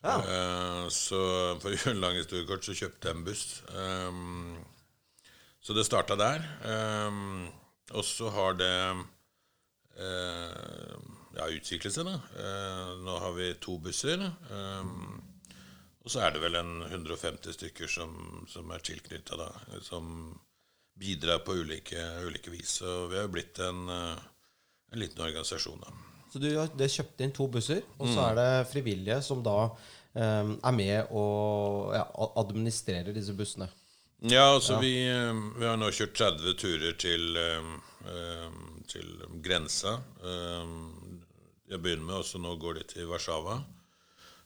Eh, 0.00 0.84
så 0.94 1.20
for 1.60 1.68
å 1.68 1.74
gjøre 1.74 1.94
en 1.94 2.04
lang 2.04 2.16
historie 2.16 2.48
kort, 2.48 2.64
så 2.64 2.76
kjøpte 2.76 3.10
jeg 3.10 3.18
en 3.18 3.26
buss. 3.26 3.44
Um, 3.74 4.60
så 5.60 5.76
det 5.76 5.84
starta 5.84 6.16
der. 6.16 6.46
Um, 6.64 7.50
og 7.92 8.06
så 8.06 8.30
har 8.32 8.56
det 8.56 8.74
ja, 10.00 11.44
utviklet 11.44 11.92
seg, 11.92 12.08
da. 12.08 12.14
Nå 13.04 13.16
har 13.20 13.34
vi 13.36 13.50
to 13.60 13.74
busser. 13.82 14.22
Um, 14.48 15.18
og 16.04 16.10
så 16.10 16.20
er 16.24 16.32
det 16.32 16.40
vel 16.42 16.54
en 16.56 16.82
150 16.86 17.52
stykker 17.58 17.88
som, 17.92 18.14
som 18.48 18.70
er 18.72 18.78
tilknytta, 18.86 19.36
da. 19.36 19.50
Som 19.84 20.38
bidrar 21.00 21.38
på 21.44 21.54
ulike, 21.60 22.00
ulike 22.26 22.50
vis. 22.52 22.78
Og 22.84 23.10
vi 23.10 23.16
har 23.18 23.26
jo 23.26 23.32
blitt 23.34 23.58
en, 23.64 23.82
eh, 23.88 24.22
en 24.92 24.98
liten 25.02 25.20
organisasjon, 25.24 25.80
da. 25.84 25.92
Så 26.32 26.38
du 26.40 26.48
har 26.56 26.68
kjøpt 26.70 27.20
inn 27.24 27.32
to 27.34 27.48
busser, 27.50 27.82
og 27.98 28.06
Mm. 28.06 28.14
så 28.14 28.26
er 28.30 28.34
det 28.38 28.68
frivillige 28.72 29.22
som 29.22 29.42
da 29.42 29.70
um, 30.14 30.52
er 30.64 30.72
med 30.74 31.06
og 31.10 31.92
ja, 31.94 32.04
administrerer 32.36 33.12
disse 33.14 33.32
bussene. 33.34 33.68
Ja, 34.22 34.54
altså 34.54 34.78
Vi, 34.80 34.92
eh, 35.08 35.32
vi 35.58 35.64
har 35.66 35.76
nå 35.80 35.88
kjørt 35.90 36.14
30 36.14 36.54
turer 36.60 36.92
til, 36.98 37.38
til 38.88 39.08
grensa. 39.42 39.98
Jeg 41.70 41.78
begynner 41.82 42.04
med, 42.06 42.14
og 42.20 42.24
så 42.26 42.38
nå 42.42 42.56
går 42.58 42.74
de 42.80 42.82
til 42.94 43.06
Warszawa. 43.10 43.60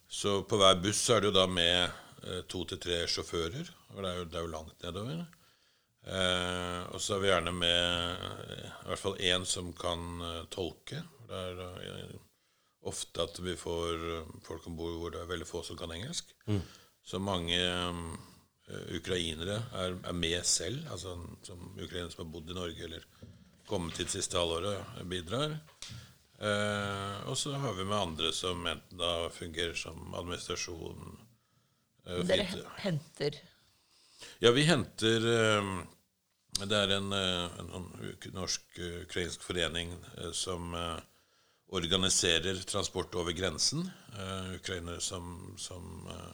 Så 0.09 0.43
på 0.49 0.59
hver 0.61 0.77
buss 0.83 1.03
er 1.11 1.21
det 1.21 1.33
jo 1.33 1.39
da 1.39 1.47
med 1.51 1.89
eh, 2.25 2.43
to 2.51 2.65
til 2.69 2.81
tre 2.83 3.05
sjåfører. 3.11 3.73
Og 3.95 4.03
det 4.03 4.11
er 4.11 4.21
jo, 4.21 4.29
det 4.29 4.39
er 4.39 4.47
jo 4.47 4.53
langt 4.53 4.87
nedover. 4.87 5.25
Eh, 6.05 6.81
og 6.93 7.01
så 7.01 7.17
er 7.17 7.23
vi 7.23 7.31
gjerne 7.31 7.53
med 7.57 8.25
eh, 8.29 8.69
i 8.69 8.89
hvert 8.91 9.01
fall 9.01 9.21
én 9.25 9.47
som 9.49 9.71
kan 9.77 10.21
eh, 10.21 10.43
tolke. 10.53 11.01
Det 11.25 11.41
er 11.41 12.15
ofte 12.85 13.25
at 13.25 13.39
vi 13.41 13.55
får 13.57 14.03
folk 14.45 14.67
om 14.69 14.77
bord 14.77 14.99
hvor 15.01 15.15
det 15.15 15.23
er 15.23 15.31
veldig 15.31 15.49
få 15.49 15.63
som 15.65 15.79
kan 15.81 15.93
engelsk. 15.95 16.35
Så 17.05 17.17
mange 17.21 17.57
ukrainere 18.93 19.57
er, 19.77 19.97
er 20.05 20.17
med 20.17 20.45
selv, 20.49 20.85
altså 20.93 21.15
som 21.45 21.63
ukrainere 21.79 22.13
som 22.13 22.27
har 22.27 22.33
bodd 22.33 22.53
i 22.53 22.57
Norge 22.57 22.85
eller 22.85 23.07
kommet 23.69 23.97
hit 24.01 24.13
siste 24.13 24.37
halvåret, 24.37 25.01
bidrar. 25.09 25.57
Eh, 26.45 27.17
og 27.31 27.39
så 27.41 27.55
har 27.57 27.73
vi 27.79 27.87
med 27.89 27.97
andre 27.97 28.33
som 28.37 28.67
enten 28.69 29.01
da 29.01 29.31
fungerer 29.33 29.75
som 29.79 30.15
administrasjon 30.19 31.17
eh, 32.07 32.21
Dere 32.29 32.47
fint- 32.51 32.81
henter 32.85 33.39
ja, 34.43 34.51
vi 34.53 34.65
henter 34.69 35.25
eh, 35.31 35.71
Det 36.61 36.77
er 36.79 36.93
en, 36.99 37.09
en, 37.13 37.71
sånn 37.73 38.35
norsk-ukrainsk 38.37 39.43
forening 39.43 39.91
som 40.37 40.71
organiserer 41.75 42.61
transport 42.63 43.15
over 43.15 43.35
grensen. 43.35 43.91
Uh, 44.15 44.55
ukrainere 44.55 45.01
som, 45.01 45.55
som 45.59 46.07
uh, 46.07 46.31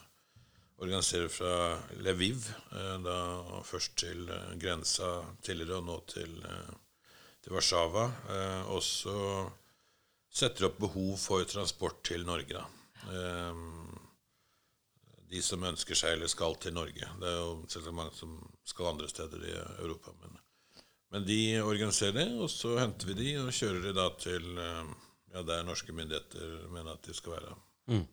organiserer 0.85 1.29
fra 1.33 1.79
Lviv, 2.05 2.51
uh, 2.75 2.99
da 3.01 3.17
først 3.65 3.97
til 4.03 4.29
grensa 4.61 5.23
tidligere, 5.43 5.81
og 5.81 5.89
nå 5.89 5.99
til, 6.13 6.37
til 7.41 7.57
Warszawa. 7.57 8.11
og 8.69 8.83
så 8.85 9.17
setter 10.31 10.69
opp 10.69 10.79
behov 10.81 11.17
for 11.19 11.45
transport 11.49 12.03
til 12.07 12.27
Norge. 12.27 12.55
da. 12.55 12.67
de 15.31 15.41
som 15.43 15.63
ønsker 15.63 15.95
seg 15.95 16.17
eller 16.17 16.31
skal 16.31 16.57
til 16.59 16.75
Norge. 16.75 17.07
Det 17.21 17.29
er 17.29 17.37
jo 17.39 17.65
selvsagt 17.71 17.95
mange 17.95 18.15
som 18.19 18.33
skal 18.67 18.91
andre 18.91 19.09
steder 19.09 19.45
i 19.47 19.53
Europa. 19.83 20.11
Men, 20.23 20.41
men 21.15 21.27
de 21.27 21.61
organiserer 21.63 22.17
det, 22.19 22.29
og 22.35 22.51
så 22.51 22.77
henter 22.81 23.07
vi 23.13 23.15
de 23.21 23.37
og 23.39 23.53
kjører 23.55 23.85
de 23.85 23.93
da 23.95 24.09
til 24.19 24.49
ja, 24.59 25.43
der 25.47 25.63
norske 25.67 25.95
myndigheter 25.95 26.67
mener 26.75 26.97
at 26.97 27.07
de 27.07 27.15
skal 27.15 27.37
være. 27.37 27.55
Mm. 27.95 28.07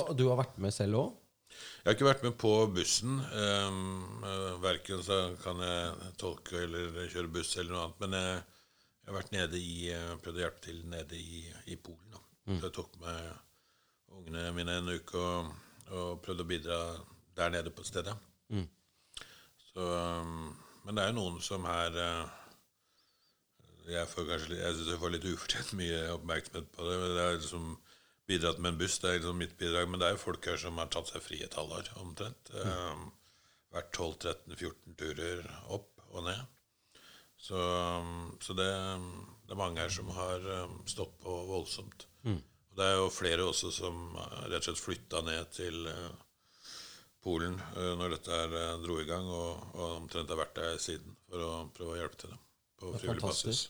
Og 0.00 0.12
du 0.16 0.28
har 0.28 0.40
vært 0.40 0.60
med 0.60 0.74
selv 0.76 1.00
òg? 1.00 1.10
Jeg 1.52 1.84
har 1.84 1.96
ikke 1.96 2.08
vært 2.08 2.24
med 2.24 2.36
på 2.40 2.52
bussen. 2.72 3.18
Um, 3.34 4.22
verken 4.62 5.02
så 5.04 5.18
kan 5.42 5.60
jeg 5.60 6.12
tolke 6.20 6.62
eller 6.64 7.10
kjøre 7.12 7.32
buss 7.32 7.56
eller 7.58 7.74
noe 7.74 7.82
annet. 7.86 7.98
Men 8.04 8.16
jeg, 8.18 8.38
jeg 9.02 9.10
har 9.10 9.18
vært 9.18 9.32
nede 9.34 9.58
i 9.58 9.88
prøvd 10.22 10.38
å 10.38 10.44
hjelpe 10.44 10.62
til 10.62 10.82
nede 10.86 11.18
i, 11.18 11.42
i 11.74 11.76
Polen. 11.76 12.20
Mm. 12.46 12.58
Så 12.58 12.68
jeg 12.68 12.74
tok 12.76 12.94
med 13.02 13.32
ungene 14.12 14.52
mine 14.54 14.76
en 14.78 14.92
uke 14.92 15.18
og, 15.18 15.50
og 15.90 16.20
prøvde 16.22 16.44
å 16.44 16.50
bidra 16.52 16.78
der 17.38 17.50
nede 17.54 17.72
på 17.74 17.84
stedet. 17.86 18.14
Mm. 18.52 18.68
Så, 19.72 19.82
um, 19.82 20.52
men 20.84 20.96
det 20.96 21.04
er 21.04 21.12
jo 21.12 21.18
noen 21.18 21.40
som 21.44 21.66
her 21.66 21.96
uh, 21.96 22.38
jeg 23.88 24.10
får 24.10 24.28
kanskje 24.28 24.58
jeg 24.60 24.76
synes 24.76 24.92
jeg 24.92 25.00
får 25.02 25.14
litt 25.16 25.30
ufortjent 25.32 25.72
mye 25.78 26.02
oppmerksomhet 26.14 26.70
på 26.74 26.86
det. 26.86 26.98
Det 27.02 27.24
er 27.24 27.34
liksom 27.38 27.72
bidratt 28.30 28.60
med 28.62 28.74
en 28.74 28.80
buss, 28.80 29.00
det 29.02 29.10
er 29.10 29.18
liksom 29.18 29.42
mitt 29.42 29.56
bidrag. 29.58 29.90
Men 29.90 30.02
det 30.02 30.08
er 30.08 30.16
jo 30.16 30.24
folk 30.26 30.46
her 30.46 30.60
som 30.60 30.78
har 30.78 30.90
tatt 30.92 31.10
seg 31.10 31.24
fri 31.24 31.42
et 31.42 31.58
halvår, 31.58 31.90
omtrent. 32.02 32.52
Mm. 32.54 32.70
Um, 32.70 33.08
vært 33.72 33.94
12-13-14 33.96 34.98
turer 35.00 35.46
opp 35.72 36.04
og 36.12 36.26
ned. 36.28 36.42
Så, 37.42 37.58
så 38.38 38.54
det, 38.54 38.68
det, 39.42 39.50
er 39.50 39.58
mange 39.58 39.82
her 39.82 39.90
som 39.90 40.10
har 40.14 40.44
um, 40.62 40.76
stått 40.86 41.16
på 41.24 41.38
voldsomt. 41.48 42.06
Mm. 42.22 42.38
Og 42.38 42.78
det 42.78 42.86
er 42.86 43.00
jo 43.00 43.08
flere 43.12 43.48
også 43.48 43.72
som 43.74 44.12
rett 44.46 44.60
og 44.60 44.68
slett 44.68 44.82
flytta 44.82 45.24
ned 45.26 45.50
til 45.56 45.88
uh, 45.90 46.12
Polen 47.22 47.58
uh, 47.74 47.92
når 47.98 48.14
dette 48.14 48.36
her 48.36 48.54
uh, 48.54 48.76
dro 48.84 49.00
i 49.02 49.08
gang, 49.08 49.26
og, 49.26 49.66
og 49.74 49.98
omtrent 50.04 50.30
har 50.30 50.38
vært 50.38 50.54
der 50.60 50.78
siden 50.82 51.18
for 51.26 51.42
å 51.42 51.52
prøve 51.74 51.96
å 51.96 51.98
hjelpe 51.98 52.22
til. 52.22 52.36
dem 52.36 52.42
på 52.82 52.92
frivillig 52.98 53.22
basis. 53.22 53.62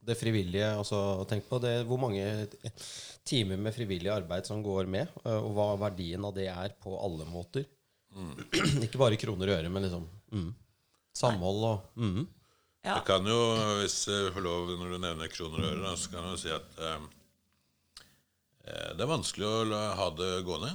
Det 0.00 0.16
frivillige, 0.16 0.68
altså 0.80 0.98
tenk 1.28 1.46
på 1.50 1.58
det, 1.62 1.74
hvor 1.86 2.00
mange 2.00 2.24
timer 3.28 3.60
med 3.60 3.74
frivillig 3.76 4.10
arbeid 4.14 4.48
som 4.48 4.62
går 4.64 4.88
med, 4.90 5.10
og 5.28 5.50
hva 5.54 5.68
verdien 5.82 6.24
av 6.24 6.32
det 6.34 6.48
er 6.50 6.74
på 6.80 6.94
alle 6.96 7.26
måter. 7.28 7.66
Mm. 8.16 8.32
Ikke 8.86 9.00
bare 9.00 9.18
kroner 9.20 9.52
og 9.52 9.58
øre, 9.58 9.72
men 9.72 9.86
liksom 9.86 10.06
mm. 10.32 10.48
samhold 11.20 11.66
og 11.68 12.00
mm. 12.00 12.22
Ja. 12.84 12.94
Jeg 12.96 13.06
kan 13.08 13.26
jo, 13.28 13.40
hvis 13.80 13.96
jeg 14.08 14.34
får 14.34 14.44
lov, 14.44 14.70
når 14.80 14.94
du 14.94 15.00
nevner 15.02 15.32
kroner 15.32 15.64
og 15.64 15.72
øre, 15.74 15.96
så 16.00 16.12
kan 16.12 16.28
jeg 16.28 16.36
jo 16.36 16.42
si 16.44 16.52
at 16.54 16.78
eh, 16.86 17.02
eh, 18.64 18.92
det 18.96 19.04
er 19.04 19.10
vanskelig 19.10 19.48
å 19.48 19.66
la, 19.68 19.82
ha 19.98 20.08
det 20.16 20.30
gående. 20.48 20.72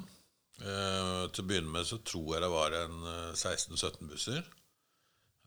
Eh, 0.56 1.24
til 1.36 1.44
å 1.44 1.48
begynne 1.50 1.74
med 1.74 1.88
så 1.88 1.98
tror 2.06 2.36
jeg 2.36 2.46
det 2.46 2.52
var 2.54 2.78
en 2.78 3.02
16-17 3.34 3.88
eh, 3.90 4.06
busser. 4.12 4.46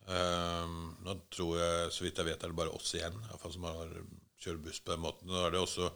Eh, 0.08 0.74
nå 1.06 1.16
tror 1.32 1.54
jeg, 1.62 1.92
så 1.94 2.04
vidt 2.04 2.20
jeg 2.20 2.28
vet, 2.28 2.42
er 2.42 2.52
det 2.52 2.60
bare 2.60 2.74
oss 2.76 2.92
igjen 2.96 3.16
fall, 3.40 3.54
som 3.54 3.68
har 3.70 3.94
kjørt 4.38 4.62
buss 4.66 4.82
på 4.84 4.92
den 4.92 5.02
måten. 5.06 5.30
Nå 5.30 5.40
er 5.46 5.54
det 5.54 5.62
også 5.62 5.90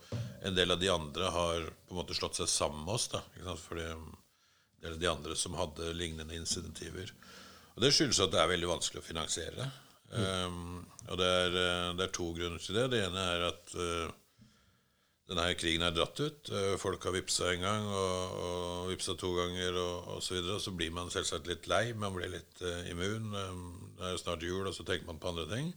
En 0.46 0.56
del 0.56 0.74
av 0.74 0.80
de 0.80 0.88
andre 0.90 1.28
har 1.30 1.68
på 1.86 1.94
en 1.94 2.00
måte 2.00 2.16
slått 2.18 2.40
seg 2.40 2.48
sammen 2.50 2.86
med 2.86 2.96
oss. 2.96 3.10
da, 3.12 3.22
Fordi 3.66 3.86
det 4.82 4.90
er 4.90 4.98
de 4.98 5.10
andre 5.12 5.36
som 5.38 5.54
hadde 5.54 5.92
lignende 5.94 6.34
insentiver. 6.34 7.12
Og 7.76 7.82
Det 7.84 7.92
skyldes 7.94 8.20
at 8.20 8.32
det 8.32 8.40
er 8.42 8.50
veldig 8.50 8.72
vanskelig 8.72 9.00
å 9.00 9.06
finansiere. 9.06 9.68
Mm. 10.12 10.24
Um, 10.46 10.82
og 11.10 11.18
det 11.18 11.28
er, 11.28 11.54
eh, 11.58 11.92
det 11.98 12.04
er, 12.06 12.12
to 12.14 12.32
grunner 12.36 12.60
til 12.62 12.76
det. 12.78 12.90
Det 12.92 13.00
ene 13.06 13.22
er 13.34 13.46
at 13.48 13.72
uh, 13.74 14.10
denne 15.30 15.46
krigen 15.58 15.84
er 15.86 15.94
dratt 15.96 16.20
ut. 16.20 16.50
Uh, 16.52 16.74
folk 16.80 17.04
har 17.08 17.16
vippsa 17.16 17.48
en 17.52 17.64
gang 17.64 17.88
og, 17.88 18.36
og 18.46 18.90
vippsa 18.92 19.16
to 19.18 19.32
ganger 19.36 19.78
og 19.80 20.12
osv. 20.18 20.26
Så, 20.26 20.36
videre, 20.36 20.58
så 20.62 20.74
blir 20.76 20.92
man 20.94 21.12
selvsagt 21.12 21.48
litt 21.50 21.66
lei. 21.70 21.84
Man 21.98 22.14
blir 22.16 22.30
litt 22.32 22.62
uh, 22.64 22.84
immun. 22.92 23.32
Um, 23.32 23.64
det 23.98 24.12
er 24.12 24.20
snart 24.22 24.46
jul, 24.46 24.66
og 24.66 24.76
så 24.76 24.86
tenker 24.86 25.08
man 25.08 25.20
på 25.22 25.32
andre 25.32 25.48
ting. 25.50 25.72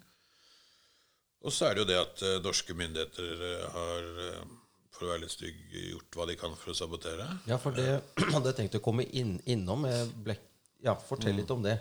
Og 1.45 1.53
så 1.53 1.67
er 1.67 1.75
det 1.75 1.83
jo 1.83 1.89
det 1.91 1.97
at 1.99 2.21
norske 2.41 2.73
myndigheter 2.73 3.41
har, 3.69 4.05
for 4.89 5.05
å 5.05 5.09
være 5.11 5.21
litt 5.27 5.33
stygg, 5.35 5.59
gjort 5.91 6.17
hva 6.17 6.25
de 6.25 6.37
kan 6.41 6.55
for 6.57 6.73
å 6.73 6.77
sabotere. 6.79 7.27
Ja, 7.45 7.59
for 7.61 7.75
det 7.75 7.99
hadde 8.33 8.49
jeg 8.49 8.57
tenkt 8.63 8.79
å 8.79 8.81
komme 8.81 9.05
inn, 9.05 9.35
innom. 9.45 9.85
Ja, 10.81 10.95
Fortell 10.97 11.37
litt 11.37 11.53
om 11.53 11.61
det. 11.61 11.75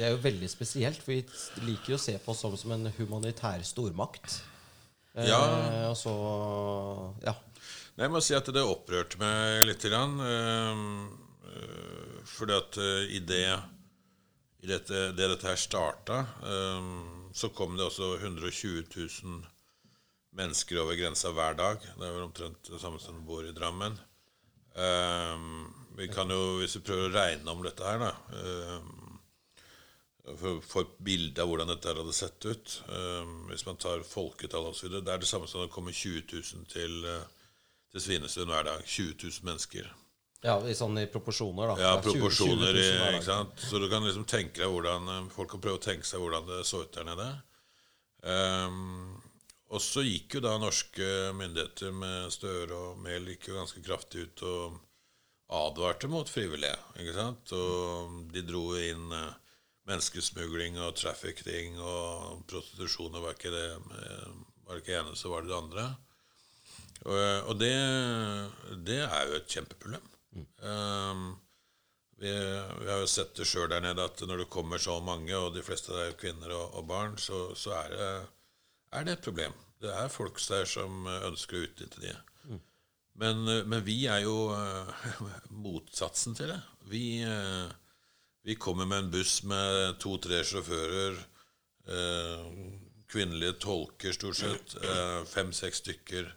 Det 0.00 0.06
er 0.06 0.14
jo 0.14 0.22
veldig 0.24 0.48
spesielt, 0.48 1.02
for 1.04 1.12
vi 1.12 1.66
liker 1.66 1.92
jo 1.92 1.98
å 1.98 2.00
se 2.00 2.14
på 2.22 2.32
oss 2.32 2.40
som, 2.44 2.54
som 2.56 2.72
en 2.72 2.88
humanitær 2.96 3.60
stormakt. 3.68 4.38
Ja. 5.12 5.40
Eh, 5.40 5.86
og 5.90 5.96
så 5.98 6.14
ja. 7.24 7.34
Nei, 7.96 8.06
jeg 8.06 8.14
må 8.14 8.22
si 8.24 8.36
at 8.36 8.48
det 8.54 8.62
opprørte 8.64 9.20
meg 9.20 9.66
litt. 9.68 9.84
Grann, 9.90 10.16
uh, 10.22 10.80
uh, 11.50 12.20
fordi 12.30 12.56
at 12.56 12.78
uh, 12.80 13.02
i 13.10 13.20
det 13.26 13.44
i 14.60 14.68
dette, 14.70 15.10
det 15.16 15.28
dette 15.32 15.48
her 15.48 15.56
starta, 15.56 16.18
eh, 16.44 16.88
så 17.32 17.48
kom 17.56 17.78
det 17.78 17.86
også 17.86 18.10
120 18.18 18.82
000 18.92 19.38
mennesker 20.36 20.82
over 20.82 20.98
grensa 21.00 21.32
hver 21.32 21.56
dag. 21.56 21.80
Det 21.80 22.04
er 22.04 22.12
vel 22.12 22.26
omtrent 22.26 22.68
det 22.68 22.80
samme 22.82 23.00
som 23.00 23.22
bor 23.24 23.40
i 23.40 23.54
Drammen. 23.56 23.96
Vi 25.96 26.10
kan 26.12 26.28
jo, 26.28 26.58
Hvis 26.60 26.76
vi 26.76 26.82
prøver 26.84 27.08
å 27.08 27.14
regne 27.14 27.54
om 27.54 27.64
dette 27.64 27.88
her, 27.88 28.04
da 28.04 28.12
um, 30.38 30.60
få 30.62 30.84
et 30.84 30.96
bilde 31.04 31.42
av 31.42 31.50
hvordan 31.50 31.70
dette 31.72 31.94
hadde 31.94 32.16
sett 32.16 32.46
ut. 32.46 32.76
Um, 32.88 33.48
hvis 33.50 33.66
man 33.68 33.80
tar 33.80 34.04
folketall 34.06 34.70
osv. 34.70 34.90
Det 35.00 35.04
er 35.04 35.22
det 35.22 35.30
samme 35.30 35.48
som 35.50 35.64
det 35.64 35.72
kommer 35.74 35.96
20 35.96 36.26
000 36.30 36.68
til, 36.70 37.00
uh, 37.06 37.56
til 37.92 38.04
Svinesund 38.06 38.52
hver 38.52 38.68
dag. 38.68 38.84
20 38.86 39.16
000 39.22 39.48
mennesker. 39.48 39.90
Ja, 40.40 40.56
i 40.64 40.74
sånn 40.76 40.96
i 40.96 41.04
proporsjoner, 41.12 41.74
da. 41.74 41.74
Ja, 41.82 41.96
proporsjoner. 42.00 42.72
20, 42.72 42.84
20 42.96 43.16
ikke 43.18 43.26
sant? 43.26 43.58
Så 43.60 43.80
du 43.80 43.90
kan 43.92 44.06
liksom 44.06 44.24
tenke 44.28 44.62
deg 44.62 44.72
hvordan 44.72 45.08
um, 45.08 45.32
Folk 45.32 45.52
kan 45.52 45.64
prøve 45.64 45.80
å 45.80 45.84
tenke 45.84 46.08
seg 46.08 46.22
hvordan 46.22 46.46
det 46.48 46.62
så 46.68 46.84
ut 46.86 46.94
der 46.96 47.08
nede. 47.10 47.26
Um, 48.20 49.18
og 49.70 49.82
så 49.84 50.02
gikk 50.02 50.36
jo 50.36 50.44
da 50.44 50.56
norske 50.58 51.10
myndigheter 51.36 51.92
med 51.94 52.32
Støre 52.34 52.76
og 52.76 53.02
Mehl 53.04 53.28
gikk 53.30 53.50
jo 53.50 53.58
ganske 53.60 53.82
kraftig 53.84 54.26
ut 54.26 54.42
og 54.48 54.80
advarte 55.60 56.08
mot 56.10 56.28
frivillige. 56.30 56.78
ikke 56.98 57.14
sant? 57.14 57.52
Og 57.54 58.32
de 58.32 58.42
dro 58.46 58.64
inn 58.80 59.12
uh, 59.12 59.36
menneskesmugling 59.90 60.78
og 60.80 60.94
trafficking 60.96 61.76
og 61.82 62.46
prostitusjon 62.50 63.18
var 63.20 63.34
ikke 63.34 63.52
det 63.52 63.66
var 64.70 64.78
det 64.78 64.84
ikke 64.84 64.98
ene, 65.00 65.16
så 65.18 65.30
var 65.32 65.42
det 65.42 65.50
det 65.50 65.58
andre. 65.58 65.84
Og, 67.00 67.20
og 67.50 67.54
det, 67.58 67.74
det, 68.86 69.00
er 69.02 69.22
jo 69.26 69.38
et 69.40 69.48
kjempeproblem. 69.50 70.04
Mm. 70.30 70.44
Um, 70.62 71.24
vi, 72.20 72.30
vi, 72.30 72.86
har 72.86 73.00
jo 73.02 73.08
sett 73.10 73.32
det 73.34 73.48
sjøl 73.50 73.70
der 73.72 73.82
nede 73.82 74.04
at 74.04 74.22
når 74.28 74.44
det 74.44 74.52
kommer 74.52 74.78
så 74.78 75.00
mange, 75.02 75.34
og 75.34 75.56
de 75.56 75.64
fleste 75.66 75.96
er 75.96 76.12
jo 76.12 76.18
kvinner 76.20 76.54
og, 76.54 76.76
og 76.78 76.86
barn, 76.86 77.18
så, 77.18 77.48
så 77.58 77.74
er, 77.80 77.96
det, 77.96 78.10
er, 78.92 79.08
det, 79.08 79.16
et 79.16 79.26
problem. 79.26 79.56
Det 79.82 79.90
er 79.90 80.12
folk 80.12 80.38
der 80.44 80.70
som 80.70 81.08
ønsker 81.16 81.58
å 81.58 81.66
utnytte 81.66 82.04
de. 82.04 82.14
Mm. 82.44 82.62
Men, 83.24 83.42
men, 83.72 83.78
vi 83.82 84.04
er 84.06 84.22
jo 84.28 84.52
motsatsen 85.66 86.38
til 86.38 86.54
det. 86.54 86.60
Vi 86.92 87.04
vi 88.42 88.54
kommer 88.54 88.86
med 88.86 88.98
en 88.98 89.10
buss 89.10 89.42
med 89.42 89.98
to-tre 90.00 90.42
sjåfører, 90.44 91.18
eh, 91.88 92.46
kvinnelige 93.10 93.58
tolker 93.60 94.14
stort 94.16 94.36
sett, 94.36 94.76
eh, 94.82 95.24
fem-seks 95.28 95.82
stykker 95.82 96.30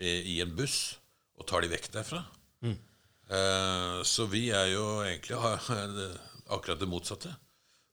i, 0.00 0.08
i, 0.08 0.40
en 0.40 0.54
buss, 0.56 0.98
og 1.38 1.46
tar 1.46 1.62
de 1.62 1.72
vekk 1.72 1.90
derfra. 1.92 2.22
Mm. 2.62 2.78
Eh, 3.28 3.98
så 4.08 4.26
vi 4.30 4.48
er 4.50 4.72
jo 4.72 4.86
egentlig 5.04 5.36
akkurat 6.54 6.80
det 6.80 6.88
motsatte. 6.88 7.34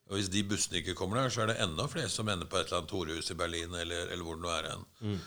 Og 0.06 0.19
Hvis 0.19 0.30
de 0.30 0.43
bussene 0.45 0.80
ikke 0.80 0.93
kommer 0.93 1.17
der, 1.17 1.34
så 1.34 1.41
er 1.41 1.52
det 1.52 1.62
enda 1.63 1.88
flere 1.89 2.12
som 2.13 2.30
ender 2.30 2.45
på 2.45 2.60
et 2.60 2.69
eller 2.69 2.84
annet 2.84 2.93
horehus 2.93 3.32
i 3.34 3.38
Berlin 3.39 3.74
eller, 3.74 4.12
eller 4.13 4.24
hvor 4.24 4.38
det 4.38 4.45
nå 4.45 4.52
er 4.54 4.67
hen. 4.69 4.86
Mm. 5.02 5.21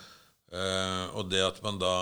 Eh, 0.49 1.05
og 1.19 1.29
det 1.29 1.43
at 1.45 1.59
man 1.61 1.81
da 1.81 1.95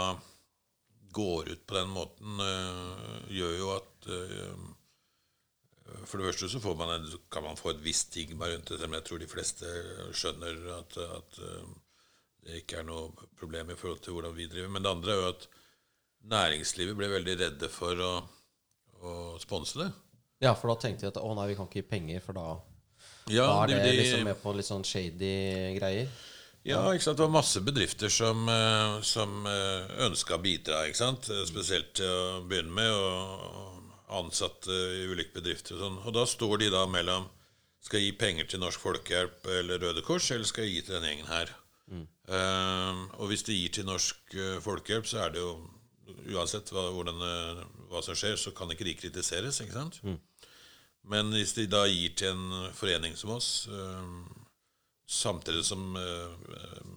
går 1.18 1.50
ut 1.50 1.64
på 1.68 1.74
den 1.74 1.90
måten, 1.90 2.38
uh, 2.38 3.24
gjør 3.34 3.54
jo 3.58 3.70
at 3.74 4.10
uh, 4.12 4.68
for 6.08 6.22
det 6.22 6.30
første 6.30 6.50
så 6.52 6.74
man 6.80 6.94
en, 6.96 7.10
kan 7.32 7.46
man 7.46 7.60
få 7.60 7.74
et 7.74 7.84
visst 7.84 8.12
stigma 8.12 8.48
rundt 8.50 8.72
det, 8.72 8.88
men 8.88 9.00
jeg 9.00 9.08
tror 9.10 9.22
de 9.22 9.30
fleste 9.32 9.74
skjønner 10.16 10.64
at, 10.78 10.98
at, 11.04 11.40
eh, 11.44 11.68
det 12.48 12.62
ikke 12.62 12.82
er 12.82 12.88
noe 12.88 13.28
problem 13.40 13.74
i 13.74 13.78
forhold 13.78 14.02
til 14.06 14.16
hvordan 14.16 14.36
vi 14.38 14.48
driver. 14.48 14.72
Men 14.72 14.86
det 14.86 14.94
andre 14.94 15.14
er 15.14 15.22
jo 15.22 15.32
at 15.34 15.48
næringslivet 16.32 16.98
ble 17.00 17.12
veldig 17.12 17.36
redde 17.42 17.70
for 17.72 18.04
å, 18.04 18.14
å 19.04 19.14
sponse 19.44 19.82
det. 19.82 19.90
Ja, 20.44 20.54
for 20.56 20.72
da 20.72 20.78
tenkte 20.80 21.08
de 21.08 21.12
at 21.12 21.20
å 21.20 21.34
nei, 21.36 21.50
vi 21.52 21.58
kan 21.58 21.68
ikke 21.68 21.82
gi 21.82 21.90
penger, 21.90 22.24
for 22.24 22.38
da, 22.38 22.48
ja, 23.34 23.48
da 23.50 23.62
er 23.66 23.74
det 23.74 23.80
de, 23.84 23.94
liksom 24.00 24.28
med 24.30 24.40
på 24.42 24.54
litt 24.56 24.70
sånn 24.70 24.86
shady 24.88 25.34
greier. 25.80 26.12
Ja, 26.68 26.82
ikke 26.92 27.06
sant? 27.06 27.18
det 27.18 27.24
var 27.24 27.32
masse 27.32 27.62
bedrifter 27.64 28.12
som, 28.12 28.44
eh, 28.52 28.98
som 29.08 29.48
ønska 30.08 30.36
å 30.36 30.44
bidra. 30.44 30.84
ikke 30.88 31.00
sant? 31.00 31.30
Eh, 31.32 31.46
Spesielt 31.48 31.94
til 32.00 32.12
å 32.12 32.42
begynne 32.48 32.76
med, 32.76 32.92
og 32.92 33.77
ansatte 34.08 34.72
i 34.72 35.08
ulike 35.12 35.36
bedrifter. 35.36 35.76
Og, 35.76 35.84
sånn. 35.84 35.98
og 36.06 36.16
da 36.16 36.26
står 36.30 36.62
de 36.64 36.72
da 36.74 36.86
mellom 36.90 37.28
skal 37.84 38.02
jeg 38.02 38.12
gi 38.12 38.20
penger 38.20 38.48
til 38.50 38.62
Norsk 38.64 38.84
Folkehjelp 38.84 39.48
eller 39.60 39.80
Røde 39.84 40.04
Kors, 40.04 40.30
eller 40.32 40.48
skal 40.48 40.66
jeg 40.66 40.78
gi 40.78 40.86
til 40.88 40.98
denne 40.98 41.12
gjengen 41.12 41.32
her? 41.32 41.54
Eh, 42.28 43.02
og 43.22 43.30
hvis 43.32 43.46
de 43.48 43.56
gir 43.56 43.74
til 43.78 43.88
Norsk 43.88 44.36
eh, 44.36 44.58
Folkehjelp, 44.64 45.08
så 45.08 45.26
er 45.26 45.36
det 45.36 45.44
jo 45.44 45.56
Uansett 46.08 46.70
hva, 46.72 46.86
hvordan, 46.96 47.20
eh, 47.24 47.62
hva 47.92 48.02
som 48.04 48.16
skjer, 48.16 48.38
så 48.40 48.54
kan 48.56 48.72
ikke 48.72 48.86
de 48.88 48.96
kritiseres, 48.96 49.60
ikke 49.64 49.76
sant? 49.76 50.00
Men 51.08 51.32
hvis 51.36 51.54
de 51.56 51.68
da 51.72 51.86
gir 51.88 52.16
til 52.20 52.34
en 52.34 52.72
forening 52.76 53.16
som 53.20 53.34
oss, 53.36 53.68
eh, 53.68 54.08
samtidig 55.08 55.64
som 55.68 55.96
eh, 56.00 56.88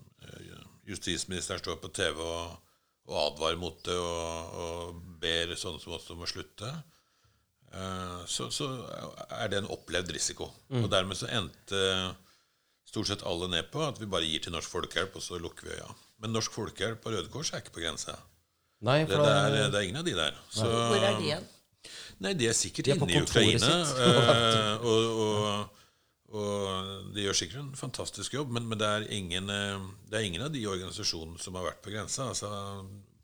justisministeren 0.91 1.63
står 1.63 1.79
på 1.83 1.93
TV 1.95 2.23
og, 2.23 2.57
og 3.11 3.19
advarer 3.25 3.59
mot 3.59 3.79
det 3.87 3.99
og, 3.99 4.57
og 4.63 5.03
ber 5.23 5.55
sånne 5.59 5.83
som 5.83 5.95
oss 5.95 6.11
om 6.11 6.23
å 6.23 6.31
slutte, 6.31 6.71
så, 8.27 8.49
så 8.51 8.67
er 9.31 9.49
det 9.53 9.61
en 9.61 9.69
opplevd 9.71 10.11
risiko. 10.17 10.49
Og 10.75 10.89
dermed 10.91 11.17
så 11.19 11.29
endte 11.31 11.83
stort 12.91 13.07
sett 13.07 13.23
alle 13.23 13.47
ned 13.53 13.69
på 13.71 13.83
at 13.87 14.01
vi 14.03 14.09
bare 14.11 14.27
gir 14.27 14.43
til 14.43 14.51
Norsk 14.57 14.73
Folkehjelp, 14.73 15.15
og 15.15 15.23
så 15.23 15.39
lukker 15.39 15.69
vi 15.69 15.77
øya. 15.77 15.87
Men 16.21 16.33
Norsk 16.35 16.53
Folkehjelp 16.57 17.05
og 17.07 17.15
Røde 17.15 17.31
Kors 17.31 17.53
er 17.55 17.63
ikke 17.63 17.77
på 17.77 17.85
grensa. 17.85 18.17
Nei, 18.83 19.05
Det, 19.05 19.15
for 19.15 19.23
det, 19.23 19.35
er, 19.37 19.69
det 19.71 19.79
er 19.79 19.87
ingen 19.87 20.01
av 20.01 20.07
de 20.09 20.15
der. 20.17 20.39
Så, 20.51 20.65
Hvor 20.67 20.97
er 21.05 21.19
de 21.21 21.29
igjen? 21.29 21.47
Nei, 22.21 22.33
de 22.37 22.49
er 22.51 22.57
sikkert 22.57 22.89
De 22.89 22.93
er 22.93 22.99
inne 23.01 23.15
i 23.15 23.21
Ukraina. 23.23 23.69
sitt. 23.85 24.01
eh, 24.03 24.83
og, 24.91 25.21
og, 25.25 25.77
og 26.41 27.15
de 27.15 27.25
gjør 27.29 27.39
sikkert 27.39 27.61
en 27.63 27.71
fantastisk 27.79 28.35
jobb, 28.37 28.51
men, 28.57 28.67
men 28.69 28.81
det, 28.81 28.89
er 28.89 29.07
ingen, 29.17 29.49
eh, 29.55 29.87
det 30.11 30.19
er 30.19 30.27
ingen 30.27 30.45
av 30.49 30.51
de 30.53 30.65
organisasjonene 30.69 31.39
som 31.41 31.57
har 31.61 31.69
vært 31.71 31.81
på 31.87 31.95
grensa. 31.95 32.27
Altså, 32.35 32.51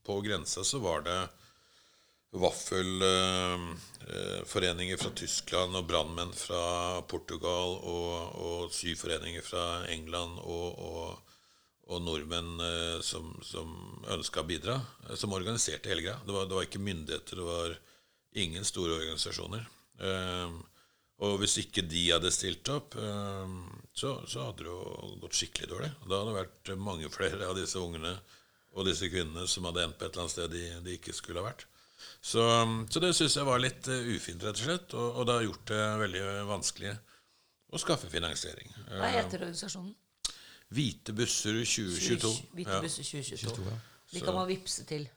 på 0.07 0.21
grensa 0.25 0.63
så 0.65 0.81
var 0.85 1.03
det 1.09 1.19
vaffelforeninger 2.41 4.97
fra 5.01 5.11
Tyskland 5.19 5.77
og 5.79 5.87
brannmenn 5.89 6.33
fra 6.37 6.65
Portugal 7.11 7.71
og, 7.81 8.37
og 8.37 8.75
syforeninger 8.75 9.43
fra 9.45 9.87
England 9.93 10.39
og, 10.43 10.79
og, 10.79 11.19
og 11.87 12.03
nordmenn 12.03 12.61
eh, 12.63 13.01
som, 13.07 13.43
som 13.47 13.69
ønska 14.13 14.41
å 14.43 14.47
bidra, 14.49 14.81
eh, 15.07 15.17
som 15.19 15.33
organiserte 15.37 15.91
hele 15.93 16.03
greia. 16.07 16.19
Det 16.27 16.33
var, 16.35 16.45
det 16.47 16.57
var 16.59 16.65
ikke 16.69 16.87
myndigheter, 16.87 17.35
det 17.41 17.47
var 17.47 17.69
ingen 18.47 18.65
store 18.69 18.93
organisasjoner. 19.01 19.63
Eh, 20.01 20.49
og 21.27 21.33
hvis 21.41 21.57
ikke 21.63 21.83
de 21.89 22.03
hadde 22.11 22.31
stilt 22.35 22.67
opp, 22.69 22.91
så, 23.97 24.11
så 24.29 24.39
hadde 24.45 24.61
det 24.61 24.69
jo 24.69 24.81
gått 25.23 25.39
skikkelig 25.39 25.69
dårlig. 25.71 25.93
Da 26.03 26.13
hadde 26.19 26.29
det 26.29 26.41
vært 26.43 26.67
mange 26.77 27.09
flere 27.09 27.49
av 27.49 27.57
disse 27.57 27.81
ungene 27.81 28.13
og 28.77 28.85
disse 28.85 29.09
kvinnene 29.09 29.47
som 29.49 29.65
hadde 29.65 29.81
endt 29.87 29.97
på 29.97 30.05
et 30.05 30.13
eller 30.13 30.27
annet 30.27 30.35
sted 30.35 30.53
de, 30.53 30.65
de 30.85 30.91
ikke 30.99 31.17
skulle 31.17 31.41
ha 31.41 31.49
vært. 31.49 31.65
Så, 32.21 32.43
så 32.91 33.03
det 33.03 33.13
syns 33.17 33.37
jeg 33.39 33.47
var 33.49 33.61
litt 33.63 33.89
eh, 33.93 34.09
ufint, 34.17 34.43
rett 34.45 34.59
og 34.59 34.65
slett. 34.65 34.97
Og, 34.97 35.21
og 35.21 35.29
det 35.29 35.37
har 35.37 35.47
gjort 35.47 35.71
det 35.73 35.83
veldig 36.03 36.25
vanskelig 36.51 36.95
å 37.73 37.81
skaffe 37.83 38.11
finansiering. 38.13 38.73
Hva 38.89 39.09
Eh, 39.09 39.17
heter 39.19 39.47
organisasjonen? 39.47 39.95
Hvite 40.77 41.15
busser 41.15 41.61
2022. 41.63 42.33
Hvite 42.59 42.81
busser 42.83 43.07
2022. 43.07 43.69
Ja. 43.71 43.79
De 44.13 44.23
kan 44.27 44.35
man 44.35 44.49
vippse 44.51 44.85
til. 44.89 45.09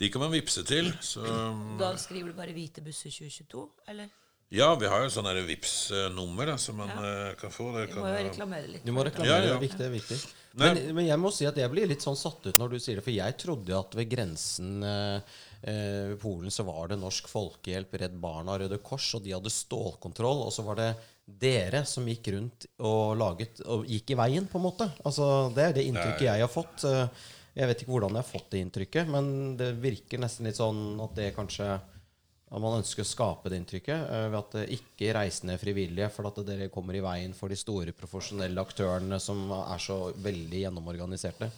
De 0.00 0.08
kan 0.10 0.22
man 0.22 0.32
vippse 0.32 0.64
til. 0.68 0.92
Så 1.04 1.24
Da 1.82 1.94
skriver 2.00 2.32
du 2.32 2.36
bare 2.38 2.52
'Hvite 2.56 2.84
busser 2.84 3.10
2022', 3.10 3.66
eller? 3.88 4.12
ja, 4.54 4.68
vi 4.78 4.86
har 4.86 5.02
jo 5.02 5.10
sånn 5.10 5.26
der 5.26 5.40
Vipps-nummer 5.48 6.46
da, 6.46 6.54
som 6.60 6.76
man 6.78 6.90
ja. 6.92 7.32
kan 7.40 7.50
få. 7.50 7.72
Det 7.74 7.88
Du 7.90 7.96
må 7.98 8.06
jo 8.12 8.20
reklamere 8.28 8.68
litt. 8.70 8.84
Du 8.86 8.92
må 8.94 9.02
reklamere. 9.02 9.32
Ja, 9.32 9.54
ja. 9.54 9.58
Det 9.58 9.58
er 9.58 9.64
viktig. 9.64 9.78
det 9.80 9.86
er 9.86 9.94
viktig. 9.96 10.18
Men, 10.54 10.78
men 10.94 11.08
jeg 11.08 11.18
må 11.18 11.32
si 11.34 11.46
at 11.48 11.56
jeg 11.58 11.70
blir 11.72 11.88
litt 11.90 12.04
sånn 12.04 12.14
satt 12.18 12.44
ut 12.46 12.60
når 12.60 12.76
du 12.76 12.78
sier 12.78 13.00
det, 13.00 13.02
for 13.02 13.10
jeg 13.10 13.34
trodde 13.40 13.72
jo 13.72 13.80
at 13.80 13.96
ved 13.98 14.06
grensen 14.12 14.84
eh, 14.86 15.16
eh, 15.18 15.53
ved 15.64 16.18
Polen 16.20 16.52
så 16.52 16.64
var 16.66 16.90
det 16.90 16.98
Norsk 17.00 17.28
Folkehjelp, 17.30 17.94
Redd 18.02 18.16
Barna, 18.20 18.58
Røde 18.60 18.78
Kors, 18.84 19.06
og 19.16 19.22
de 19.24 19.32
hadde 19.32 19.52
stålkontroll. 19.52 20.42
Og 20.44 20.52
så 20.52 20.64
var 20.66 20.76
det 20.80 20.90
dere 21.24 21.84
som 21.88 22.04
gikk 22.08 22.28
rundt 22.34 22.66
og 22.84 23.14
laget 23.16 23.62
og 23.64 23.86
gikk 23.88 24.12
i 24.12 24.18
veien, 24.20 24.48
på 24.50 24.60
en 24.60 24.66
måte. 24.66 24.90
Altså, 25.04 25.48
Det 25.54 25.64
er 25.64 25.72
det 25.72 25.86
inntrykket 25.88 26.28
jeg 26.28 26.44
har 26.44 26.52
fått. 26.52 26.84
Eh, 26.84 27.08
Jeg 27.54 27.68
vet 27.70 27.82
ikke 27.82 27.92
hvordan 27.94 28.16
jeg 28.16 28.24
har 28.24 28.26
fått 28.26 28.50
det 28.50 28.60
inntrykket, 28.64 29.08
men 29.08 29.56
det 29.56 29.76
virker 29.78 30.18
nesten 30.18 30.44
litt 30.48 30.58
sånn 30.58 30.98
at 31.00 31.12
det 31.14 31.28
kanskje 31.36 31.68
at 31.70 32.60
man 32.62 32.80
ønsker 32.80 33.02
å 33.02 33.06
skape 33.06 33.50
det 33.50 33.60
inntrykket 33.60 34.10
eh, 34.10 34.26
ved 34.26 34.38
at 34.40 34.56
det 34.58 34.64
ikke 34.74 35.14
reisende 35.14 35.54
frivillige, 35.58 36.10
for 36.10 36.26
at 36.26 36.40
dere 36.46 36.68
kommer 36.68 36.98
i 36.98 37.02
veien 37.02 37.32
for 37.32 37.48
de 37.48 37.56
store 37.58 37.94
profesjonelle 37.94 38.58
aktørene 38.60 39.20
som 39.22 39.46
er 39.54 39.78
så 39.82 40.12
veldig 40.18 40.64
gjennomorganiserte. 40.64 41.48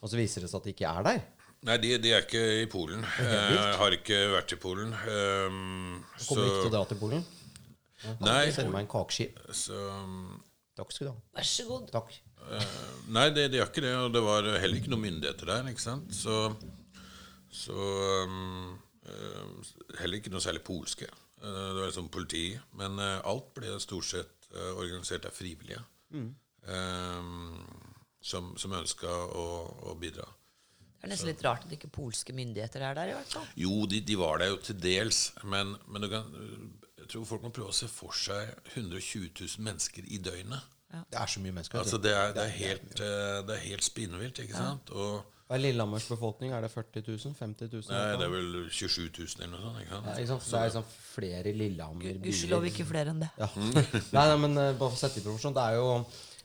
Og 0.00 0.10
så 0.10 0.18
viser 0.18 0.42
det 0.44 0.50
seg 0.50 0.58
at 0.58 0.66
de 0.68 0.74
ikke 0.74 0.90
er 0.90 1.06
der. 1.06 1.22
Nei, 1.64 1.78
de, 1.80 1.94
de 2.02 2.10
er 2.12 2.24
ikke 2.26 2.42
i 2.60 2.66
Polen. 2.68 3.04
Jeg 3.24 3.76
har 3.80 3.94
ikke 3.96 4.18
vært 4.34 4.52
i 4.52 4.58
Polen. 4.60 4.90
Um, 4.92 6.02
du 6.18 6.24
kommer 6.26 6.44
ikke 6.50 6.58
til 6.60 6.68
å 6.68 6.74
dra 6.74 6.82
til 6.90 6.98
Polen. 7.00 7.24
Nei, 8.20 8.50
Send 8.52 8.68
meg 8.68 8.84
en 8.84 8.90
kakeski. 8.92 9.30
så, 9.56 9.78
Takk 10.76 10.92
skal 10.92 11.08
du 11.08 11.12
ha. 11.14 11.18
Vær 11.38 11.46
så 11.48 11.64
god. 11.70 11.86
Takk. 11.94 12.12
eh, 12.52 12.74
nei 13.16 13.28
det, 13.32 13.46
de 13.54 13.60
gjør 13.62 13.70
ikke 13.70 13.84
det. 13.86 13.94
Og 13.96 14.10
det 14.12 14.22
var 14.26 14.48
heller 14.60 14.80
ikke 14.80 14.92
noen 14.92 15.06
myndigheter 15.06 15.48
der. 15.54 15.70
ikke 15.72 15.84
sant? 15.86 16.12
Så, 16.12 16.36
så 17.48 17.78
um, 18.28 18.74
eh, 19.08 19.72
Heller 20.02 20.18
ikke 20.20 20.34
noe 20.34 20.44
særlig 20.44 20.64
polske. 20.66 21.08
Uh, 21.40 21.48
det 21.48 21.80
var 21.80 21.88
liksom 21.88 22.12
politi. 22.12 22.44
Men 22.76 23.00
uh, 23.00 23.22
alt 23.30 23.54
ble 23.56 23.78
stort 23.80 24.10
sett 24.10 24.50
uh, 24.52 24.74
organisert 24.76 25.30
av 25.30 25.36
frivillige. 25.36 25.80
eh, 26.68 27.32
som, 28.24 28.52
som 28.60 28.72
ønska 28.72 29.08
å, 29.08 29.46
å 29.92 29.96
bidra. 30.00 30.24
Det 31.04 31.10
er 31.10 31.14
nesten 31.14 31.30
litt 31.30 31.44
rart 31.44 31.66
at 31.68 31.74
ikke 31.76 31.90
polske 31.92 32.32
myndigheter 32.36 32.84
er 32.88 32.96
der, 32.96 33.12
i 33.12 33.16
hvert 33.18 33.34
fall. 33.36 33.46
Jo, 33.60 33.84
de, 33.90 34.00
de 34.00 34.16
var 34.18 34.40
der 34.40 34.52
jo 34.54 34.56
til 34.64 34.78
dels, 34.80 35.26
men, 35.44 35.74
men 35.88 36.02
du 36.06 36.08
kan, 36.12 36.30
jeg 37.02 37.10
tror 37.12 37.26
folk 37.28 37.44
må 37.44 37.52
prøve 37.52 37.74
å 37.74 37.76
se 37.76 37.88
for 37.92 38.16
seg 38.16 38.54
120 38.74 39.28
000 39.36 39.64
mennesker 39.68 40.08
i 40.08 40.18
døgnet. 40.24 40.70
Det 41.10 41.18
er 41.18 41.26
så 41.26 41.40
mye 41.42 41.52
mennesker. 41.52 41.78
Altså, 41.80 41.96
Altså, 41.98 42.02
det, 42.08 42.16
er, 42.16 42.32
det, 42.36 42.42
er 42.48 42.52
helt, 42.56 43.00
eh, 43.02 43.38
det 43.48 43.54
er 43.56 43.62
helt 43.68 43.84
spinnvilt, 43.84 44.38
ikke 44.44 44.54
sant? 44.54 44.92
Og 44.94 45.22
Hva 45.48 45.56
er 45.58 45.60
Lillehammers 45.64 46.06
befolkning? 46.08 46.52
Er 46.54 46.62
det 46.64 46.70
40 46.70 47.02
000? 47.08 47.34
50 47.36 47.72
000? 47.72 47.82
nei, 47.90 48.04
det 48.20 48.28
er 48.28 48.30
vel 48.32 48.54
27 48.70 49.08
000 49.10 49.42
eller 49.42 49.50
noe 49.56 49.64
sånt. 49.64 49.80
ikke 49.82 49.90
sant? 49.96 50.06
Ja, 50.06 50.14
ikke 50.22 50.30
sant? 50.30 50.44
Så 50.46 50.54
det 50.54 50.60
er 50.60 50.70
liksom 50.70 50.86
flere 51.10 51.52
Lillehammer 51.58 52.20
Gudskjelov 52.24 52.68
ikke 52.70 52.86
flere 52.88 53.12
enn 53.12 53.20
det. 53.26 53.28
Ja. 53.42 53.50
nei, 54.16 54.24
nei, 54.30 54.38
men 54.46 54.54
eh, 54.56 54.70
bare 54.78 54.86
for 54.94 54.96
å 54.96 55.02
sette 55.02 55.20
i 55.20 55.26
proporsjon. 55.26 55.56
Det 55.58 55.66
er 55.66 55.76
jo 55.80 55.90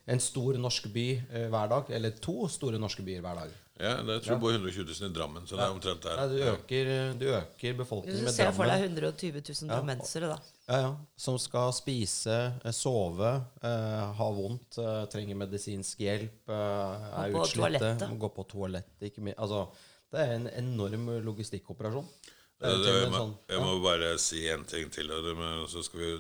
en 0.09 0.23
stor 0.25 0.57
norsk 0.65 0.89
by 0.97 1.07
eh, 1.15 1.47
hver 1.53 1.71
dag. 1.75 1.93
Eller 1.99 2.17
to 2.25 2.35
store 2.49 2.81
norske 2.81 3.05
byer 3.05 3.21
hver 3.23 3.43
dag. 3.43 3.53
Ja, 3.79 3.93
det, 4.03 4.11
jeg 4.17 4.23
tror 4.25 4.33
det 4.35 4.41
bor 4.43 4.51
120 4.51 4.83
000 4.89 5.07
i 5.07 5.13
Drammen, 5.15 5.45
så 5.47 5.55
det 5.55 5.63
er 5.63 5.71
omtrent 5.71 6.03
der. 6.03 6.17
Du, 6.27 6.33
øker, 6.51 6.89
du 7.15 7.25
øker 7.31 7.77
befolkningen 7.79 8.25
Du 8.27 8.31
ser 8.35 8.49
for 8.57 8.67
deg 8.67 8.81
120 8.89 9.39
000 9.39 9.69
drammensere, 9.71 10.31
da. 10.33 10.39
Ja, 10.67 10.79
ja. 10.83 10.89
Som 11.15 11.37
skal 11.39 11.71
spise, 11.77 12.35
eh, 12.59 12.75
sove, 12.75 13.29
eh, 13.63 14.03
ha 14.19 14.27
vondt, 14.35 14.77
eh, 14.83 15.05
trenger 15.13 15.39
medisinsk 15.39 16.03
hjelp, 16.03 16.51
eh, 16.51 17.07
er 17.23 17.31
på 17.31 17.45
utslitte, 17.45 18.09
må 18.11 18.19
gå 18.25 18.31
på 18.35 18.47
toalettet. 18.51 19.07
Ikke 19.13 19.23
mye. 19.23 19.37
altså, 19.39 19.63
det 20.11 20.25
er 20.27 20.35
en 20.35 20.49
enorm 20.65 21.07
logistikkoperasjon. 21.31 22.11
Det 22.59 22.67
Det, 22.67 22.77
det, 22.83 22.91
jeg, 22.91 23.01
med 23.07 23.11
må, 23.15 23.17
sånn, 23.23 23.35
jeg 23.55 23.59
må 23.63 23.73
bare 23.87 24.13
si 24.19 24.43
en 24.51 24.65
ting 24.67 24.89
til, 24.91 25.11
og 25.15 25.23
men 25.39 25.67
så 25.71 25.83
skal 25.87 25.99
vi 26.03 26.13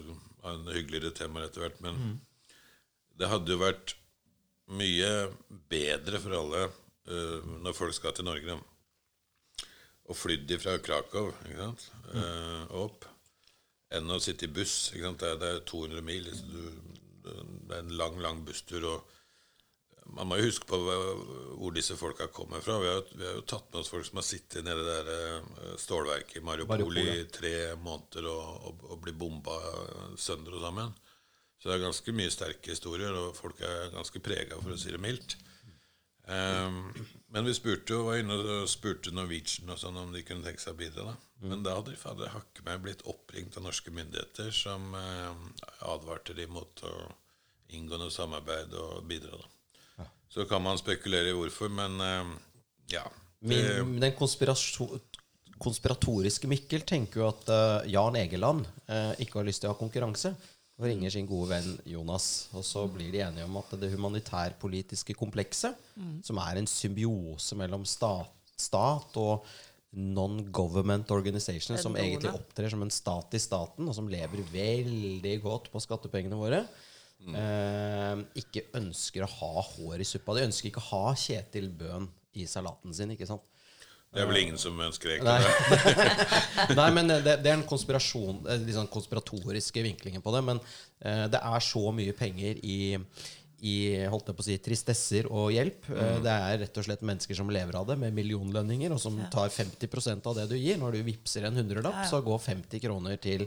ha 0.45 0.53
en 0.55 0.69
hyggeligere 0.71 1.11
tema 1.11 1.43
etter 1.43 1.65
hvert. 1.67 1.81
Men 1.83 1.95
Mm. 1.99 2.19
det 3.19 3.27
hadde 3.27 3.51
jo 3.51 3.57
vært 3.59 3.95
mye 4.69 5.09
bedre 5.67 6.19
for 6.23 6.31
alle 6.39 6.69
når 7.09 7.75
folk 7.77 7.95
skal 7.95 8.13
til 8.15 8.27
Norge, 8.27 8.57
og 10.09 10.17
flydd 10.17 10.55
fra 10.61 10.77
Krakow? 10.81 11.31
Mm. 11.45 11.77
Eh, 12.17 12.73
opp, 12.81 13.05
enn 13.93 14.09
å 14.09 14.19
sitte 14.21 14.47
i 14.47 14.53
buss. 14.53 14.91
Det, 14.95 15.05
er, 15.05 15.37
det 15.41 15.53
er 15.53 15.63
200 15.69 16.05
mil. 16.05 16.29
Du, 16.49 16.61
det 17.23 17.75
er 17.75 17.83
en 17.83 17.95
lang, 17.97 18.19
lang 18.23 18.43
busstur. 18.45 18.85
og 18.89 19.15
man 20.09 20.25
må 20.25 20.39
jo 20.39 20.47
huske 20.47 20.65
på 20.65 20.77
hvor 20.81 21.73
disse 21.75 21.93
folka 21.99 22.25
kommer 22.33 22.63
fra. 22.65 22.79
Vi 22.81 22.87
har, 22.89 23.03
vi 23.13 23.27
har 23.27 23.35
jo 23.37 23.45
tatt 23.45 23.67
med 23.69 23.83
oss 23.83 23.91
folk 23.93 24.07
som 24.07 24.17
har 24.17 24.25
sittet 24.25 24.65
nede 24.65 24.81
i 24.81 24.87
det 24.87 24.95
der 25.05 25.35
eh, 25.35 25.75
stålverket 25.77 26.39
i 26.39 26.45
Mariupol 26.45 26.81
Mariupol, 26.81 27.11
i 27.13 27.27
tre 27.29 27.53
måneder 27.77 28.31
og, 28.31 28.47
og, 28.71 28.87
og 28.89 29.03
blir 29.03 29.17
bomba 29.19 29.59
sønder 30.17 30.57
og 30.57 30.65
sammen. 30.65 30.97
Så 31.59 31.69
det 31.69 31.75
er 31.75 31.83
ganske 31.83 32.15
mye 32.15 32.33
sterke 32.33 32.71
historier, 32.71 33.13
og 33.19 33.37
folk 33.37 33.61
er 33.67 33.91
ganske 33.93 34.21
prega, 34.23 34.57
for 34.63 34.73
å 34.73 34.79
si 34.79 34.93
det 34.95 35.01
mildt. 35.03 35.35
Ehm, 36.29 36.93
men 37.33 37.45
vi 37.45 37.53
spurte 37.57 37.93
jo, 37.95 38.03
var 38.09 38.17
inne 38.21 38.35
og 38.37 38.69
spurte 38.69 39.11
Norwegian 39.13 39.71
og 39.73 39.79
sånn 39.81 39.97
om 39.97 40.11
de 40.13 40.21
kunne 40.25 40.45
tenke 40.45 40.61
seg 40.61 40.73
å 40.75 40.79
bidra. 40.79 41.03
da. 41.11 41.15
Men 41.49 41.63
da 41.65 41.75
hadde 41.77 41.91
de 41.93 42.01
fader 42.01 42.33
hakke 42.33 42.61
meg 42.65 42.83
blitt 42.83 43.05
oppringt 43.09 43.57
av 43.57 43.63
norske 43.65 43.91
myndigheter 43.95 44.49
som 44.55 44.81
eh, 44.97 45.31
advarte 45.87 46.33
de 46.37 46.45
mot 46.51 46.83
å 46.85 46.93
inngå 47.77 47.95
noe 48.01 48.13
samarbeid 48.13 48.69
og 48.77 48.91
bidra. 49.09 49.33
da. 49.37 49.45
Så 50.29 50.45
kan 50.45 50.61
man 50.61 50.77
spekulere 50.77 51.31
i 51.31 51.37
hvorfor, 51.37 51.69
men 51.73 52.01
eh, 52.05 52.25
ja. 52.93 53.05
Det, 53.39 53.59
Min, 53.87 54.01
den 54.03 54.13
konspiratoriske 54.19 56.47
Mikkel 56.51 56.83
tenker 56.85 57.23
jo 57.23 57.27
at 57.31 57.43
eh, 57.55 57.87
Jan 57.95 58.19
Egeland 58.19 58.67
eh, 58.85 59.13
ikke 59.23 59.39
har 59.39 59.47
lyst 59.47 59.61
til 59.63 59.69
å 59.71 59.73
ha 59.73 59.79
konkurranse. 59.79 60.29
Og 60.79 60.87
ringer 60.87 61.11
sin 61.11 61.27
gode 61.27 61.51
venn 61.51 61.73
Jonas. 61.91 62.49
Og 62.55 62.63
så 62.63 62.85
blir 62.91 63.11
de 63.11 63.23
enige 63.25 63.47
om 63.47 63.57
at 63.59 63.73
det 63.81 63.91
humanitærpolitiske 63.91 65.15
komplekset, 65.19 65.75
som 66.23 66.39
er 66.39 66.59
en 66.59 66.69
symbiose 66.69 67.57
mellom 67.59 67.83
stat, 67.85 68.31
stat 68.59 69.19
og 69.19 69.43
non-government 69.91 71.09
organization, 71.11 71.77
som 71.81 71.97
egentlig 71.97 72.31
opptrer 72.31 72.69
som 72.71 72.81
en 72.85 72.93
stat 72.93 73.33
i 73.35 73.41
staten, 73.41 73.87
og 73.89 73.95
som 73.97 74.07
lever 74.07 74.45
veldig 74.53 75.35
godt 75.43 75.71
på 75.73 75.81
skattepengene 75.83 76.37
våre, 76.37 76.61
eh, 77.35 78.23
ikke 78.39 78.69
ønsker 78.79 79.25
å 79.25 79.31
ha 79.33 79.63
hår 79.73 79.99
i 79.99 80.07
suppa. 80.07 80.37
De 80.37 80.45
ønsker 80.45 80.69
ikke 80.69 80.83
å 80.83 80.91
ha 80.93 81.15
Kjetil 81.15 81.69
Bøhn 81.75 82.07
i 82.37 82.45
salaten 82.45 82.93
sin, 82.93 83.11
ikke 83.11 83.27
sant? 83.27 83.43
Det 84.09 84.23
er 84.23 84.25
vel 84.25 84.39
ingen 84.41 84.57
som 84.57 84.73
ønsker 84.81 85.11
egentlig 85.13 85.35
Nei. 85.37 86.69
det. 86.69 86.75
Nei, 86.79 86.87
men 86.97 87.11
det, 87.11 87.35
det 87.43 87.51
er 87.51 87.59
en 87.59 87.65
konspirasjon 87.69 88.39
liksom 88.65 88.87
konspiratoriske 88.89 89.83
vinklingen 89.85 90.23
på 90.25 90.33
det. 90.33 90.41
Men 90.47 90.61
eh, 91.05 91.27
det 91.29 91.37
er 91.45 91.61
så 91.61 91.83
mye 91.93 92.15
penger 92.17 92.57
i, 92.65 92.97
i 93.61 93.75
holdt 94.09 94.31
jeg 94.31 94.37
på 94.39 94.41
å 94.41 94.47
si, 94.47 94.57
tristesser 94.65 95.29
og 95.29 95.51
hjelp. 95.53 95.85
Eh, 95.93 96.17
det 96.25 96.33
er 96.33 96.57
rett 96.63 96.81
og 96.81 96.87
slett 96.89 97.05
mennesker 97.05 97.37
som 97.37 97.53
lever 97.53 97.77
av 97.77 97.85
det, 97.91 97.99
med 98.01 98.17
millionlønninger, 98.17 98.97
og 98.97 99.03
som 99.03 99.21
tar 99.29 99.53
50% 99.53 100.25
av 100.33 100.39
det 100.41 100.47
du 100.49 100.57
gir. 100.57 100.81
Når 100.81 100.97
du 100.97 101.03
vippser 101.11 101.45
en 101.45 101.61
hundrelapp, 101.61 102.01
Ja, 102.01 102.07
ja. 102.07 102.09
så 102.09 102.23
går 102.25 102.41
50 102.49 102.81
kroner 102.87 103.21
til 103.21 103.45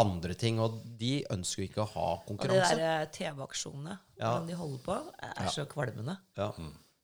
andre 0.00 0.32
ting. 0.40 0.56
Og 0.64 0.80
de 0.96 1.18
ønsker 1.36 1.66
jo 1.66 1.68
ikke 1.68 1.84
å 1.84 1.90
ha 1.98 2.08
Og 2.14 2.24
de 2.24 2.30
konkurranse. 2.32 2.80
der 2.80 3.04
eh, 3.04 3.08
TV-aksjonene, 3.12 3.98
Ja. 4.16 4.32
hvordan 4.38 4.48
de 4.48 4.60
holder 4.64 4.84
på, 4.88 5.00
er 5.36 5.52
så 5.52 5.68
kvalmende. 5.68 6.16
Ja. 6.40 6.48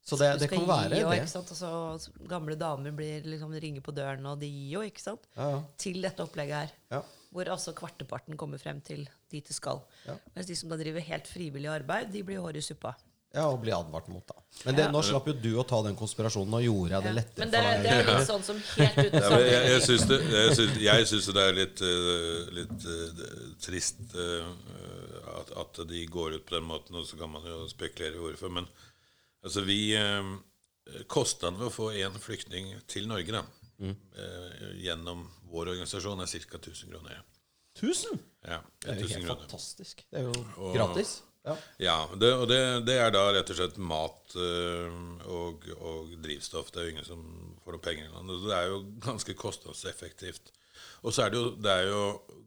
Så 0.04 0.18
det, 0.20 0.26
det 0.42 0.50
kan 0.52 0.66
være 0.68 0.98
og, 1.06 1.12
det. 1.14 1.22
ikke? 1.24 1.40
Og 1.40 1.56
så 1.56 2.12
gamle 2.28 2.56
damer 2.60 2.92
blir 2.92 3.24
liksom 3.24 3.54
ringer 3.56 3.80
på 3.84 3.94
døren, 3.96 4.26
og 4.28 4.36
de 4.42 4.50
gir 4.52 4.74
jo, 4.76 4.82
ikke 4.84 5.00
sant? 5.00 5.24
Ja, 5.36 5.46
ja. 5.54 5.62
Til 5.80 6.02
dette 6.04 6.20
opplegget 6.26 6.58
her. 6.66 6.74
Ja. 6.92 7.00
Hvor 7.34 7.48
altså 7.54 7.72
kvarteparten 7.74 8.36
kommer 8.38 8.60
frem 8.60 8.82
til 8.84 9.06
dit 9.32 9.48
det 9.48 9.56
skal. 9.56 9.80
Ja. 10.04 10.18
Mens 10.36 10.46
de 10.50 10.54
som 10.60 10.68
da 10.70 10.76
driver 10.78 11.00
helt 11.02 11.26
frivillig 11.26 11.72
arbeid, 11.72 12.12
de 12.12 12.20
blir 12.22 12.38
hår 12.44 12.60
i 12.60 12.62
suppa. 12.62 12.92
Ja, 13.34 13.48
og 13.50 13.64
bli 13.64 13.72
advart 13.74 14.06
mot, 14.12 14.22
da. 14.28 14.36
Men 14.66 14.76
det, 14.76 14.84
Ja. 14.84 14.90
nå 14.94 15.00
slapp 15.02 15.26
jo 15.26 15.32
du 15.34 15.48
å 15.58 15.64
ta 15.66 15.80
den 15.82 15.96
konspirasjonen, 15.98 16.54
og 16.54 16.62
gjorde 16.62 16.92
jeg 16.92 17.02
det 17.02 17.10
Ja. 17.10 17.16
lettere 17.16 17.40
Men 17.42 17.50
det, 17.50 17.62
for 17.64 17.82
det 17.82 17.90
er 17.96 18.04
litt 18.12 18.28
sånn 18.28 18.44
som 18.46 18.60
helt 18.76 18.98
uten 19.00 19.22
Ja, 19.24 19.38
jeg, 19.40 19.64
jeg 19.72 19.82
syns 19.88 20.04
det, 20.12 20.18
jeg 20.36 20.54
syns, 20.60 20.76
jeg 20.84 21.08
syns 21.10 21.26
det 21.34 21.42
er 21.48 21.56
litt, 21.58 21.82
eh, 21.82 22.54
litt 22.60 22.86
eh, 22.92 23.50
trist 23.64 24.04
eh, 24.14 24.52
at, 25.40 25.50
at 25.64 25.82
de 25.88 26.04
går 26.06 26.36
ut 26.38 26.46
på 26.46 26.54
den 26.60 26.68
måten, 26.68 26.94
og 27.00 27.08
så 27.08 27.18
kan 27.18 27.32
man 27.34 27.42
jo 27.48 27.64
spekulere 27.72 28.14
i 28.14 28.22
hvorfor. 28.22 28.52
Men 28.60 28.68
altså, 29.44 29.62
vi 29.68 29.78
eh, 29.98 30.32
Kostnaden 31.08 31.58
ved 31.60 31.70
å 31.70 31.72
få 31.74 31.90
én 31.96 32.16
flyktning 32.20 32.72
til 32.90 33.06
Norge 33.08 33.32
da, 33.32 33.44
eh, 33.80 34.64
gjennom 34.84 35.26
vår 35.52 35.70
organisasjon 35.74 36.20
er 36.20 36.26
ca. 36.48 36.58
1000 36.58 36.90
kroner. 36.92 37.22
1000! 37.78 38.18
Ja, 38.46 38.58
Det 38.82 38.90
er 38.92 39.00
jo 39.00 39.06
helt 39.08 39.24
kroner. 39.26 39.46
fantastisk. 39.46 40.04
Det 40.10 40.20
er 40.20 40.26
jo 40.28 40.34
Og- 40.58 40.74
gratis. 40.76 41.22
Ja. 41.44 41.54
Ja, 41.78 41.96
det, 42.16 42.32
og 42.32 42.46
det, 42.48 42.58
det 42.86 42.94
er 43.00 43.10
da 43.12 43.22
rett 43.34 43.50
og 43.52 43.56
slett 43.58 43.76
mat 43.76 44.32
eh, 44.40 44.94
og, 45.28 45.66
og 45.76 46.14
drivstoff. 46.24 46.70
Det 46.72 46.80
er 46.80 46.86
jo 46.86 46.92
ingen 46.94 47.04
som 47.04 47.24
får 47.64 47.72
noe 47.76 47.82
penger. 47.84 48.14
Det 48.46 48.54
er 48.56 48.68
jo 48.70 48.78
ganske 49.04 49.34
kostnadseffektivt. 49.36 50.52
Og 51.04 51.12
så 51.12 51.26
er 51.26 51.30
det 51.34 51.40
jo, 51.42 51.50
det 51.60 51.70
er 51.74 51.90
jo 51.90 52.04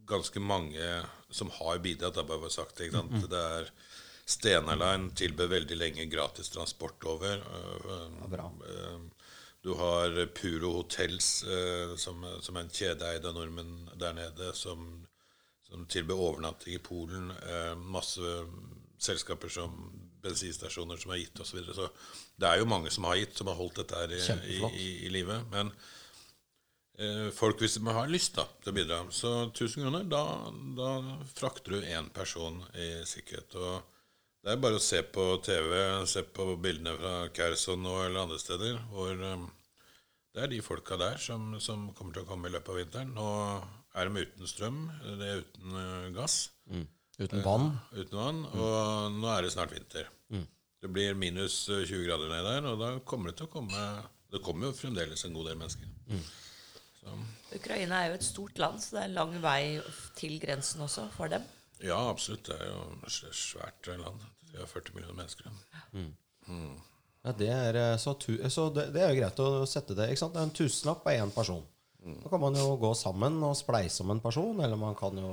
ganske 0.09 0.39
mange 0.41 0.87
som 1.29 1.49
har 1.59 1.77
bidratt, 1.83 2.15
det 2.17 2.23
er 2.23 2.31
bare 2.31 2.49
sagt. 2.49 2.79
Ikke 2.81 2.97
sant? 2.97 3.29
Det 3.29 3.43
er 3.59 3.69
Stena 4.27 4.75
Line 4.75 5.13
tilbød 5.15 5.47
veldig 5.53 5.77
lenge 5.79 6.07
gratis 6.11 6.49
transport 6.51 7.03
over. 7.07 7.43
øh, 7.47 8.29
bra. 8.31 8.49
øh, 8.67 8.99
Du 9.63 9.73
har 9.75 10.13
Puro 10.35 10.73
Hotels, 10.77 11.43
som, 11.99 12.21
som 12.41 12.55
er 12.55 12.61
en 12.61 12.69
kjedeeid 12.71 13.25
av 13.25 13.33
nordmenn 13.35 13.89
der 13.99 14.13
nede, 14.15 14.53
som 14.55 15.07
som 15.67 15.85
tilbyr 15.85 16.15
overnatting 16.15 16.75
i 16.75 16.79
Polen. 16.83 17.31
Eh, 17.31 17.75
masse 17.75 18.21
selskaper 18.99 19.51
som 19.51 19.73
bensinstasjoner 20.23 20.97
som 20.97 21.11
har 21.11 21.19
gitt 21.21 21.39
osv. 21.39 21.49
Så, 21.49 21.57
videre. 21.57 21.75
så 21.75 21.89
det 22.39 22.49
er 22.49 22.61
jo 22.61 22.69
mange 22.69 22.91
som 22.93 23.07
har 23.07 23.19
gitt, 23.19 23.35
som 23.37 23.49
har 23.51 23.59
holdt 23.59 23.81
dette 23.81 23.99
her 23.99 24.15
i, 24.15 24.21
i, 24.55 24.61
i, 24.79 24.87
i 25.07 25.11
live. 25.11 25.41
Men 25.51 25.73
eh, 26.99 27.27
folk, 27.35 27.59
hvis 27.61 27.77
de 27.77 27.85
har 27.99 28.07
lyst 28.11 28.39
da, 28.39 28.47
til 28.63 28.71
å 28.73 28.77
bidra, 28.79 29.01
så 29.11 29.33
1000 29.49 29.83
kroner, 29.83 30.07
da, 30.07 30.23
da 30.79 30.91
frakter 31.35 31.77
du 31.77 31.91
én 31.91 32.09
person 32.15 32.63
i 32.75 32.89
sikkerhet. 33.07 33.59
og 33.59 33.96
det 34.43 34.53
er 34.53 34.59
bare 34.63 34.77
å 34.79 34.83
se 34.83 35.01
på 35.03 35.23
TV, 35.43 35.71
se 36.07 36.21
på 36.23 36.45
bildene 36.63 36.93
fra 36.99 37.13
Kherson 37.35 37.85
og 37.89 38.03
eller 38.05 38.23
andre 38.25 38.37
steder, 38.39 38.77
hvor 38.91 39.11
eh, 39.11 39.47
det 40.37 40.43
er 40.45 40.51
de 40.53 40.59
folka 40.61 40.97
der 41.01 41.17
som, 41.21 41.55
som 41.63 41.87
kommer 41.97 42.13
til 42.15 42.23
å 42.23 42.29
komme 42.29 42.47
i 42.49 42.53
løpet 42.53 42.69
av 42.73 42.77
vinteren. 42.81 43.15
Nå 43.17 43.27
er 43.97 44.07
de 44.11 44.23
uten 44.27 44.47
strøm, 44.51 44.77
det 45.17 45.31
er 45.31 45.41
uten 45.41 45.79
gass. 46.15 46.37
gass, 46.69 46.93
Uten 47.17 47.41
vann. 47.41 47.71
uten 47.97 48.13
vann, 48.19 48.43
og 48.53 49.15
nå 49.17 49.31
er 49.33 49.41
det 49.47 49.53
snart 49.55 49.73
vinter. 49.73 50.11
Det 50.77 50.91
blir 50.93 51.15
minus 51.17 51.63
eh, 51.73 51.81
20 51.89 52.03
grader 52.05 52.29
nedi 52.29 52.45
der, 52.51 52.67
og 52.69 52.77
da 52.83 52.91
kommer 53.09 53.31
det 53.31 53.39
til 53.39 53.47
å 53.49 53.53
komme 53.57 53.79
Det 54.29 54.43
kommer 54.45 54.67
jo 54.69 54.75
fremdeles 54.77 55.23
en 55.25 55.33
god 55.33 55.47
del 55.49 55.57
mennesker. 55.57 55.87
Så, 56.99 57.13
Ukraina 57.55 58.03
er 58.03 58.11
jo 58.11 58.17
et 58.19 58.25
stort 58.27 58.59
land, 58.61 58.81
så 58.83 58.97
det 58.99 59.03
er 59.07 59.13
lang 59.15 59.33
vei 59.41 59.79
til 60.19 60.35
grensen 60.43 60.83
også 60.85 61.07
for 61.15 61.31
dem. 61.31 61.45
Ja, 61.83 61.99
absolutt. 62.09 62.45
Det 62.49 62.57
er 62.57 62.69
jo 62.71 62.81
et 63.05 63.37
svært 63.37 63.89
land. 63.91 64.25
Vi 64.51 64.59
har 64.59 64.69
40 64.71 64.95
millioner 64.95 65.17
mennesker. 65.17 65.49
Ja, 67.27 67.33
det, 67.35 67.49
er, 67.51 67.75
eh, 67.75 67.97
så, 67.99 68.13
så 68.49 68.69
det, 68.71 68.91
det 68.95 69.01
er 69.03 69.11
jo 69.11 69.19
greit 69.19 69.41
å 69.43 69.49
sette 69.67 69.97
det. 69.97 70.07
Det 70.13 70.29
er 70.29 70.43
En 70.43 70.53
tusenlapp 70.55 71.07
er 71.11 71.23
én 71.23 71.33
person. 71.35 71.65
Da 72.07 72.29
kan 72.31 72.39
man 72.39 72.55
jo 72.55 72.77
gå 72.79 72.93
sammen 72.95 73.39
og 73.43 73.55
spleise 73.57 74.03
om 74.03 74.13
en 74.13 74.21
person, 74.23 74.59
eller 74.63 74.79
man 74.79 74.95
kan 74.95 75.17
jo 75.19 75.31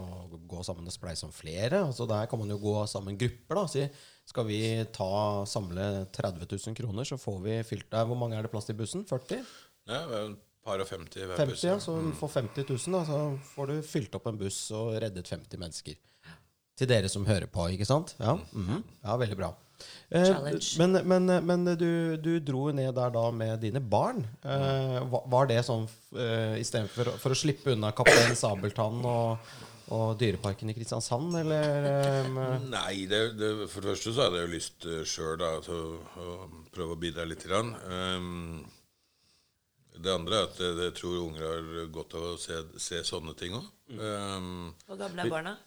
gå 0.51 0.63
sammen 0.67 0.89
og 0.91 0.95
spleise 0.95 1.27
om 1.27 1.35
flere. 1.35 1.85
Altså 1.87 2.07
Der 2.11 2.27
kan 2.31 2.41
man 2.41 2.51
jo 2.51 2.57
gå 2.59 2.75
sammen 2.91 3.19
grupper. 3.21 3.61
da 3.61 3.67
Si 3.71 3.85
skal 4.27 4.47
vi 4.49 4.59
ta 4.93 5.45
samle 5.47 6.07
30 6.11 6.49
000 6.51 6.75
kroner, 6.75 7.05
så 7.05 7.21
får 7.21 7.39
vi 7.45 7.61
fylt 7.69 7.91
der. 7.93 8.09
Hvor 8.09 8.19
mange 8.19 8.37
er 8.39 8.43
det 8.43 8.51
plass 8.51 8.67
til 8.67 8.79
bussen? 8.79 9.05
40? 9.07 9.45
Ja, 9.87 10.01
et 10.25 10.39
par 10.65 10.81
og 10.81 10.89
50 10.89 11.29
hver 11.29 11.37
50, 11.37 11.65
ja, 11.69 11.77
så 11.79 11.95
for 12.17 12.33
50 12.33 12.65
000 12.65 12.97
da, 12.97 13.05
så 13.05 13.19
får 13.53 13.71
du 13.71 13.75
fylt 13.85 14.17
opp 14.17 14.27
en 14.31 14.41
buss 14.41 14.71
og 14.73 14.95
reddet 15.05 15.29
50 15.29 15.61
mennesker. 15.61 16.01
Til 16.79 16.91
dere 16.91 17.11
som 17.11 17.27
hører 17.27 17.47
på, 17.51 17.69
ikke 17.75 17.87
sant? 17.87 18.17
Ja, 18.19 18.35
mhm. 18.53 18.81
ja 19.05 19.19
veldig 19.21 19.39
bra. 19.39 19.53
Eh, 20.09 20.25
Challenge. 20.25 20.67
men 20.79 21.09
men, 21.09 21.47
men 21.47 21.77
du, 21.79 22.17
du 22.17 22.39
dro 22.41 22.69
ned 22.75 22.95
der 22.95 23.13
da 23.15 23.25
med 23.35 23.61
dine 23.63 23.81
barn. 23.81 24.25
Eh, 24.43 24.99
var- 25.11 25.49
det 25.51 25.63
sånn 25.67 25.87
eh, 26.17 26.61
istedenfor 26.63 27.13
for, 27.13 27.23
for 27.23 27.35
å 27.35 27.39
slippe 27.39 27.75
unna 27.75 27.93
Kaptein 27.97 28.37
Sabeltann 28.39 29.03
og, 29.05 29.51
og 29.95 30.15
Dyreparken 30.21 30.71
i 30.71 30.77
Kristiansand, 30.77 31.35
eller 31.43 31.89
eh, 31.91 32.31
Nei, 32.71 33.05
det, 33.11 33.23
det, 33.41 33.51
for 33.73 33.83
det 33.83 33.95
første 33.95 34.15
så 34.15 34.27
hadde 34.27 34.41
jeg 34.41 34.49
jo 34.49 34.55
lyst 34.55 34.89
uh, 34.89 35.03
sjøl 35.05 35.45
til 35.67 35.83
å, 35.83 35.99
å 36.25 36.71
prøve 36.75 36.97
å 36.97 37.01
bidra 37.01 37.27
litt. 37.29 37.45
Grann. 37.45 37.75
Um, 37.91 38.65
det 39.95 40.11
andre 40.11 40.41
er 40.41 40.49
at 40.49 40.59
jeg, 40.59 40.75
jeg 40.81 40.95
tror 40.99 41.21
unger 41.27 41.45
har 41.45 41.93
godt 41.95 42.17
av 42.19 42.33
å 42.33 42.35
se, 42.41 42.65
se 42.83 43.03
sånne 43.07 43.35
ting 43.39 43.55
òg. 43.59 43.71
Um, 43.95 44.73
gamle 44.91 45.27
er 45.27 45.31
barna? 45.31 45.59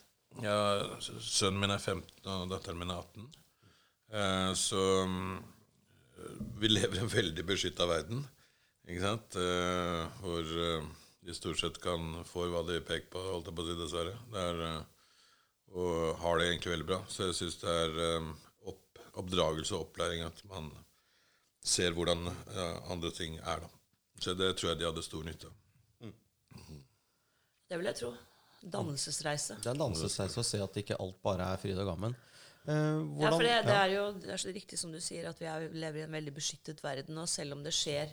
Ja, 0.44 0.58
sønnen 1.02 1.62
min 1.62 1.74
er 1.74 1.82
15, 1.82 2.10
og 2.34 2.50
datteren 2.52 2.80
min 2.82 2.94
er 2.94 3.04
18. 3.04 3.28
Eh, 4.18 4.52
så 4.58 4.84
um, 5.04 5.38
vi 6.62 6.72
lever 6.72 6.98
i 7.00 7.04
en 7.04 7.12
veldig 7.12 7.46
beskytta 7.48 7.88
verden, 7.90 8.24
ikke 8.88 9.04
sant? 9.04 9.38
Eh, 9.42 10.04
hvor 10.22 10.56
eh, 10.68 10.88
de 11.28 11.36
stort 11.36 11.60
sett 11.60 11.80
kan 11.84 12.24
få 12.28 12.48
hva 12.52 12.64
de 12.68 12.80
peker 12.80 13.10
på, 13.12 13.22
holdt 13.34 13.50
jeg 13.50 13.58
på 13.58 13.66
å 13.66 13.68
si, 13.68 13.78
dessverre. 13.82 14.16
Er, 14.44 14.62
eh, 14.68 15.24
og 15.78 16.22
har 16.22 16.40
det 16.40 16.48
egentlig 16.48 16.76
veldig 16.78 16.88
bra. 16.88 17.00
Så 17.12 17.28
jeg 17.28 17.40
syns 17.42 17.60
det 17.64 17.74
er 17.84 17.98
eh, 18.06 18.30
opp, 18.72 19.02
oppdragelse 19.20 19.76
og 19.76 19.90
opplæring 19.90 20.24
at 20.28 20.40
man 20.52 20.72
ser 21.68 21.98
hvordan 21.98 22.30
eh, 22.32 22.78
andre 22.94 23.12
ting 23.12 23.36
er, 23.44 23.66
da. 23.66 23.74
Så 24.24 24.34
det 24.34 24.54
tror 24.58 24.72
jeg 24.72 24.80
de 24.80 24.88
hadde 24.88 25.06
stor 25.06 25.26
nytte 25.28 25.52
av. 25.52 25.56
Det 27.68 27.78
vil 27.78 27.90
jeg 27.90 28.00
tro. 28.00 28.14
Dannelsesreise. 28.62 29.58
Det 29.62 29.70
er 29.70 29.76
en 29.76 29.84
dannelsesreise 29.86 30.40
å 30.42 30.46
se 30.46 30.62
at 30.64 30.80
ikke 30.82 30.98
alt 31.00 31.20
bare 31.24 31.52
er 31.54 31.62
fryd 31.62 31.78
og 31.84 31.92
gammen. 31.92 32.16
Eh, 32.68 33.04
Ja, 33.22 33.30
for 33.32 33.44
det, 33.46 33.60
det 33.68 33.76
er 33.78 33.94
jo 33.94 34.08
det 34.20 34.34
er 34.34 34.42
så 34.42 34.54
riktig 34.56 34.80
som 34.80 34.92
du 34.92 35.00
sier, 35.04 35.30
at 35.30 35.40
vi 35.40 35.46
er, 35.48 35.68
lever 35.72 36.02
i 36.02 36.08
en 36.08 36.18
veldig 36.18 36.34
beskyttet 36.36 36.82
verden. 36.84 37.18
Og 37.22 37.30
selv 37.32 37.54
om 37.58 37.64
det 37.64 37.72
skjer 37.78 38.12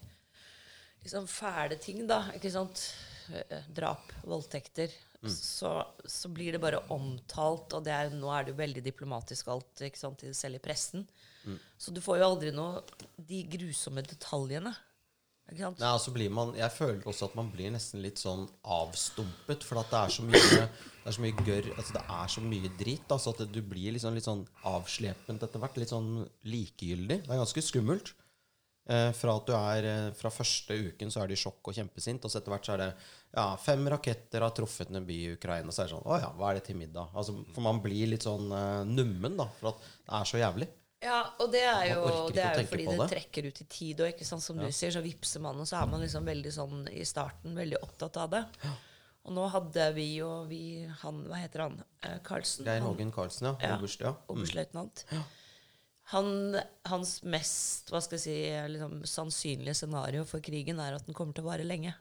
liksom, 1.03 1.27
fæle 1.31 1.79
ting, 1.81 2.05
da, 2.07 2.21
ikke 2.37 2.53
sant? 2.55 2.85
Eh, 3.33 3.65
drap, 3.75 4.13
voldtekter, 4.29 4.93
så, 5.25 5.71
så 6.05 6.29
blir 6.29 6.53
det 6.53 6.61
bare 6.61 6.83
omtalt. 6.93 7.73
Og 7.73 7.85
det 7.87 7.93
er, 7.97 8.11
nå 8.13 8.29
er 8.37 8.45
det 8.45 8.53
jo 8.53 8.59
veldig 8.61 8.83
diplomatisk 8.85 9.49
alt, 9.49 9.81
ikke 9.81 9.97
sant? 10.03 10.21
selv 10.37 10.61
i 10.61 10.65
pressen. 10.65 11.07
Så 11.81 11.93
du 11.93 12.01
får 12.05 12.19
jo 12.21 12.27
aldri 12.29 12.51
noe 12.57 12.83
de 13.17 13.43
grusomme 13.53 14.01
detaljene. 14.05 14.71
Nei, 15.53 15.91
altså 15.91 16.11
man, 16.33 16.55
jeg 16.57 16.73
føler 16.73 17.05
også 17.05 17.29
at 17.29 17.37
man 17.37 17.51
blir 17.53 17.71
nesten 17.75 18.01
litt 18.03 18.19
sånn 18.19 18.47
avstumpet. 18.65 19.67
For 19.67 19.83
at 19.83 19.93
det 19.93 20.01
er 20.01 20.15
så 20.17 20.25
mye 20.27 20.43
Det 21.05 21.11
er 21.11 21.17
så 21.19 21.21
mye 21.21 21.45
gørr 21.45 21.67
altså 21.75 21.93
Det 21.99 22.05
er 22.17 22.31
så 22.33 22.45
mye 22.45 22.71
dritt. 22.81 23.09
Altså 23.13 23.35
at 23.35 23.43
du 23.53 23.61
blir 23.61 23.93
liksom 23.93 24.17
litt 24.17 24.27
sånn 24.27 24.45
avslepent 24.71 25.45
etter 25.45 25.63
hvert. 25.63 25.81
Litt 25.81 25.93
sånn 25.93 26.13
likegyldig. 26.49 27.25
Det 27.27 27.33
er 27.33 27.43
ganske 27.43 27.65
skummelt. 27.67 28.15
Eh, 28.85 29.11
fra 29.17 29.33
at 29.39 29.47
du 29.49 29.53
er 29.57 29.87
eh, 29.89 30.07
Fra 30.13 30.29
første 30.29 30.77
uken 30.77 31.09
så 31.13 31.23
er 31.23 31.31
du 31.31 31.33
i 31.33 31.41
sjokk 31.41 31.71
og 31.71 31.77
kjempesint, 31.77 32.25
og 32.25 32.29
så 32.29 32.41
etter 32.41 32.53
hvert 32.53 32.67
så 32.69 32.75
er 32.75 32.83
det 32.83 32.89
ja, 33.33 33.47
fem 33.57 33.81
raketter 33.89 34.45
har 34.45 34.53
truffet 34.53 34.93
en 34.93 35.07
by 35.09 35.15
i 35.17 35.31
Ukraina, 35.39 35.73
så 35.73 35.83
er 35.83 35.89
det 35.89 35.95
sånn 35.95 36.05
Å 36.05 36.19
ja, 36.21 36.29
hva 36.37 36.51
er 36.51 36.59
det 36.59 36.67
til 36.67 36.77
middag? 36.77 37.09
Altså, 37.17 37.39
for 37.55 37.65
man 37.65 37.81
blir 37.85 38.11
litt 38.13 38.27
sånn 38.29 38.53
eh, 38.53 38.83
nummen, 38.85 39.39
da, 39.41 39.49
for 39.57 39.73
at 39.73 39.87
det 39.89 40.19
er 40.21 40.29
så 40.29 40.43
jævlig. 40.43 40.69
Ja, 41.05 41.21
og 41.43 41.51
det 41.53 41.61
er 41.69 41.91
jo, 41.91 42.07
det 42.33 42.41
er 42.41 42.63
jo 42.63 42.67
fordi 42.71 42.87
det 42.89 42.97
det. 43.03 43.09
trekker 43.13 43.49
ut 43.51 43.61
i 43.61 43.67
tid. 43.69 44.01
Og 44.01 44.11
ikke 44.15 44.27
sant, 44.27 44.45
som 44.45 44.57
du 44.57 44.65
sier, 44.73 44.95
så 44.95 45.03
vippser 45.05 45.43
man, 45.45 45.61
og 45.61 45.69
så 45.69 45.83
er 45.83 45.91
man 45.93 46.01
liksom 46.05 46.25
veldig 46.29 46.53
sånn 46.55 46.83
i 46.95 47.05
starten 47.09 47.57
veldig 47.59 47.83
opptatt 47.85 48.17
av 48.23 48.33
det. 48.33 48.43
Og 49.25 49.33
nå 49.37 49.45
hadde 49.53 49.87
vi 49.97 50.09
jo 50.19 50.31
vi, 50.49 50.63
han, 51.01 51.23
Hva 51.31 51.39
heter 51.41 51.65
han? 51.65 51.79
Eh, 52.05 52.19
Karlsen? 52.27 52.67
Geir 52.69 52.85
Hågen 52.85 53.13
Karlsen, 53.15 53.49
ja. 53.49 53.55
Ja. 53.65 53.79
Oberst, 53.79 54.05
ja. 54.05 54.13
Mm. 54.17 54.27
oberstløytnant. 54.35 55.05
Han, 56.13 56.59
hans 56.91 57.15
mest 57.25 57.89
hva 57.93 58.03
skal 58.05 58.19
jeg 58.19 58.25
si, 58.27 58.35
liksom, 58.75 58.99
sannsynlige 59.09 59.79
scenario 59.79 60.27
for 60.29 60.45
krigen 60.45 60.83
er 60.85 60.99
at 60.99 61.07
den 61.09 61.17
kommer 61.17 61.33
til 61.37 61.47
å 61.47 61.49
vare 61.49 61.65
lenge. 61.65 61.95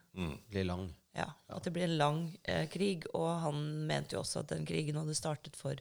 Blir 0.51 0.67
lang. 0.67 0.89
Ja, 1.15 1.29
At 1.53 1.63
det 1.63 1.71
blir 1.75 1.85
en 1.85 1.97
lang 1.99 2.21
eh, 2.43 2.65
krig. 2.71 3.07
Og 3.13 3.29
han 3.45 3.63
mente 3.87 4.17
jo 4.17 4.23
også 4.23 4.41
at 4.43 4.51
den 4.51 4.67
krigen 4.67 4.99
hadde 4.99 5.15
startet 5.15 5.55
for 5.59 5.79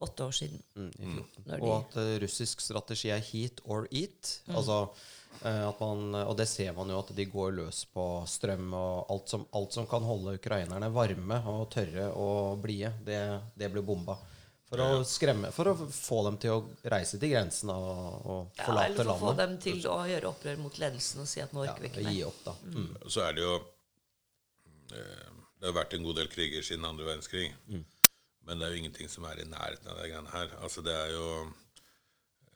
åtte 0.00 0.24
år 0.24 0.36
siden. 0.36 0.62
Mm, 0.74 0.90
i 0.90 1.06
14. 1.14 1.46
Når 1.46 1.64
Og 1.64 1.72
at 1.76 1.96
uh, 2.00 2.12
russisk 2.22 2.62
strategi 2.64 3.12
er 3.12 3.24
heat 3.24 3.60
or 3.64 3.86
eat. 3.90 4.32
Altså, 4.48 4.80
uh, 5.42 5.62
at 5.68 5.80
man, 5.82 6.16
og 6.22 6.34
det 6.40 6.48
ser 6.48 6.72
man 6.76 6.92
jo 6.92 7.00
at 7.02 7.12
de 7.16 7.26
går 7.28 7.54
løs 7.58 7.84
på 7.92 8.06
strøm 8.28 8.72
og 8.76 9.12
alt 9.12 9.34
som, 9.34 9.46
alt 9.56 9.76
som 9.76 9.88
kan 9.90 10.06
holde 10.06 10.38
ukrainerne 10.40 10.90
varme 10.94 11.40
og 11.52 11.68
tørre 11.74 12.10
og 12.16 12.60
blide, 12.64 12.94
det, 13.06 13.22
det 13.60 13.72
blir 13.72 13.84
bomba. 13.86 14.16
For 14.70 14.78
å 14.84 15.02
skremme, 15.02 15.48
for 15.50 15.72
å 15.72 15.74
få 15.74 16.20
dem 16.28 16.36
til 16.38 16.54
å 16.54 16.90
reise 16.92 17.18
til 17.18 17.32
grensen 17.32 17.72
og, 17.74 17.94
og 18.22 18.60
ja, 18.60 18.68
eller 18.70 18.94
for 18.94 19.10
å 19.10 19.16
få 19.18 19.32
dem 19.40 19.56
til 19.62 19.80
å 19.90 19.96
gjøre 20.06 20.30
opprør 20.30 20.60
mot 20.62 20.76
ledelsen 20.78 21.24
og 21.24 21.26
si 21.26 21.42
at 21.42 21.50
nå 21.56 21.64
Ja, 21.66 21.72
orker 21.72 21.88
vi 21.88 21.90
ikke 21.90 22.12
gi 22.14 22.20
opp, 22.28 22.38
da. 22.46 22.54
Mm. 22.70 22.92
Så 23.10 23.24
er 23.24 23.34
det 23.34 23.42
jo 23.42 23.56
eh, 24.94 25.32
Det 25.58 25.66
har 25.66 25.74
vært 25.74 25.96
en 25.98 26.06
god 26.06 26.20
del 26.22 26.30
kriger 26.30 26.62
siden 26.62 26.86
andre 26.86 27.08
verdenskrig. 27.08 27.50
Men 28.46 28.58
det 28.58 28.66
er 28.66 28.72
jo 28.74 28.80
ingenting 28.82 29.08
som 29.12 29.24
er 29.28 29.40
i 29.42 29.48
nærheten 29.48 29.90
av 29.92 29.98
de 30.00 30.08
greiene 30.10 30.32
her. 30.32 30.54
Altså, 30.64 30.82
det 30.86 30.94
er 30.96 31.10
jo 31.14 31.26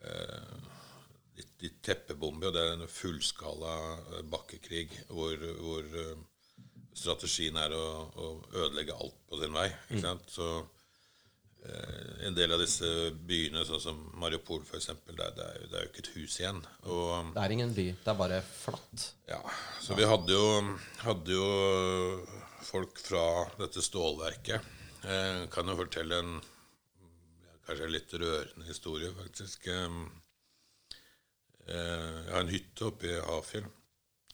eh, 0.04 0.70
De, 1.34 1.42
de 1.60 1.70
teppebomber, 1.82 2.48
og 2.48 2.54
det 2.54 2.62
er 2.62 2.76
en 2.76 2.86
fullskala 2.90 3.72
eh, 4.14 4.22
bakkekrig 4.30 4.86
hvor, 5.08 5.34
hvor 5.58 5.88
eh, 6.04 6.20
strategien 6.94 7.56
er 7.58 7.74
å, 7.74 7.86
å 8.14 8.28
ødelegge 8.54 8.94
alt 8.94 9.16
på 9.28 9.40
sin 9.40 9.56
vei. 9.56 9.66
Ikke 9.90 10.02
sant? 10.04 10.28
Så 10.30 10.46
eh, 11.66 12.26
en 12.28 12.36
del 12.38 12.54
av 12.54 12.62
disse 12.62 12.86
byene, 13.26 13.64
sånn 13.66 13.82
som 13.82 13.98
Mariupol 14.22 14.62
f.eks., 14.62 14.92
det, 15.10 15.16
det, 15.18 15.48
er 15.48 15.58
jo- 15.58 15.68
det 15.72 15.80
er 15.80 15.82
jo 15.88 15.90
ikke 15.90 16.04
et 16.04 16.12
hus 16.20 16.38
igjen. 16.38 16.62
Og 16.86 17.32
Det 17.34 17.42
er 17.48 17.56
ingen 17.58 17.74
by. 17.74 17.88
Det 18.04 18.14
er 18.14 18.20
bare 18.22 18.38
flatt. 18.46 19.08
ja, 19.32 19.42
så 19.82 19.98
vi 19.98 20.06
hadde 20.06 20.38
jo, 20.38 20.46
hadde 21.02 21.34
jo 21.34 21.50
folk 22.70 23.02
fra 23.10 23.26
dette 23.58 23.82
stålverket. 23.84 24.70
Jeg 25.04 25.48
kan 25.52 25.68
jo 25.68 25.76
fortelle 25.76 26.18
en 26.22 26.36
kanskje 27.66 27.88
litt 27.92 28.12
rørende 28.20 28.66
historie, 28.68 29.10
faktisk. 29.18 29.66
Eh, 29.68 29.96
Jeg 31.64 32.32
har 32.32 32.40
en 32.40 32.52
hytte 32.52 32.84
oppe 32.90 33.08
i 33.08 33.20
Hafjell 33.24 33.64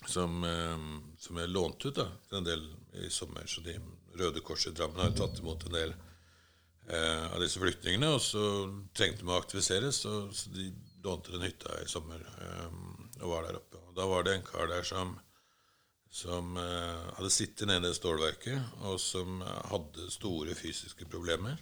som, 0.07 0.43
eh, 0.45 0.79
som 1.19 1.37
jeg 1.39 1.51
lånte 1.51 1.89
ut 1.89 1.95
da, 1.97 2.09
en 2.33 2.45
del 2.45 2.63
i 2.95 3.09
sommer. 3.11 3.47
Så 3.47 3.61
de 3.63 3.77
Røde 4.19 4.41
Kors 4.43 4.67
i 4.67 4.71
Drammen 4.75 4.99
har 4.99 5.11
tatt 5.15 5.39
imot 5.39 5.67
en 5.67 5.73
del 5.77 5.95
eh, 6.89 7.27
av 7.31 7.41
disse 7.41 7.61
flyktningene. 7.63 8.09
Og 8.15 8.21
så 8.25 8.45
trengte 8.95 9.23
de 9.23 9.31
å 9.31 9.39
aktiviseres, 9.39 10.03
så, 10.03 10.31
så 10.35 10.51
de 10.55 10.71
lånte 11.05 11.33
den 11.35 11.47
hytta 11.47 11.81
i 11.83 11.89
sommer 11.89 12.21
eh, 12.21 12.71
og 13.23 13.29
var 13.31 13.47
der 13.47 13.59
oppe. 13.61 13.79
Og 13.89 13.95
da 13.99 14.07
var 14.11 14.27
det 14.27 14.35
en 14.37 14.47
kar 14.47 14.67
der 14.71 14.83
som, 14.87 15.19
som 16.11 16.57
eh, 16.57 17.15
hadde 17.17 17.31
sittet 17.31 17.69
nede 17.71 17.91
i 17.91 17.95
stålverket, 17.95 18.59
og 18.83 18.99
som 19.01 19.43
eh, 19.43 19.59
hadde 19.71 20.09
store 20.11 20.57
fysiske 20.59 21.07
problemer. 21.11 21.59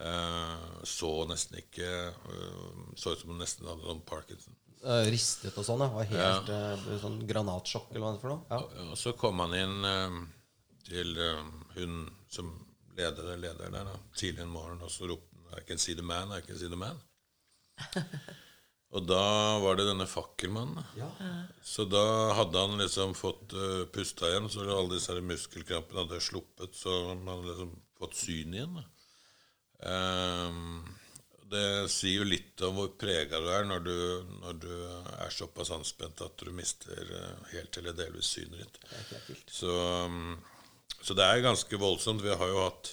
Eh, 0.00 0.66
så 0.88 1.10
nesten 1.28 1.58
ikke 1.60 1.88
Så 2.96 3.12
ut 3.12 3.20
som 3.20 3.32
hun 3.32 3.40
nesten 3.40 3.68
hadde 3.68 3.84
sånn 3.84 4.04
Parkinson. 4.08 4.56
Ristet 5.12 5.56
og 5.60 5.66
sånn. 5.66 5.84
Ja. 5.84 5.90
Var 5.96 6.10
helt 6.12 6.52
eh, 6.56 6.84
sånn 7.02 7.18
granatsjokk, 7.28 7.90
eller 7.90 8.04
hva 8.04 8.12
det 8.14 8.22
for 8.22 8.34
noe. 8.34 8.44
Ja. 8.52 8.86
Og 8.92 9.00
så 9.00 9.14
kom 9.16 9.40
han 9.44 9.56
inn 9.56 10.28
til 10.84 11.16
hun 11.76 11.98
som 12.32 12.52
leder, 12.96 13.34
leder 13.40 13.72
der 13.72 13.88
da, 13.88 13.96
tidlig 14.16 14.44
en 14.44 14.52
morgen, 14.52 14.80
og 14.84 14.92
så 14.92 15.08
ropte 15.08 15.28
han 15.36 15.60
I 15.60 15.64
can 15.66 15.80
see 15.82 15.96
the 15.98 16.04
man, 16.04 16.30
I 16.36 16.44
can 16.44 16.58
see 16.58 16.68
the 16.70 16.78
man. 16.78 17.00
og 18.90 19.04
da 19.06 19.24
var 19.62 19.76
det 19.78 19.86
denne 19.86 20.06
fakkelmannen. 20.10 20.86
Ja. 20.98 21.08
Så 21.62 21.84
da 21.86 22.32
hadde 22.34 22.64
han 22.64 22.80
liksom 22.80 23.14
fått 23.14 23.54
uh, 23.54 23.84
pusta 23.94 24.26
igjen, 24.26 24.48
så 24.50 24.64
alle 24.66 24.96
disse 24.96 25.14
muskelkrampene 25.22 26.02
hadde 26.04 26.22
sluppet, 26.24 26.74
så 26.74 26.96
han 27.12 27.22
hadde 27.30 27.52
liksom 27.52 27.76
fått 28.00 28.18
syn 28.18 28.56
igjen. 28.56 28.80
Ehm, 29.86 30.82
det 31.50 31.90
sier 31.90 32.20
jo 32.20 32.28
litt 32.28 32.62
om 32.66 32.76
hvor 32.76 32.92
prega 33.00 33.40
du 33.42 33.48
er 33.50 33.66
når 33.66 33.84
du, 33.86 33.96
når 34.42 34.58
du 34.62 34.72
er 34.72 35.32
såpass 35.34 35.72
anspent 35.74 36.22
at 36.22 36.42
du 36.42 36.52
mister 36.54 37.00
eh, 37.00 37.48
helt 37.54 37.78
eller 37.80 37.96
delvis 37.96 38.30
synet 38.36 38.60
ditt. 38.60 38.78
Så, 39.50 39.70
um, 40.06 40.36
så 41.00 41.16
det 41.18 41.26
er 41.26 41.46
ganske 41.46 41.80
voldsomt. 41.80 42.22
Vi 42.22 42.34
har 42.34 42.52
jo 42.52 42.62
hatt 42.62 42.92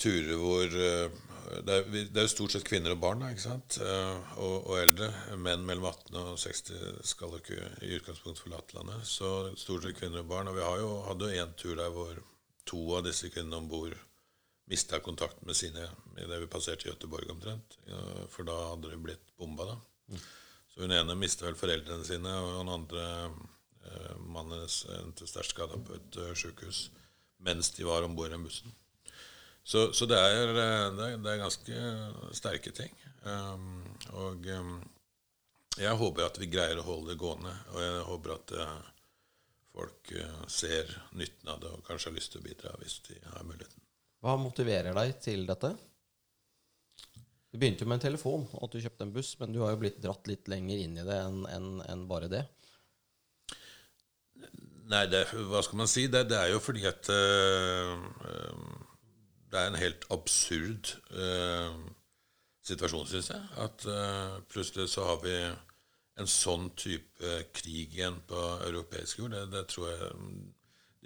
turer 0.00 0.36
hvor 0.40 0.80
eh, 0.80 1.20
det 1.66 1.74
er, 1.74 1.86
det 2.10 2.20
er 2.20 2.26
jo 2.26 2.32
stort 2.32 2.54
sett 2.54 2.66
kvinner 2.66 2.94
og 2.94 3.00
barn, 3.02 3.22
da, 3.22 3.30
ikke 3.32 3.44
sant? 3.44 3.78
Eh, 3.82 4.32
og, 4.42 4.70
og 4.70 4.80
eldre. 4.80 5.10
Menn 5.42 5.66
mellom 5.68 5.88
18 5.90 6.18
og 6.22 6.40
60 6.40 7.04
skal 7.06 7.34
jo 7.34 7.42
ikke 7.42 7.70
i 7.86 7.92
utgangspunktet 7.98 8.42
forlate 8.44 8.78
landet. 8.78 9.06
Så 9.08 9.30
stort 9.60 9.86
sett 9.86 9.98
kvinner 9.98 10.24
og 10.24 10.30
barn. 10.32 10.50
Og 10.50 10.58
vi 10.58 10.64
har 10.66 10.80
jo, 10.82 10.90
hadde 11.08 11.30
jo 11.30 11.44
en 11.44 11.54
tur 11.60 11.76
der 11.78 11.92
hvor 11.94 12.20
to 12.66 12.82
av 12.98 13.04
disse 13.06 13.30
kvinnene 13.30 13.60
om 13.62 13.70
bord 13.70 13.94
mista 14.66 14.98
kontakten 14.98 15.46
med 15.46 15.54
sine 15.54 15.84
idet 16.18 16.40
vi 16.42 16.50
passerte 16.50 16.88
Gøteborg 16.88 17.30
omtrent. 17.30 17.78
For 18.32 18.46
da 18.48 18.56
hadde 18.72 18.90
de 18.90 18.98
blitt 18.98 19.36
bomba, 19.38 19.68
da. 19.70 20.18
Så 20.72 20.82
hun 20.82 20.92
ene 20.92 21.14
mista 21.16 21.46
vel 21.46 21.58
foreldrene 21.58 22.04
sine, 22.04 22.32
og 22.42 22.58
den 22.58 22.72
andre 22.74 23.04
eh, 23.86 24.16
mannen 24.26 24.66
endte 24.98 25.28
sterkt 25.28 25.54
skada 25.54 25.78
på 25.80 25.94
et 25.96 26.18
uh, 26.20 26.34
sjukehus 26.36 26.88
mens 27.46 27.70
de 27.76 27.84
var 27.84 28.04
om 28.04 28.14
bord 28.16 28.32
i 28.32 28.38
bussen. 28.40 28.72
Så, 29.66 29.92
så 29.92 30.06
det, 30.06 30.18
er, 30.18 30.48
eh, 30.48 30.92
det, 30.94 31.06
er, 31.06 31.16
det 31.18 31.32
er 31.32 31.40
ganske 31.40 31.86
sterke 32.38 32.70
ting. 32.74 32.92
Um, 33.26 33.80
og 34.14 34.46
um, 34.54 34.76
jeg 35.74 35.98
håper 35.98 36.28
at 36.28 36.38
vi 36.38 36.46
greier 36.52 36.78
å 36.78 36.84
holde 36.86 37.10
det 37.10 37.18
gående, 37.18 37.50
og 37.72 37.80
jeg 37.82 38.04
håper 38.06 38.34
at 38.36 38.54
uh, 38.60 38.76
folk 39.74 40.12
uh, 40.14 40.44
ser 40.46 40.92
nytten 41.18 41.50
av 41.50 41.58
det 41.64 41.72
og 41.74 41.82
kanskje 41.88 42.12
har 42.12 42.16
lyst 42.20 42.36
til 42.36 42.44
å 42.44 42.46
bidra 42.46 42.76
hvis 42.78 43.00
de 43.08 43.18
har 43.24 43.42
muligheten. 43.42 43.82
Hva 44.22 44.38
motiverer 44.38 44.94
deg 44.96 45.18
til 45.26 45.42
dette? 45.50 45.74
Du 47.50 47.58
begynte 47.58 47.82
jo 47.82 47.90
med 47.90 47.98
en 47.98 48.06
telefon, 48.06 48.46
og 48.54 48.68
at 48.68 48.78
du 48.78 48.82
kjøpte 48.86 49.08
en 49.08 49.14
buss, 49.18 49.34
men 49.42 49.50
du 49.50 49.64
har 49.64 49.74
jo 49.74 49.82
blitt 49.82 49.98
dratt 50.02 50.30
litt 50.30 50.46
lenger 50.52 50.86
inn 50.86 50.94
i 50.94 51.10
det 51.10 51.20
enn 51.26 51.42
en, 51.50 51.70
en 51.82 52.06
bare 52.06 52.30
det. 52.30 52.46
Nei, 54.86 55.06
det, 55.10 55.26
hva 55.50 55.66
skal 55.66 55.82
man 55.82 55.90
si? 55.90 56.06
Det, 56.06 56.28
det 56.30 56.38
er 56.38 56.52
jo 56.54 56.62
fordi 56.62 56.86
at 56.86 57.08
øh, 57.10 57.94
øh, 58.30 58.84
det 59.56 59.62
er 59.62 59.70
en 59.72 59.80
helt 59.80 60.04
absurd 60.12 60.90
øh, 61.16 61.78
situasjon, 62.66 63.08
syns 63.08 63.30
jeg. 63.32 63.46
At 63.64 63.86
øh, 63.88 64.42
plutselig 64.52 64.90
så 64.92 65.06
har 65.08 65.22
vi 65.24 65.36
en 66.20 66.28
sånn 66.28 66.68
type 66.76 67.40
krig 67.56 67.96
igjen 67.96 68.20
på 68.28 68.42
europeisk 68.68 69.22
jord. 69.22 69.32
Det, 69.32 69.46
det 69.52 69.64
tror 69.72 69.88
jeg 69.90 70.12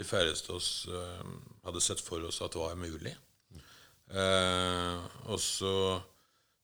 de 0.00 0.06
færreste 0.06 0.54
oss 0.56 0.70
øh, 0.90 1.34
hadde 1.66 1.82
sett 1.84 2.02
for 2.02 2.26
oss 2.26 2.42
at 2.42 2.58
var 2.58 2.78
mulig. 2.78 3.14
Eh, 4.10 5.08
og 5.30 5.38
så 5.42 5.74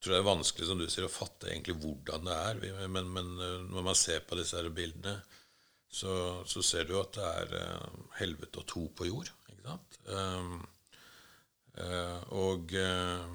tror 0.03 0.13
jeg 0.13 0.19
det 0.19 0.23
er 0.25 0.31
vanskelig, 0.31 0.69
som 0.69 0.81
du 0.81 0.87
sier, 0.91 1.07
å 1.07 1.13
fatte 1.13 1.51
egentlig 1.51 1.79
hvordan 1.83 2.27
det 2.27 2.39
er. 2.51 2.87
Men, 2.91 3.11
men 3.15 3.35
øh, 3.39 3.59
når 3.71 3.91
man 3.93 3.99
ser 3.99 4.27
på 4.27 4.39
disse 4.39 4.59
her 4.59 4.71
bildene, 4.75 5.19
så, 5.87 6.43
så 6.49 6.63
ser 6.67 6.89
du 6.89 6.97
at 7.01 7.15
det 7.17 7.27
er 7.43 7.59
eh, 7.61 8.01
helvete 8.21 8.63
og 8.63 8.71
to 8.71 8.87
på 8.97 9.11
jord. 9.11 9.31
Ikke 9.53 9.69
sant? 9.69 10.01
Um, 10.11 10.57
eh, 10.61 10.73
og, 11.77 12.73
eh, 12.73 13.27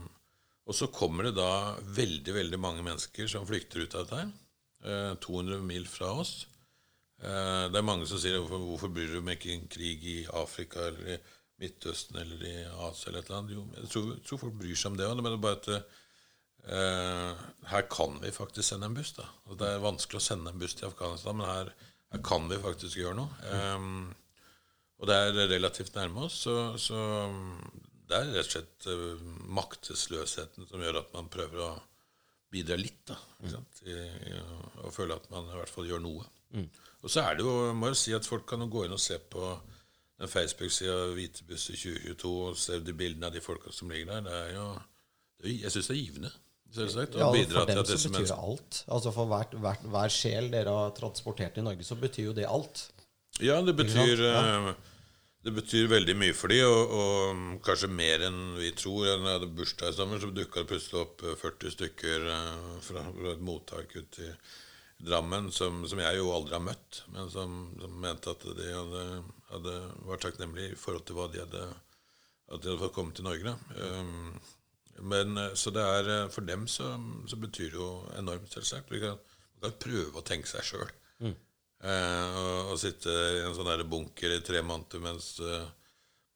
og 0.66 0.78
så 0.78 0.88
kommer 0.94 1.28
det 1.28 1.36
da 1.38 1.76
veldig 1.98 2.34
veldig 2.34 2.60
mange 2.62 2.86
mennesker 2.86 3.30
som 3.30 3.46
flykter 3.48 3.84
ut 3.84 3.96
av 3.96 4.08
dette. 4.08 4.22
her. 4.22 4.32
Eh, 4.84 5.14
200 5.22 5.62
mil 5.62 5.86
fra 5.86 6.12
oss. 6.24 6.48
Eh, 7.22 7.70
det 7.70 7.78
er 7.78 7.86
mange 7.86 8.08
som 8.10 8.18
sier 8.22 8.40
hvorfor, 8.40 8.64
hvorfor 8.66 8.94
bryr 8.94 9.14
du 9.14 9.20
deg 9.20 9.38
ikke 9.38 9.54
en 9.54 9.68
krig 9.70 10.06
i 10.10 10.20
Afrika 10.42 10.88
eller 10.88 11.16
i 11.16 11.18
Midtøsten 11.62 12.18
eller 12.18 12.46
i 12.48 12.56
Asia 12.88 13.12
eller 13.12 13.22
et 13.22 13.30
eller 13.30 13.38
annet. 13.38 13.54
Jo, 13.54 13.66
jeg 13.78 13.92
tror, 13.94 14.08
jeg 14.16 14.24
tror 14.26 14.42
folk 14.46 14.56
bryr 14.58 14.80
seg 14.80 14.92
om 14.92 14.98
det 14.98 15.10
òg, 15.10 15.20
men 15.20 15.30
det 15.30 15.38
er 15.38 15.44
bare 15.46 15.60
at 15.60 15.70
eh, 16.74 17.44
her 17.76 17.86
kan 17.94 18.18
vi 18.24 18.34
faktisk 18.34 18.72
sende 18.72 18.90
en 18.90 18.98
buss. 18.98 19.14
da. 19.20 19.28
Og 19.52 19.62
Det 19.62 19.70
er 19.70 19.86
vanskelig 19.86 20.18
å 20.18 20.26
sende 20.32 20.50
en 20.50 20.64
buss 20.64 20.74
til 20.80 20.90
Afghanistan, 20.90 21.38
men 21.38 21.52
her, 21.52 21.72
her 22.16 22.26
kan 22.26 22.50
vi 22.50 22.58
faktisk 22.66 22.98
gjøre 22.98 23.20
noe. 23.22 23.54
Um, 23.54 24.10
og 25.02 25.10
det 25.10 25.18
er 25.18 25.40
relativt 25.50 25.96
nærme 25.98 26.26
oss, 26.26 26.42
så, 26.46 26.56
så 26.82 26.98
det 28.12 28.20
er 28.20 28.34
rett 28.36 28.50
og 28.50 28.54
slett 28.54 28.90
uh, 28.92 29.24
maktesløsheten 29.56 30.68
som 30.70 30.84
gjør 30.84 31.02
at 31.02 31.16
man 31.16 31.32
prøver 31.32 31.64
å 31.66 31.72
bidra 32.52 32.76
litt, 32.80 33.02
da. 33.08 33.18
Sant? 33.54 33.82
I, 33.88 33.96
i, 33.96 34.38
å 34.84 34.92
føle 34.92 35.16
at 35.16 35.30
man 35.32 35.48
i 35.48 35.56
hvert 35.56 35.72
fall 35.72 35.88
gjør 35.88 36.04
noe. 36.04 36.28
Og 37.02 37.10
så 37.10 37.24
er 37.24 37.38
det 37.38 37.46
jo, 37.48 37.54
må 37.78 37.92
jo 37.92 37.98
si 37.98 38.14
at 38.14 38.28
folk 38.28 38.44
kan 38.50 38.62
jo 38.62 38.70
gå 38.72 38.86
inn 38.86 38.96
og 38.96 39.02
se 39.02 39.18
på 39.32 39.54
den 40.22 40.30
Facebook-sida 40.30 40.98
Hvitebusser 41.16 41.78
2022 41.80 42.32
og 42.46 42.58
se 42.60 42.80
de 42.84 42.94
bildene 42.94 43.30
av 43.30 43.36
de 43.36 43.42
folka 43.44 43.74
som 43.74 43.90
ligger 43.90 44.12
der. 44.12 44.26
Det 44.28 44.38
er 44.38 44.52
jo, 44.58 44.68
det 45.42 45.56
jeg 45.64 45.74
syns 45.74 45.90
det 45.90 45.96
er 45.96 46.02
givende, 46.02 46.32
selvsagt. 46.76 47.18
Ja, 47.18 47.30
for 47.32 47.72
dem 47.72 47.82
så 47.88 47.98
betyr 48.12 48.28
det 48.28 48.38
alt. 48.38 48.84
Altså 48.98 49.16
For 49.16 49.32
hvert, 49.32 49.56
hvert, 49.64 49.88
hver 49.96 50.14
sjel 50.14 50.52
dere 50.54 50.76
har 50.78 50.94
transportert 50.98 51.58
i 51.58 51.66
Norge, 51.66 51.88
så 51.88 51.98
betyr 51.98 52.30
jo 52.30 52.38
det 52.38 52.46
alt. 52.50 52.86
Ja, 53.42 53.58
det 53.66 53.74
betyr, 53.80 54.22
sant? 54.22 54.88
Det 55.46 55.54
betyr 55.56 55.88
veldig 55.90 56.16
mye 56.22 56.34
for 56.38 56.54
dem, 56.54 56.68
og, 56.70 56.96
og 57.02 57.38
mm, 57.38 57.54
kanskje 57.66 57.90
mer 57.90 58.26
enn 58.28 58.42
vi 58.60 58.72
tror. 58.78 59.06
Da 59.08 59.16
jeg 59.16 59.40
hadde 59.40 59.54
bursdag 59.58 59.94
i 59.94 59.98
sommer, 59.98 60.22
så 60.22 60.30
dukka 60.36 60.62
det 60.62 60.70
plutselig 60.70 61.00
opp 61.02 61.24
eh, 61.26 61.38
40 61.40 61.76
stykker 61.78 62.28
eh, 62.36 62.68
fra 62.86 63.06
et 63.34 63.48
mottak 63.48 63.96
ute 63.98 64.28
i 64.28 64.34
Drammen 65.02 65.48
som, 65.50 65.80
som 65.90 65.98
jeg 65.98 66.18
jo 66.20 66.28
aldri 66.30 66.54
har 66.54 66.62
møtt, 66.62 67.00
men 67.10 67.30
som, 67.34 67.56
som 67.82 67.94
mente 68.04 68.30
at 68.30 68.44
de 68.54 68.68
hadde, 68.70 69.06
hadde 69.50 69.72
vært 70.06 70.22
takknemlige 70.28 70.76
i 70.76 70.78
forhold 70.78 71.08
til 71.08 71.18
hva 71.18 71.26
de 71.34 71.42
hadde 71.42 71.64
at 72.52 72.62
de 72.62 72.70
hadde 72.70 72.82
fått 72.84 72.94
komme 72.94 73.16
til 73.18 73.26
Norge. 73.26 73.56
Um, 73.80 74.36
men 75.10 75.40
Så 75.58 75.72
det 75.74 75.82
er 75.82 76.30
for 76.30 76.46
dem 76.46 76.68
så, 76.70 76.92
så 77.26 77.40
betyr 77.40 77.72
det 77.72 77.80
jo 77.80 77.90
enormt, 78.20 78.52
selvsagt. 78.54 78.92
Vi 78.92 79.02
kan, 79.02 79.18
prøve 79.82 80.20
å 80.20 80.26
tenke 80.26 80.50
seg 80.52 80.68
sjøl. 80.68 80.92
Eh, 81.32 81.34
og, 81.82 82.74
og 82.74 82.80
sitte 82.82 83.10
i 83.10 83.40
en 83.46 83.56
sånn 83.58 83.70
der 83.72 83.84
bunker 83.90 84.36
i 84.36 84.42
tre 84.46 84.62
måneder 84.62 85.02
mens, 85.02 85.34
eh, 85.42 85.66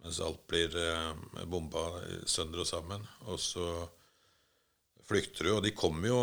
mens 0.02 0.22
alt 0.26 0.42
blir 0.50 0.74
eh, 0.80 1.44
bomba 1.46 1.84
sønder 2.26 2.64
og 2.64 2.70
sammen. 2.70 3.06
Og 3.30 3.38
så 3.42 3.68
flykter 5.06 5.46
du, 5.46 5.52
og 5.58 5.62
de 5.66 5.74
kommer 5.78 6.10
jo 6.10 6.22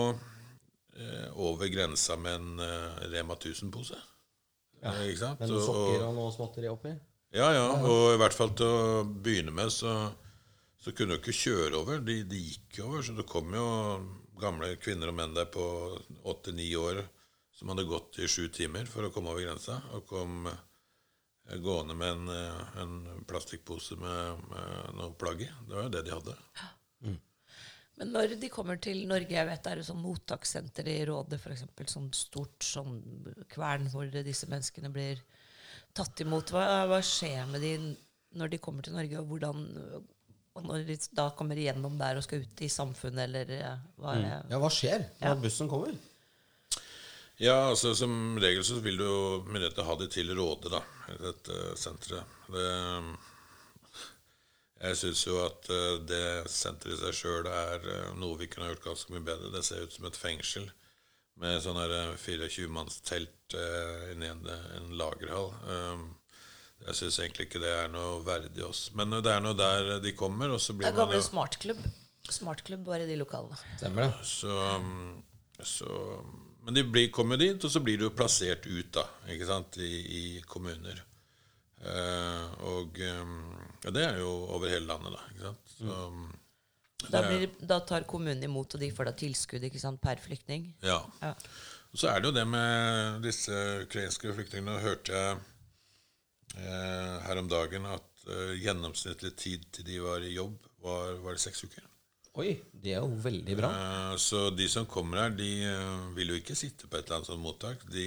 eh, 0.99 1.29
over 1.39 1.71
grensa 1.71 2.17
med 2.19 2.41
en 2.41 2.65
eh, 2.67 3.05
Rema 3.15 3.39
1000-pose. 3.39 3.99
Ja, 4.83 4.97
ikke 5.07 5.21
sant? 5.21 5.43
Med 5.43 5.53
noen 5.53 5.67
sokker 5.69 6.09
og 6.09 6.17
noe 6.17 6.35
småtteri 6.35 6.71
oppi. 6.73 6.97
ja, 7.33 7.53
ja, 7.55 7.69
og 7.87 8.17
i 8.17 8.19
hvert 8.21 8.35
fall 8.35 8.51
til 8.59 8.67
å 8.67 9.05
begynne 9.07 9.55
med 9.55 9.71
så, 9.71 9.95
så 10.83 10.91
kunne 10.91 11.15
du 11.15 11.23
ikke 11.23 11.39
kjøre 11.39 11.79
over. 11.79 12.03
De, 12.03 12.25
de 12.27 12.43
gikk 12.43 12.83
over, 12.89 13.07
så 13.07 13.15
det 13.15 13.29
kom 13.31 13.55
jo 13.55 13.67
gamle 14.43 14.75
kvinner 14.83 15.13
og 15.13 15.19
menn 15.21 15.37
der 15.37 15.47
på 15.55 15.65
åtte-ni 16.27 16.73
år 16.75 17.05
som 17.63 17.71
hadde 17.71 17.85
gått 17.87 18.19
i 18.19 18.27
sju 18.27 18.49
timer 18.51 18.89
for 18.91 19.07
å 19.07 19.11
komme 19.15 19.31
over 19.31 19.45
grensa, 19.45 19.77
og 19.95 20.03
kom 20.11 20.49
eh, 20.51 21.59
gående 21.63 21.95
med 21.95 22.09
en, 22.17 22.33
eh, 22.35 22.81
en 22.83 22.97
plastikkpose 23.31 23.95
med, 24.03 24.41
med 24.51 24.97
noe 24.99 25.13
plagg 25.21 25.45
i. 25.47 25.51
Det 25.69 25.77
var 25.79 25.87
jo 25.87 25.93
det 25.95 26.03
de 26.09 26.15
hadde. 26.17 26.35
Men 28.01 28.09
når 28.17 28.33
de 28.41 28.49
kommer 28.51 28.79
til 28.83 29.05
Norge, 29.07 29.31
jeg 29.37 29.47
vet 29.47 29.63
det 29.63 29.73
er 29.77 29.81
et 29.83 29.87
sånn 29.87 30.01
mottakssenter 30.03 30.89
i 30.91 30.97
Rådet, 31.07 31.39
f.eks. 31.39 31.63
Sånn 31.93 32.09
stort 32.17 32.65
sånn 32.67 32.97
kvern 33.53 33.85
hvor 33.93 34.09
disse 34.11 34.49
menneskene 34.51 34.91
blir 34.91 35.21
tatt 35.95 36.23
imot. 36.25 36.51
Hva, 36.57 36.65
hva 36.91 36.99
skjer 37.05 37.45
med 37.53 37.63
de 37.63 37.75
når 38.41 38.55
de 38.55 38.61
kommer 38.65 38.83
til 38.83 38.97
Norge, 38.97 39.21
og 39.21 39.29
hvordan 39.31 39.63
og 40.57 40.67
når 40.67 40.83
de 40.89 40.97
da 41.17 41.29
kommer 41.37 41.57
igjennom 41.61 41.95
der 42.01 42.19
og 42.19 42.25
skal 42.27 42.43
ut 42.43 42.65
i 42.65 42.73
samfunnet, 42.73 43.23
eller 43.29 43.53
eh, 43.61 43.85
hva 44.01 44.17
er 44.17 44.25
det? 44.25 44.33
Ja, 44.51 44.59
hva 44.65 44.73
skjer 44.73 45.07
når 45.21 45.31
Ja. 45.31 45.37
bussen 45.47 45.71
kommer? 45.71 45.95
Ja, 47.41 47.69
altså 47.71 47.95
Som 47.97 48.39
regel 48.41 48.65
så 48.65 48.79
vil 48.85 48.99
du 49.01 49.05
jo 49.07 49.21
myndighetene 49.49 49.87
ha 49.89 49.95
det 49.99 50.11
til 50.15 50.33
råde, 50.37 50.71
da, 50.73 50.83
i 51.11 51.19
dette 51.23 51.77
senteret. 51.81 52.41
Det, 52.53 52.67
jeg 54.83 54.99
syns 54.99 55.21
jo 55.29 55.37
at 55.45 55.69
eh, 55.71 55.99
det 56.11 56.25
senteret 56.51 56.97
i 56.97 57.01
seg 57.05 57.15
sjøl 57.15 57.47
er 57.47 57.85
eh, 57.87 58.09
noe 58.19 58.39
vi 58.41 58.49
kunne 58.51 58.67
ha 58.67 58.73
gjort 58.73 58.89
ganske 58.89 59.15
mye 59.15 59.25
bedre. 59.27 59.53
Det 59.55 59.63
ser 59.67 59.85
ut 59.87 59.95
som 59.95 60.09
et 60.09 60.19
fengsel 60.19 60.67
med 61.43 61.63
sånn 61.65 61.79
her, 61.79 61.95
eh, 62.01 62.17
24-mannstelt 62.19 63.57
uh, 63.57 64.11
inni 64.13 64.29
en, 64.29 64.43
en 64.77 64.91
lagerhall. 64.99 65.53
Um, 65.71 66.05
jeg 66.83 66.99
syns 66.99 67.19
egentlig 67.23 67.47
ikke 67.47 67.63
det 67.63 67.71
er 67.73 67.91
noe 67.93 68.21
verdig 68.27 68.65
oss. 68.67 68.89
Men 68.99 69.15
det 69.23 69.31
er 69.31 69.43
noe 69.45 69.55
der 69.57 69.95
de 70.03 70.15
kommer, 70.19 70.51
og 70.51 70.61
så 70.61 70.75
Det 70.75 70.83
blir 70.83 70.91
er 70.91 70.99
gammel 70.99 71.23
smartklubb. 71.25 71.83
Smartklubb 72.31 72.83
bare 72.87 73.07
i 73.07 73.11
de 73.11 73.19
lokalene. 73.21 73.59
Stemmer 73.79 74.11
det? 74.11 74.27
så, 74.27 74.57
så 75.67 75.93
Men 76.65 76.77
de 76.79 76.85
blir, 76.87 77.09
kommer 77.11 77.41
dit, 77.41 77.65
og 77.65 77.71
så 77.71 77.81
blir 77.83 77.99
du 77.99 78.07
plassert 78.15 78.67
ut 78.71 78.93
da, 78.95 79.03
ikke 79.35 79.49
sant, 79.49 79.81
i, 79.83 79.91
i 80.19 80.25
kommuner. 80.47 81.01
Eh, 81.83 82.53
og 82.71 83.01
eh, 83.03 83.33
ja, 83.83 83.91
det 83.91 84.05
er 84.07 84.21
jo 84.23 84.31
over 84.55 84.71
hele 84.71 84.87
landet, 84.87 85.17
da. 85.17 85.25
ikke 85.33 85.49
sant? 85.49 85.75
Så, 85.79 87.11
Da, 87.11 87.25
blir, 87.27 87.49
da 87.67 87.81
tar 87.83 88.05
kommunen 88.07 88.45
imot, 88.47 88.77
og 88.77 88.83
de 88.85 88.93
får 88.95 89.09
da 89.11 89.13
tilskudd 89.19 89.65
ikke 89.67 89.81
sant, 89.83 89.99
per 90.03 90.23
flyktning. 90.23 90.71
ja. 90.87 91.01
Ja. 91.23 91.35
Så 91.93 92.09
er 92.09 92.23
det 92.23 92.31
jo 92.31 92.33
det 92.39 92.47
med 92.49 93.19
disse 93.21 93.53
ukrainske 93.83 94.31
flyktningene. 94.33 94.79
Hørte 94.81 95.13
jeg 95.13 95.41
eh, 96.57 97.17
her 97.27 97.41
om 97.43 97.51
dagen 97.53 97.85
at 97.85 98.23
eh, 98.33 98.55
gjennomsnittlig 98.63 99.35
tid 99.37 99.67
til 99.77 99.85
de 99.91 99.99
var 100.01 100.25
i 100.25 100.31
jobb, 100.33 100.55
var, 100.81 101.19
var 101.21 101.37
det 101.37 101.43
seks 101.43 101.67
uker. 101.67 101.85
Oi, 102.41 102.55
det 102.73 102.95
er 102.95 103.03
jo 103.03 103.11
veldig 103.21 103.55
bra. 103.59 103.69
Uh, 103.69 104.15
Så 104.17 104.47
de 104.57 104.65
som 104.73 104.87
kommer 104.89 105.27
her, 105.27 105.35
de 105.37 105.51
uh, 105.69 106.09
vil 106.17 106.33
jo 106.33 106.39
ikke 106.41 106.57
sitte 106.57 106.89
på 106.89 106.97
et 106.97 107.05
eller 107.05 107.19
annet 107.19 107.29
sånt 107.29 107.45
mottak. 107.45 107.85
De 107.93 108.07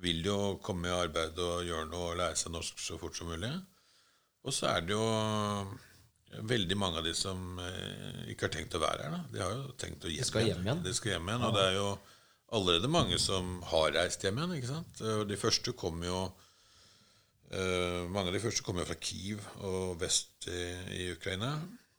vil 0.00 0.22
jo 0.24 0.56
komme 0.64 0.88
i 0.88 0.94
arbeid 0.94 1.36
og 1.40 1.66
gjøre 1.68 1.88
noe 1.90 2.12
og 2.12 2.20
lære 2.20 2.38
seg 2.40 2.54
norsk 2.54 2.80
så 2.80 2.96
fort 3.00 3.16
som 3.16 3.28
mulig. 3.32 3.52
Og 4.46 4.54
så 4.54 4.70
er 4.70 4.84
det 4.86 4.92
jo 4.94 5.04
eh, 5.04 5.70
veldig 6.46 6.76
mange 6.78 7.00
av 7.00 7.06
de 7.08 7.14
som 7.16 7.56
ikke 8.30 8.46
har 8.46 8.52
tenkt 8.54 8.76
å 8.76 8.82
være 8.82 9.06
her. 9.06 9.14
da. 9.16 9.22
De 9.32 9.40
har 9.42 9.54
jo 9.56 9.72
tenkt 9.80 10.04
å 10.04 10.12
hjem 10.12 10.28
skal 10.28 10.44
hjem 10.46 10.60
igjen. 10.68 10.82
De 10.84 10.92
skal 10.94 11.14
hjem 11.14 11.30
igjen, 11.32 11.46
Og 11.48 11.56
det 11.56 11.64
er 11.64 11.78
jo 11.78 11.88
allerede 12.60 12.92
mange 12.92 13.18
som 13.18 13.56
har 13.72 13.96
reist 13.96 14.22
hjem 14.22 14.38
igjen. 14.38 14.54
ikke 14.60 14.70
sant? 14.70 15.02
Og 15.16 15.24
de 15.32 15.40
første 15.40 15.74
kommer 15.80 16.10
jo 16.12 16.20
uh, 16.28 18.02
Mange 18.12 18.28
av 18.28 18.36
de 18.36 18.44
første 18.44 18.62
kommer 18.68 18.84
jo 18.84 18.90
fra 18.92 19.00
Kiev 19.00 19.42
og 19.66 19.96
vest 20.04 20.46
i, 20.52 20.62
i 21.00 21.10
Ukraina. 21.16 21.56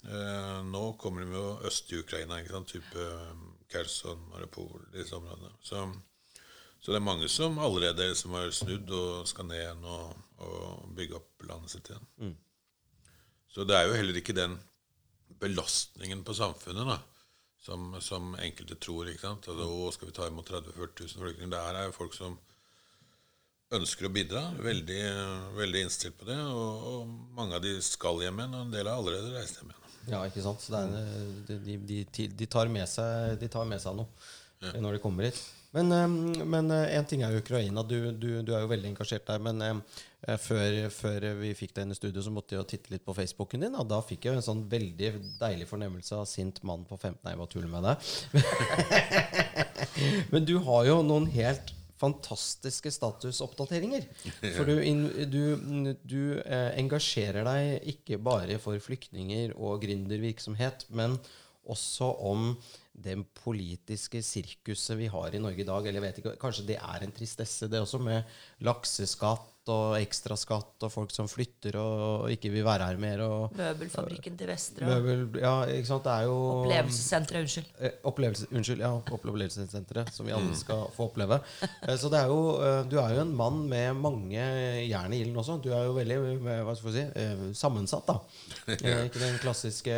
Eh, 0.07 0.59
nå 0.63 0.83
kommer 1.01 1.25
de 1.25 1.35
jo 1.35 1.47
øst 1.67 1.91
i 1.91 1.99
Ukraina, 1.99 2.39
ikke 2.39 2.53
sant? 2.55 2.69
type 2.71 3.01
eh, 3.03 3.39
Kherson, 3.71 4.21
Maripol, 4.31 4.85
disse 4.93 5.15
områdene. 5.17 5.51
Så, 5.61 5.81
så 6.79 6.93
det 6.93 7.01
er 7.01 7.07
mange 7.09 7.27
som 7.31 7.59
allerede 7.59 8.13
som 8.15 8.37
har 8.37 8.53
snudd 8.55 8.91
og 8.95 9.27
skal 9.27 9.49
ned 9.49 9.59
igjen 9.59 9.83
og, 9.83 10.13
og 10.47 10.93
bygge 10.95 11.19
opp 11.19 11.47
landet 11.49 11.73
sitt 11.73 11.91
igjen. 11.91 12.07
Så 13.51 13.65
det 13.67 13.75
er 13.75 13.89
jo 13.89 13.97
heller 13.97 14.19
ikke 14.19 14.35
den 14.37 14.55
belastningen 15.41 16.23
på 16.23 16.35
samfunnet 16.37 16.87
da, 16.87 16.97
som, 17.65 17.89
som 17.99 18.35
enkelte 18.39 18.77
tror. 18.79 19.09
ikke 19.11 19.25
sant? 19.25 19.49
Altså, 19.51 19.67
å, 19.67 19.89
skal 19.91 20.11
vi 20.11 20.15
ta 20.15 20.29
imot 20.31 20.47
30 20.47 20.71
000-40 20.77 21.03
000 21.17 21.25
flyktninger? 21.25 21.51
Det 21.51 21.65
her 21.65 21.81
er 21.81 21.89
jo 21.89 21.97
folk 21.97 22.15
som 22.15 22.37
ønsker 23.75 24.07
å 24.07 24.13
bidra. 24.15 24.45
Veldig, 24.63 25.01
veldig 25.57 25.83
innstilt 25.83 26.15
på 26.15 26.29
det. 26.31 26.39
Og, 26.47 26.87
og 26.93 27.35
mange 27.35 27.59
av 27.59 27.67
de 27.67 27.75
skal 27.83 28.23
hjem 28.23 28.39
igjen, 28.39 28.55
og 28.55 28.69
en 28.69 28.73
del 28.77 28.87
har 28.87 29.01
allerede 29.01 29.35
reist 29.35 29.59
hjem 29.59 29.73
igjen. 29.73 29.86
Ja, 30.07 30.23
ikke 30.23 30.43
sant? 30.45 30.63
Så 30.63 30.73
det 30.73 30.81
er, 30.87 31.29
de, 31.47 31.77
de, 31.77 32.01
de, 32.03 32.27
de, 32.39 32.49
tar 32.49 32.71
med 32.71 32.87
seg, 32.89 33.37
de 33.41 33.51
tar 33.51 33.67
med 33.67 33.83
seg 33.83 33.97
noe 33.97 34.75
når 34.81 34.97
de 34.97 35.01
kommer 35.03 35.27
hit. 35.27 35.39
Men, 35.75 35.91
eh, 35.91 36.45
men 36.45 36.71
eh, 36.71 36.95
en 36.97 37.05
ting 37.05 37.23
er 37.23 37.33
jo 37.33 37.41
Ukraina. 37.43 37.83
Du, 37.83 38.11
du, 38.11 38.29
du 38.41 38.53
er 38.55 38.63
jo 38.63 38.71
veldig 38.71 38.91
engasjert 38.93 39.27
der. 39.27 39.41
Men 39.43 39.61
eh, 39.61 40.37
før, 40.41 40.77
før 40.93 41.27
vi 41.41 41.53
fikk 41.57 41.75
deg 41.75 41.85
inn 41.85 41.93
i 41.93 41.99
studio, 41.99 42.23
så 42.23 42.33
måtte 42.33 42.55
jeg 42.55 42.63
jo 42.63 42.69
titte 42.71 42.93
litt 42.93 43.05
på 43.05 43.15
Facebooken 43.17 43.67
din. 43.67 43.77
Og 43.77 43.87
da 43.89 44.01
fikk 44.05 44.25
jeg 44.25 44.33
jo 44.33 44.41
en 44.41 44.47
sånn 44.47 44.65
veldig 44.71 45.11
deilig 45.41 45.69
fornemmelse 45.69 46.17
av 46.17 46.27
sint 46.29 46.61
mann 46.67 46.87
på 46.87 46.97
15 46.97 47.19
Nei, 47.21 47.33
jeg 47.33 47.41
bare 47.41 47.53
tuller 47.53 47.71
med 47.73 47.83
deg. 47.87 47.95
men 50.33 50.47
du 50.47 50.55
har 50.65 50.87
jo 50.89 51.01
noen 51.05 51.27
helt 51.35 51.73
fantastiske 52.01 52.91
statusoppdateringer. 52.93 54.05
For 54.55 54.69
du, 54.69 54.77
du, 55.31 55.93
du 56.03 56.21
eh, 56.43 56.71
engasjerer 56.79 57.47
deg 57.47 57.91
ikke 57.95 58.21
bare 58.21 58.59
for 58.61 58.79
flyktninger 58.83 59.55
og 59.57 59.81
gründervirksomhet, 59.85 60.87
men 60.95 61.17
også 61.67 62.13
om 62.23 62.51
det 62.97 63.17
politiske 63.37 64.21
sirkuset 64.25 64.97
vi 64.97 65.09
har 65.11 65.35
i 65.35 65.41
Norge 65.41 65.61
i 65.61 65.67
dag. 65.67 65.85
Eller 65.85 65.99
jeg 65.99 66.05
vet 66.07 66.21
ikke, 66.21 66.37
kanskje 66.41 66.67
det 66.69 66.79
er 66.79 67.03
en 67.03 67.13
tristesse, 67.13 67.69
det 67.69 67.81
også, 67.83 67.99
med 68.01 68.37
lakseskatt 68.65 69.53
og 69.73 69.95
ekstraskatt 69.99 70.85
og 70.87 70.91
folk 70.93 71.11
som 71.11 71.27
flytter 71.29 71.75
og 71.81 72.27
ikke 72.33 72.51
vil 72.53 72.65
være 72.65 72.87
her 72.89 72.97
mer. 73.01 73.21
Og 73.25 73.53
Møbelfabrikken 73.57 74.37
til 74.39 74.47
Vestre. 74.51 74.85
møbel, 74.87 75.39
ja, 75.41 75.53
ikke 75.65 75.87
sant? 75.89 76.03
Det 76.07 76.13
er 76.13 76.27
jo 76.29 76.37
Opplevelsessenteret, 76.63 77.41
unnskyld. 77.47 77.69
Eh, 77.79 77.97
Opplevelse, 78.11 78.47
unnskyld, 78.51 78.83
ja, 78.85 78.91
opplevelsessenteret, 79.17 80.13
som 80.15 80.25
vi 80.29 80.35
alle 80.37 80.55
skal 80.59 80.87
få 80.95 81.09
oppleve. 81.11 81.39
Eh, 81.63 81.95
Så 81.97 82.09
det 82.13 82.19
er 82.23 82.27
jo, 82.31 82.39
eh, 82.61 82.83
du 82.89 82.97
er 83.01 83.15
jo 83.15 83.21
en 83.25 83.35
mann 83.35 83.63
med 83.69 83.95
mange 83.95 84.41
jern 84.87 85.13
i 85.13 85.21
ilden 85.23 85.37
også. 85.41 85.59
Du 85.63 85.69
er 85.73 85.85
jo 85.85 85.93
veldig 85.97 86.19
hva 86.43 86.75
skal 86.75 86.91
vi 86.91 86.95
si, 86.99 87.05
eh, 87.15 87.45
sammensatt. 87.53 88.05
da. 88.07 88.19
Eh, 88.77 89.05
Ikke 89.07 89.19
den 89.19 89.37
klassiske 89.41 89.95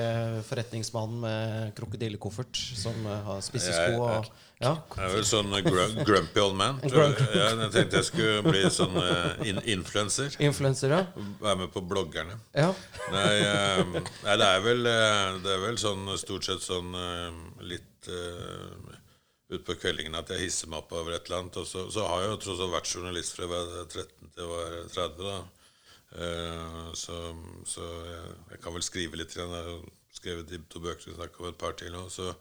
forretningsmannen 0.48 1.20
med 1.24 1.74
krokodillekoffert 1.78 2.56
som 2.80 2.96
eh, 3.06 3.22
har 3.26 3.42
spisse 3.46 3.74
sko 3.76 4.02
og 4.06 4.30
Ja. 4.60 4.74
Jeg 4.98 5.06
er 5.06 5.14
vel 5.16 5.24
sånn 5.28 5.54
gru- 5.64 6.04
grumpy 6.04 6.42
old 6.44 6.58
man. 6.60 6.82
Tror 6.84 7.06
jeg. 7.06 7.28
Jeg 7.40 7.70
tenkte 7.72 8.00
jeg 8.02 8.08
skulle 8.10 8.42
bli 8.44 8.64
sånn 8.76 8.98
eh, 9.00 9.46
in 9.48 9.62
influenser. 9.78 10.34
Influencer, 10.44 10.92
ja. 10.92 11.06
Være 11.40 11.62
med 11.62 11.72
på 11.72 11.84
bloggerne. 11.88 12.36
ja. 12.58 12.74
Nei, 13.14 13.38
um, 13.80 13.94
nei 14.26 14.36
det, 14.42 14.50
er 14.50 14.66
vel, 14.66 14.84
eh, 14.92 15.38
det 15.46 15.54
er 15.56 15.64
vel 15.64 15.80
sånn 15.80 16.04
stort 16.20 16.50
sett 16.50 16.66
sånn 16.66 16.92
eh, 16.92 17.40
litt 17.72 18.10
uh, 18.12 18.98
utpå 19.56 19.78
kveldingen 19.80 20.20
at 20.20 20.30
jeg 20.36 20.44
hisser 20.50 20.68
meg 20.70 20.84
opp 20.84 20.92
over 21.00 21.16
et 21.16 21.26
eller 21.32 21.40
annet. 21.46 21.62
Og 21.64 21.66
så, 21.72 21.86
så 21.96 22.04
har 22.12 22.26
jeg 22.26 22.34
jo 22.34 22.42
tross 22.44 22.66
alt 22.66 22.76
vært 22.76 22.92
journalist 22.98 23.38
fra 23.40 23.48
jeg 23.48 23.54
var 23.56 23.72
13 23.88 24.12
til 24.36 24.44
jeg 24.44 24.52
var 24.52 24.78
30. 25.00 25.24
da. 25.24 25.40
Uh, 26.20 26.92
så 26.98 27.16
så 27.70 27.88
jeg, 28.12 28.30
jeg 28.52 28.62
kan 28.64 28.76
vel 28.76 28.84
skrive 28.86 29.24
litt. 29.24 29.40
Jeg 29.40 29.48
har 29.56 29.72
skrevet 30.20 30.52
de 30.52 30.60
to 30.68 30.84
bøker 30.84 31.14
vi 31.14 31.16
snakker 31.16 31.46
om, 31.48 31.54
et 31.54 31.60
par 31.64 31.80
til 31.80 31.96
nå. 31.96 32.10
Så, 32.12 32.34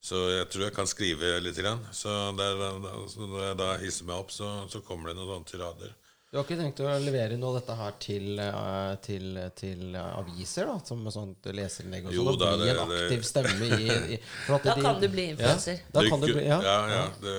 så 0.00 0.16
jeg 0.30 0.48
tror 0.52 0.64
jeg 0.68 0.74
kan 0.76 0.86
skrive 0.86 1.36
litt. 1.42 1.56
Grann. 1.58 1.80
Så, 1.92 2.10
der, 2.38 2.58
da, 2.60 2.90
så 3.10 3.26
når 3.26 3.46
jeg 3.48 3.56
da 3.58 3.70
hisser 3.82 4.04
meg 4.06 4.16
opp, 4.22 4.30
så, 4.34 4.50
så 4.70 4.80
kommer 4.86 5.10
det 5.10 5.16
noen 5.18 5.32
sånne 5.32 5.50
tirader. 5.50 5.94
Du 6.30 6.40
har 6.40 6.44
ikke 6.44 6.58
tenkt 6.58 6.80
å 6.82 6.90
levere 7.00 7.36
noe 7.38 7.52
av 7.54 7.60
dette 7.60 7.74
her 7.78 7.92
til, 8.02 8.24
eh, 8.42 8.94
til, 9.00 9.26
til 9.56 9.94
aviser, 9.96 10.66
da? 10.68 10.74
Som 10.84 11.04
med 11.06 11.14
sånt 11.14 11.46
leserinnlegg 11.54 12.08
og 12.10 12.16
Jo 12.16 12.24
sånn? 12.26 12.32
Og 12.34 12.40
da, 12.42 12.50
bli 12.58 12.68
en 12.68 12.76
det- 12.76 12.88
det- 12.90 13.04
aktiv 13.06 13.24
stemme 13.24 13.68
i, 13.78 13.86
i 14.16 14.18
for 14.44 14.56
at 14.58 14.64
Da 14.66 14.74
de- 14.74 14.82
kan 14.82 15.00
du 15.00 15.08
bli 15.08 15.24
influenser. 15.32 15.78
Ja, 15.80 15.92
da 15.96 16.04
kan 16.10 16.20
du 16.20 16.26
bli, 16.34 16.44
ja. 16.44 16.58
ja, 16.66 16.76
ja 16.92 17.04
det, 17.22 17.36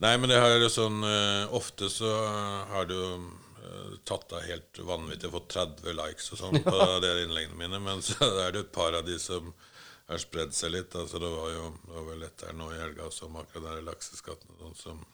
nei, 0.00 0.16
men 0.16 0.28
det 0.32 0.40
her 0.40 0.56
er 0.56 0.64
jo 0.64 0.68
sånn 0.72 0.98
eh, 1.04 1.54
Ofte 1.60 1.88
så 1.92 2.10
har 2.72 2.88
du 2.90 2.96
eh, 2.98 3.96
tatt 4.08 4.32
av 4.32 4.42
helt 4.48 4.80
vanvittig 4.88 5.28
og 5.30 5.36
fått 5.38 5.48
30 5.54 5.94
likes 6.00 6.32
og 6.32 6.38
sånn 6.42 6.62
på 6.68 6.84
de 7.04 7.12
innleggene 7.26 7.60
mine, 7.60 7.78
men 7.86 8.02
så 8.02 8.18
er 8.48 8.52
det 8.56 8.64
et 8.66 8.72
par 8.72 8.96
av 8.98 9.04
de 9.06 9.18
som 9.20 9.52
har 10.08 10.20
spredd 10.22 10.54
seg 10.56 10.72
litt. 10.74 10.94
Altså, 10.96 11.20
det 11.22 11.30
var 11.32 11.52
jo 11.52 11.68
det 11.84 11.94
var 11.94 12.08
vel 12.10 12.26
et 12.28 12.44
her 12.46 12.56
nå 12.56 12.68
i 12.74 12.80
helga 12.80 13.10
som 13.14 13.36
akkurat 13.40 13.76
den 13.78 13.88
lakseskatten 13.90 14.60
sånn 14.62 14.76
som 14.82 15.06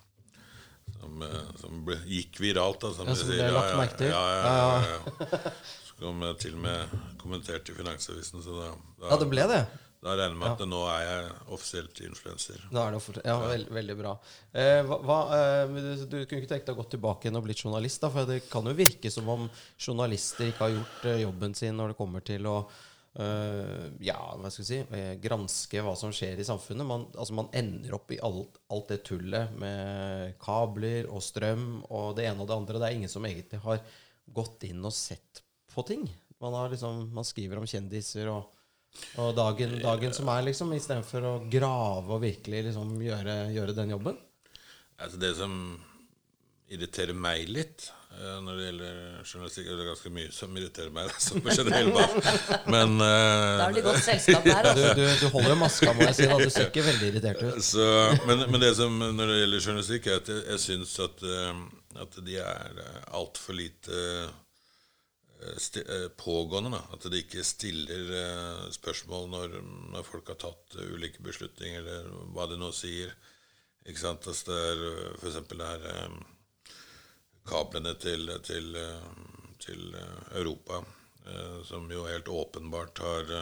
som, 1.00 1.22
eh, 1.22 1.46
som 1.56 1.78
ble, 1.86 1.96
gikk 2.06 2.36
viralt, 2.42 2.82
da, 2.82 2.90
som 2.92 3.08
Ja, 3.08 3.14
de 3.14 3.24
sier. 3.24 3.40
Ja. 3.40 3.62
Ja, 3.72 4.10
ja, 4.10 4.10
ja, 4.10 4.82
ja, 4.84 4.98
ja. 5.32 5.62
Som 5.94 6.20
til 6.42 6.58
og 6.58 6.60
med 6.60 6.92
kommentert 7.22 7.70
i 7.70 7.76
Finansavisen, 7.76 8.42
så 8.44 8.58
da, 8.58 8.68
da 9.00 9.10
ja, 9.14 9.18
det 9.22 9.28
ble 9.30 9.46
det. 9.48 9.60
da 10.04 10.12
regner 10.18 10.34
jeg 10.34 10.40
med 10.42 10.50
at 10.52 10.64
nå 10.68 10.80
er 10.92 11.02
jeg 11.06 11.28
offisielt 11.56 12.00
influenser. 12.04 12.64
Da 12.68 12.82
er 12.84 12.92
det 12.92 12.98
offisielt. 13.00 13.24
ja, 13.30 13.36
veld, 13.48 13.70
veldig 13.72 13.96
bra. 14.02 14.12
Eh, 14.52 14.80
hva, 14.90 15.18
eh, 15.38 15.72
du, 15.72 16.04
du 16.04 16.16
kunne 16.26 16.42
ikke 16.42 16.52
tenkt 16.52 16.66
deg 16.68 16.74
å 16.76 16.82
gå 16.82 16.88
tilbake 16.96 17.24
igjen 17.28 17.40
og 17.40 17.46
blitt 17.48 17.62
journalist? 17.64 18.02
da, 18.04 18.10
For 18.12 18.28
det 18.28 18.42
kan 18.50 18.68
jo 18.68 18.76
virke 18.76 19.10
som 19.14 19.30
om 19.32 19.46
journalister 19.80 20.50
ikke 20.50 20.66
har 20.66 20.74
gjort 20.76 21.08
eh, 21.14 21.22
jobben 21.24 21.56
sin 21.56 21.80
når 21.80 21.94
det 21.94 22.00
kommer 22.02 22.26
til 22.26 22.50
å 22.50 22.58
ja, 23.14 24.18
hva 24.40 24.50
skal 24.50 24.64
jeg 24.64 24.68
si, 24.68 24.78
eh, 24.98 25.12
granske 25.22 25.82
hva 25.86 25.92
som 25.98 26.10
skjer 26.14 26.40
i 26.42 26.46
samfunnet. 26.46 26.86
Man, 26.88 27.06
altså 27.14 27.36
man 27.38 27.50
ender 27.54 27.94
opp 27.94 28.10
i 28.10 28.18
alt, 28.26 28.58
alt 28.74 28.90
det 28.90 29.04
tullet 29.06 29.54
med 29.60 30.34
kabler 30.42 31.06
og 31.06 31.22
strøm 31.22 31.84
og 31.88 32.16
det 32.18 32.26
ene 32.30 32.42
og 32.42 32.50
det 32.50 32.58
andre. 32.58 32.80
Det 32.82 32.88
er 32.88 32.98
ingen 32.98 33.12
som 33.12 33.26
egentlig 33.28 33.62
har 33.62 33.80
gått 34.34 34.66
inn 34.66 34.82
og 34.82 34.94
sett 34.96 35.44
på 35.74 35.86
ting. 35.86 36.04
Man, 36.42 36.56
liksom, 36.72 37.08
man 37.14 37.26
skriver 37.26 37.60
om 37.60 37.70
kjendiser 37.70 38.32
og 38.34 38.50
og 39.18 39.32
dagen, 39.34 39.72
dagen 39.82 40.12
som 40.14 40.28
er, 40.30 40.44
liksom, 40.46 40.70
istedenfor 40.76 41.24
å 41.26 41.32
grave 41.50 42.14
og 42.14 42.20
virkelig 42.22 42.60
liksom 42.68 42.92
gjøre, 43.02 43.32
gjøre 43.50 43.74
den 43.74 43.90
jobben. 43.90 44.20
Altså 45.02 45.18
det 45.18 45.32
som 45.34 45.56
irriterer 46.70 47.16
meg 47.18 47.48
litt 47.50 47.88
eh, 47.88 48.03
når 48.44 48.58
det 48.58 48.64
gjelder 48.68 48.98
journalistikk 49.24 49.66
Det 49.68 49.74
er 49.74 49.88
ganske 49.88 50.12
mye 50.14 50.30
som 50.36 50.58
irriterer 50.60 50.92
meg, 50.94 51.10
som 51.24 51.40
på 51.44 51.54
generell. 51.56 51.90
Men 52.70 52.94
uh, 53.00 53.08
Da 53.08 53.66
er 53.68 53.74
det 53.78 53.84
godt 53.86 54.04
selskap 54.06 54.46
her. 54.48 54.68
Du, 54.68 54.70
Altså. 54.74 54.92
du, 54.98 55.02
du 55.24 55.26
holder 55.34 55.54
jo 55.54 55.58
maska, 55.64 55.92
må 55.96 56.06
jeg 56.08 56.16
si. 56.20 56.28
Da. 56.30 56.38
Du 56.40 56.52
ser 56.54 56.70
ikke 56.70 56.86
veldig 56.86 57.10
irritert 57.12 57.42
ut. 57.44 57.58
så, 57.64 57.88
men, 58.28 58.46
men 58.52 58.62
det 58.62 58.72
som 58.78 58.96
når 59.02 59.32
det 59.32 59.40
gjelder 59.42 59.66
journalistikk, 59.68 60.08
er 60.12 60.22
at 60.22 60.32
jeg, 60.34 60.46
jeg 60.54 60.62
syns 60.68 60.94
at, 61.08 61.26
eh, 61.34 61.60
at 62.04 62.18
de 62.30 62.38
er 62.42 62.80
altfor 63.14 63.56
lite 63.58 64.00
eh, 64.00 64.32
sti, 65.60 65.82
eh, 65.84 66.06
pågående. 66.20 66.74
Da. 66.76 66.82
At 66.96 67.06
de 67.10 67.20
ikke 67.22 67.44
stiller 67.46 68.12
eh, 68.20 68.64
spørsmål 68.74 69.28
når, 69.32 69.58
når 69.94 70.06
folk 70.08 70.30
har 70.32 70.40
tatt 70.46 70.78
eh, 70.78 70.92
ulike 70.94 71.22
beslutninger, 71.26 71.82
eller 71.84 72.12
hva 72.36 72.48
de 72.50 72.60
nå 72.60 72.70
sier. 72.74 73.12
Ikke 73.84 74.00
sant? 74.00 74.24
Altså 74.30 74.48
det 74.48 74.60
er 74.70 74.78
f.eks. 74.86 75.18
for 75.20 75.28
eksempel 75.32 75.60
det 75.60 75.72
her 75.74 75.90
eh, 75.92 76.14
kablene 77.48 77.94
til, 78.00 78.30
til, 78.44 78.76
eh, 78.76 79.10
til 79.62 79.94
eh, 79.94 80.38
Europa, 80.40 80.80
eh, 81.26 81.60
som 81.64 81.90
jo 81.92 82.06
helt 82.08 82.28
åpenbart 82.28 82.98
har, 83.04 83.34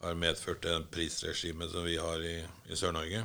har 0.00 0.16
medført 0.16 0.62
det 0.64 0.78
prisregimet 0.92 1.72
som 1.72 1.84
vi 1.84 1.98
har 2.00 2.24
i, 2.24 2.38
i 2.68 2.76
Sør-Norge. 2.76 3.24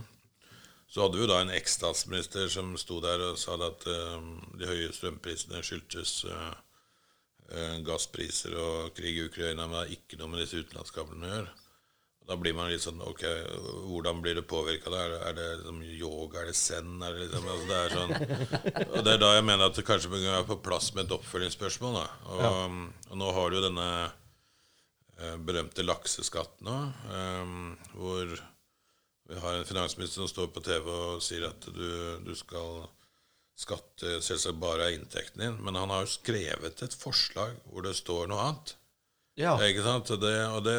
Så 0.88 1.02
hadde 1.02 1.20
vi 1.20 1.28
da 1.28 1.42
en 1.42 1.52
eks-statsminister 1.52 2.48
som 2.52 2.76
sto 2.80 3.00
der 3.04 3.24
og 3.32 3.40
sa 3.42 3.56
at 3.66 3.84
de 3.84 4.68
høye 4.70 4.92
strømprisene 4.94 5.64
skyldtes 5.66 6.12
gasspriser 7.84 8.54
og 8.62 8.94
krig 8.96 9.18
i 9.18 9.26
Ukraina, 9.26 9.66
men 9.66 9.74
det 9.74 9.82
har 9.82 9.96
ikke 9.98 10.20
noe 10.22 10.32
med 10.32 10.44
disse 10.44 10.62
utenlandskablene 10.62 11.26
å 11.26 11.34
gjøre. 11.34 11.65
Da 12.26 12.36
blir 12.42 12.56
man 12.58 12.72
litt 12.72 12.82
sånn 12.82 13.02
Ok, 13.06 13.22
hvordan 13.86 14.22
blir 14.24 14.34
det 14.40 14.48
påvirka? 14.50 14.90
Er, 14.98 15.10
det- 15.14 15.22
er 15.30 15.34
det 15.38 15.48
liksom 15.60 15.82
yoga? 16.00 16.42
Er 16.42 16.46
det 16.50 16.56
zen? 16.58 16.96
Er 17.06 17.14
det 17.14 17.28
liksom 17.28 17.48
altså 17.54 17.68
det 17.70 17.78
er 17.78 17.96
sånn, 17.96 18.14
Og 18.96 19.00
det 19.06 19.14
er 19.14 19.22
da 19.22 19.30
jeg 19.36 19.46
mener 19.46 19.66
at 19.70 19.78
det 19.78 19.86
kanskje 19.86 20.10
bør 20.14 20.24
være 20.26 20.48
på 20.50 20.58
plass 20.66 20.90
med 20.96 21.06
et 21.06 21.14
oppfølgingsspørsmål. 21.20 22.00
Da. 22.00 22.08
Og, 22.34 22.80
og 23.12 23.20
nå 23.22 23.32
har 23.38 23.50
du 23.54 23.60
jo 23.60 23.64
denne 23.68 23.88
eh, 25.22 25.38
berømte 25.46 25.86
lakseskatten 25.86 26.68
òg, 26.74 27.08
eh, 27.14 27.56
hvor 27.94 28.36
vi 29.26 29.40
har 29.42 29.56
en 29.58 29.66
finansminister 29.66 30.22
som 30.22 30.30
står 30.30 30.50
på 30.54 30.62
TV 30.66 30.86
og 30.92 31.22
sier 31.26 31.48
at 31.48 31.66
du, 31.74 31.88
du 32.26 32.34
skal 32.38 32.84
skatte 33.58 34.18
selvsagt 34.22 34.60
bare 34.62 34.90
av 34.90 34.94
inntekten 34.98 35.42
din, 35.46 35.56
men 35.64 35.78
han 35.80 35.90
har 35.94 36.04
jo 36.04 36.12
skrevet 36.12 36.82
et 36.84 36.98
forslag 37.00 37.56
hvor 37.72 37.86
det 37.88 37.94
står 37.98 38.28
noe 38.30 38.44
annet. 38.50 38.74
Ja. 39.40 39.56
Ikke 39.68 39.84
sant? 39.84 40.12
Det, 40.22 40.36
og 40.48 40.62
det, 40.64 40.76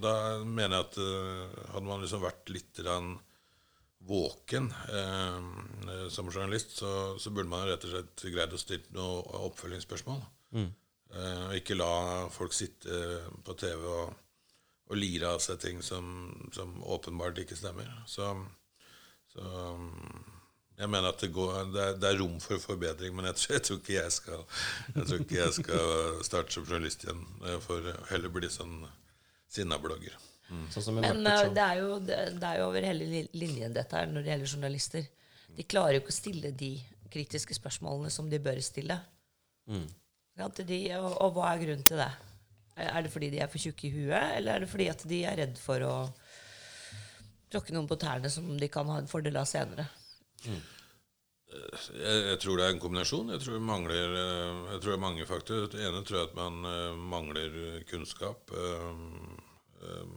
da 0.00 0.14
mener 0.44 0.78
jeg 0.78 0.86
at 0.86 1.00
eh, 1.04 1.58
hadde 1.74 1.86
man 1.88 2.00
liksom 2.00 2.22
vært 2.24 2.48
litt 2.52 2.80
våken 4.08 4.70
eh, 4.88 6.06
som 6.08 6.30
journalist, 6.32 6.78
så, 6.80 7.18
så 7.20 7.32
burde 7.34 7.52
man 7.52 7.68
rett 7.68 7.84
og 7.84 7.92
slett 7.92 8.24
greid 8.32 8.56
å 8.56 8.60
stille 8.60 8.96
noen 8.96 9.44
oppfølgingsspørsmål. 9.50 10.22
Eh, 11.12 11.44
og 11.50 11.54
ikke 11.58 11.76
la 11.76 11.92
folk 12.32 12.56
sitte 12.56 13.20
på 13.44 13.56
TV 13.60 13.84
og, 13.84 14.16
og 14.88 14.96
lire 14.98 15.34
av 15.34 15.44
seg 15.44 15.60
ting 15.60 15.84
som, 15.84 16.30
som 16.56 16.78
åpenbart 16.80 17.42
ikke 17.44 17.58
stemmer. 17.58 17.90
Så, 18.08 18.32
så 19.34 19.44
mm, 19.76 20.39
jeg 20.80 20.88
mener 20.88 21.12
at 21.12 21.20
det, 21.20 21.28
går, 21.34 21.58
det, 21.74 21.82
er, 21.84 21.98
det 22.00 22.08
er 22.08 22.18
rom 22.22 22.38
for 22.40 22.62
forbedring, 22.62 23.12
men 23.16 23.28
jeg 23.28 23.36
tror, 23.36 23.52
jeg 23.56 23.64
tror 23.66 23.78
ikke 23.82 23.96
jeg 23.98 24.12
skal 24.16 24.42
Jeg 24.94 25.04
tror 25.04 25.22
ikke 25.24 25.38
jeg 25.38 25.54
skal 25.58 26.24
starte 26.24 26.56
som 26.56 26.64
journalist 26.64 27.04
igjen. 27.04 27.22
Jeg 27.44 27.62
får 27.66 27.88
heller 28.10 28.32
bli 28.32 28.50
sånn 28.52 28.78
sinna 29.50 29.78
blogger. 29.82 30.16
Mm. 30.50 30.66
i 30.66 30.94
Men 30.96 31.26
eh, 31.26 31.44
det 31.54 31.62
er, 31.62 31.76
jo, 31.78 31.98
det, 32.02 32.16
er 32.42 32.58
jo 32.58 32.70
over 32.70 32.86
hele 32.86 33.26
linjen 33.36 33.74
dette 33.74 33.96
her 33.96 34.08
når 34.10 34.24
det 34.24 34.32
gjelder 34.32 34.54
journalister. 34.54 35.06
De 35.54 35.66
klarer 35.68 35.98
jo 35.98 36.02
ikke 36.04 36.14
å 36.14 36.18
stille 36.20 36.54
de 36.64 36.72
kritiske 37.10 37.54
spørsmålene 37.58 38.10
som 38.14 38.30
de 38.30 38.40
bør 38.42 38.58
stille. 38.64 38.96
Mm. 39.70 39.86
de, 40.64 40.80
og, 40.96 41.12
og 41.20 41.36
hva 41.36 41.52
er 41.52 41.64
grunnen 41.66 41.86
til 41.86 42.00
det? 42.00 42.10
Er 42.80 42.92
er 42.96 43.04
det 43.04 43.12
fordi 43.12 43.30
de 43.34 43.40
er 43.44 43.50
for 43.50 43.60
tjukke 43.60 43.88
i 43.88 43.92
huet, 43.92 44.36
eller 44.38 44.54
er 44.54 44.64
det 44.64 44.70
fordi 44.70 44.88
at 44.88 45.02
de 45.04 45.24
er 45.28 45.40
redd 45.42 45.58
for 45.60 45.84
å 45.84 45.94
tråkke 47.50 47.74
noen 47.74 47.88
på 47.90 47.98
tærne 48.00 48.30
som 48.32 48.46
de 48.56 48.68
kan 48.72 48.88
ha 48.88 49.00
en 49.02 49.10
fordel 49.10 49.36
av 49.36 49.48
senere? 49.50 49.84
Jeg, 50.46 52.18
jeg 52.30 52.38
tror 52.42 52.58
det 52.60 52.66
er 52.66 52.74
en 52.76 52.82
kombinasjon. 52.82 53.32
Jeg 53.34 53.42
tror 53.42 53.56
det 53.58 53.66
mangler 53.66 54.12
eh, 54.20 54.58
Jeg 54.74 54.82
tror 54.82 54.92
det 54.92 54.96
er 54.98 55.04
mange 55.06 55.26
faktorer. 55.26 55.70
Det 55.72 55.86
ene 55.86 56.02
tror 56.06 56.20
jeg 56.20 56.28
at 56.30 56.36
man 56.38 56.60
eh, 56.70 56.98
mangler 57.14 57.56
kunnskap. 57.90 58.52
Eh, 58.54 60.12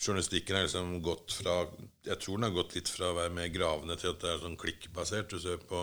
journalistikken 0.00 0.56
er 0.56 0.68
liksom 0.68 1.00
gått 1.04 1.34
fra 1.40 1.64
Jeg 2.06 2.20
tror 2.22 2.38
den 2.38 2.46
har 2.48 2.54
gått 2.56 2.76
litt 2.78 2.88
fra 2.92 3.10
å 3.10 3.16
være 3.18 3.34
mer 3.36 3.50
gravende 3.52 3.98
til 4.00 4.14
at 4.14 4.22
det 4.22 4.30
er 4.34 4.44
sånn 4.44 4.60
klikkbasert. 4.60 5.34
Du 5.34 5.42
ser 5.42 5.58
på 5.66 5.82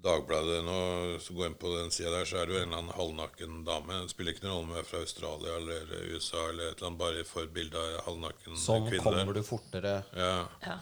Dagbladet 0.00 0.62
nå, 0.64 0.76
så 1.20 1.34
gå 1.36 1.44
inn 1.44 1.58
på 1.60 1.74
den 1.74 1.90
sida 1.92 2.14
der, 2.14 2.24
så 2.24 2.38
er 2.40 2.46
det 2.48 2.54
jo 2.54 2.60
en 2.62 2.70
eller 2.70 2.78
annen 2.78 2.94
halvnaken 2.96 3.58
dame. 3.66 3.98
Det 4.06 4.14
spiller 4.14 4.32
ikke 4.32 4.46
noen 4.46 4.54
rolle 4.54 4.62
om 4.64 4.70
hun 4.72 4.78
er 4.80 4.86
fra 4.88 5.02
Australia 5.04 5.58
eller 5.58 5.90
USA 6.14 6.46
eller 6.46 6.70
et 6.70 6.78
eller 6.78 6.88
annet, 6.88 7.00
bare 7.02 7.26
får 7.28 7.50
bilde 7.52 7.76
av 7.76 7.90
en 7.98 8.06
halvnaken 8.06 8.56
Sånn 8.62 8.86
kvinne. 8.88 9.02
kommer 9.04 9.36
du 9.36 9.42
fortere. 9.44 9.92
Ja. 10.16 10.32
Ja. 10.64 10.78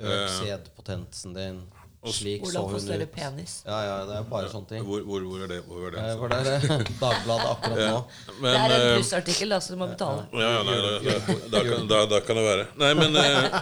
Øk 0.00 0.28
sædpotensen 0.40 1.34
din. 1.36 1.64
Slik 2.06 2.44
så 2.46 2.60
Hvordan 2.60 2.70
få 2.70 2.78
større 2.78 3.02
ut. 3.02 3.10
penis? 3.10 3.52
Ja, 3.66 3.76
ja, 3.82 3.94
det 4.06 4.14
er 4.14 4.26
bare 4.30 4.46
sånne 4.52 4.68
ting. 4.70 4.82
Hvor, 4.86 5.00
hvor, 5.02 5.24
hvor 5.26 5.40
er 5.42 5.48
det? 5.50 5.56
Hvor 5.66 5.86
er 5.88 5.94
det? 5.96 6.02
Eh, 6.06 6.18
For 6.20 6.34
er 6.36 6.44
det 6.46 6.84
Dagbladet 7.00 7.48
akkurat 7.50 7.80
nå. 7.82 7.96
Men, 8.36 8.44
det 8.44 8.60
er 8.60 8.74
en 8.76 8.84
eh, 8.84 8.92
plussartikkel, 9.00 9.50
da, 9.50 9.58
så 9.64 9.74
du 9.74 9.80
må 9.80 9.88
betale. 9.90 10.26
Ja, 10.38 10.50
ja, 10.52 10.60
nei, 10.68 10.76
da, 10.84 10.92
da, 11.02 11.16
da, 11.56 11.62
kan, 11.66 11.88
da, 11.90 11.98
da 12.12 12.20
kan 12.28 12.38
det 12.38 12.44
være. 12.46 12.66
Nei, 12.78 12.92
men 13.00 13.18
eh, 13.18 13.58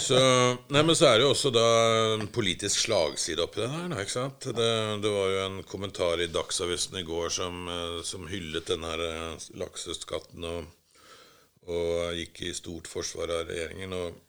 så, 0.00 0.22
nei, 0.72 0.82
men 0.86 0.96
så 0.96 1.10
er 1.10 1.18
det 1.20 1.26
jo 1.26 1.34
også 1.34 1.52
da 1.58 1.66
en 2.14 2.24
politisk 2.32 2.86
slagside 2.86 3.44
oppi 3.44 3.60
det 3.66 3.68
der. 3.74 3.84
da, 3.92 4.00
Ikke 4.06 4.16
sant? 4.16 4.48
Det, 4.62 4.70
det 5.04 5.14
var 5.18 5.34
jo 5.34 5.44
en 5.50 5.60
kommentar 5.68 6.24
i 6.24 6.30
Dagsavisen 6.32 6.96
i 7.02 7.04
går 7.10 7.28
som, 7.36 7.60
eh, 7.68 8.00
som 8.06 8.24
hyllet 8.32 8.70
den 8.72 8.86
her 8.88 9.04
eh, 9.10 9.46
lakseskatten 9.60 10.48
og, 10.54 10.72
og 11.68 12.16
gikk 12.16 12.46
i 12.48 12.56
stort 12.56 12.88
forsvar 12.88 13.36
av 13.42 13.44
regjeringen. 13.52 13.92
Og 14.00 14.26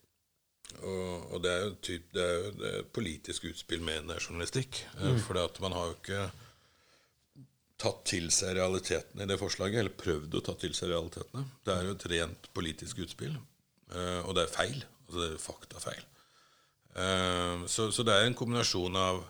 Og, 0.82 1.34
og 1.36 1.42
det 1.44 1.52
er 1.52 1.74
typ, 1.84 2.08
det 2.16 2.24
er 2.24 2.38
jo 2.38 2.54
det 2.60 2.72
et 2.80 2.94
politisk 2.96 3.50
utspill 3.52 3.84
med 3.86 4.10
journalistikk. 4.18 4.84
Mm. 5.00 5.20
For 5.26 5.62
man 5.64 5.76
har 5.78 5.90
jo 5.90 5.98
ikke 5.98 6.24
tatt 7.82 8.04
til 8.06 8.30
seg 8.34 8.56
realitetene 8.60 9.26
i 9.26 9.30
det 9.30 9.40
forslaget, 9.42 9.82
eller 9.82 9.98
prøvd 9.98 10.38
å 10.38 10.44
ta 10.46 10.56
til 10.62 10.76
seg 10.78 10.94
realitetene. 10.94 11.46
Det 11.66 11.76
er 11.76 11.88
jo 11.88 11.98
et 11.98 12.08
rent 12.14 12.50
politisk 12.58 13.02
utspill, 13.06 13.36
uh, 13.96 14.22
og 14.22 14.36
det 14.38 14.46
er 14.46 14.54
feil. 14.54 14.82
Altså 15.08 15.20
det 15.20 15.30
er 15.30 15.42
faktafeil. 15.42 16.04
Uh, 16.92 17.68
så, 17.72 17.90
så 17.90 18.06
det 18.06 18.16
er 18.16 18.30
en 18.30 18.38
kombinasjon 18.38 19.00
av 19.02 19.24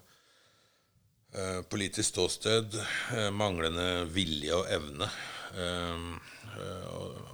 politisk 1.71 2.09
ståsted, 2.09 2.73
manglende 3.31 4.01
vilje 4.11 4.51
og 4.51 4.65
evne. 4.67 5.07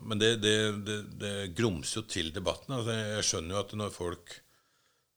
Men 0.07 0.21
det, 0.21 0.35
det, 0.43 0.55
det, 0.87 0.97
det, 1.19 1.33
grumser 1.57 2.01
jo 2.01 2.07
til 2.09 2.29
debatten. 2.35 2.77
Altså 2.77 2.95
jeg 2.95 3.25
skjønner 3.27 3.55
jo 3.55 3.63
at 3.63 3.75
når 3.79 3.95
folk 3.95 4.37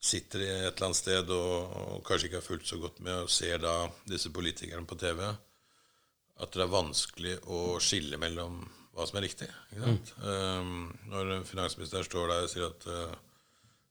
sitter 0.00 0.42
i 0.42 0.48
et 0.48 0.72
eller 0.72 0.88
annet 0.88 0.98
sted 0.98 1.30
og, 1.36 1.76
og 1.76 2.02
kanskje 2.08 2.30
ikke 2.30 2.40
har 2.40 2.46
fulgt 2.46 2.70
så 2.70 2.80
godt 2.80 3.00
med 3.04 3.26
og 3.26 3.32
ser 3.32 3.60
da 3.60 3.74
disse 4.08 4.32
politikerne 4.32 4.88
på 4.88 4.98
TV, 5.00 5.22
at 6.40 6.56
det 6.56 6.64
er 6.64 6.72
vanskelig 6.72 7.34
å 7.52 7.78
skille 7.84 8.20
mellom 8.20 8.62
hva 8.96 9.06
som 9.06 9.20
er 9.20 9.26
riktig. 9.28 9.48
Mm. 9.76 9.98
Um, 10.24 10.86
når 11.12 11.44
finansministeren 11.48 12.06
står 12.06 12.32
der 12.32 12.46
og 12.46 12.52
sier 12.52 12.70
at 12.70 12.86
uh, 12.90 13.12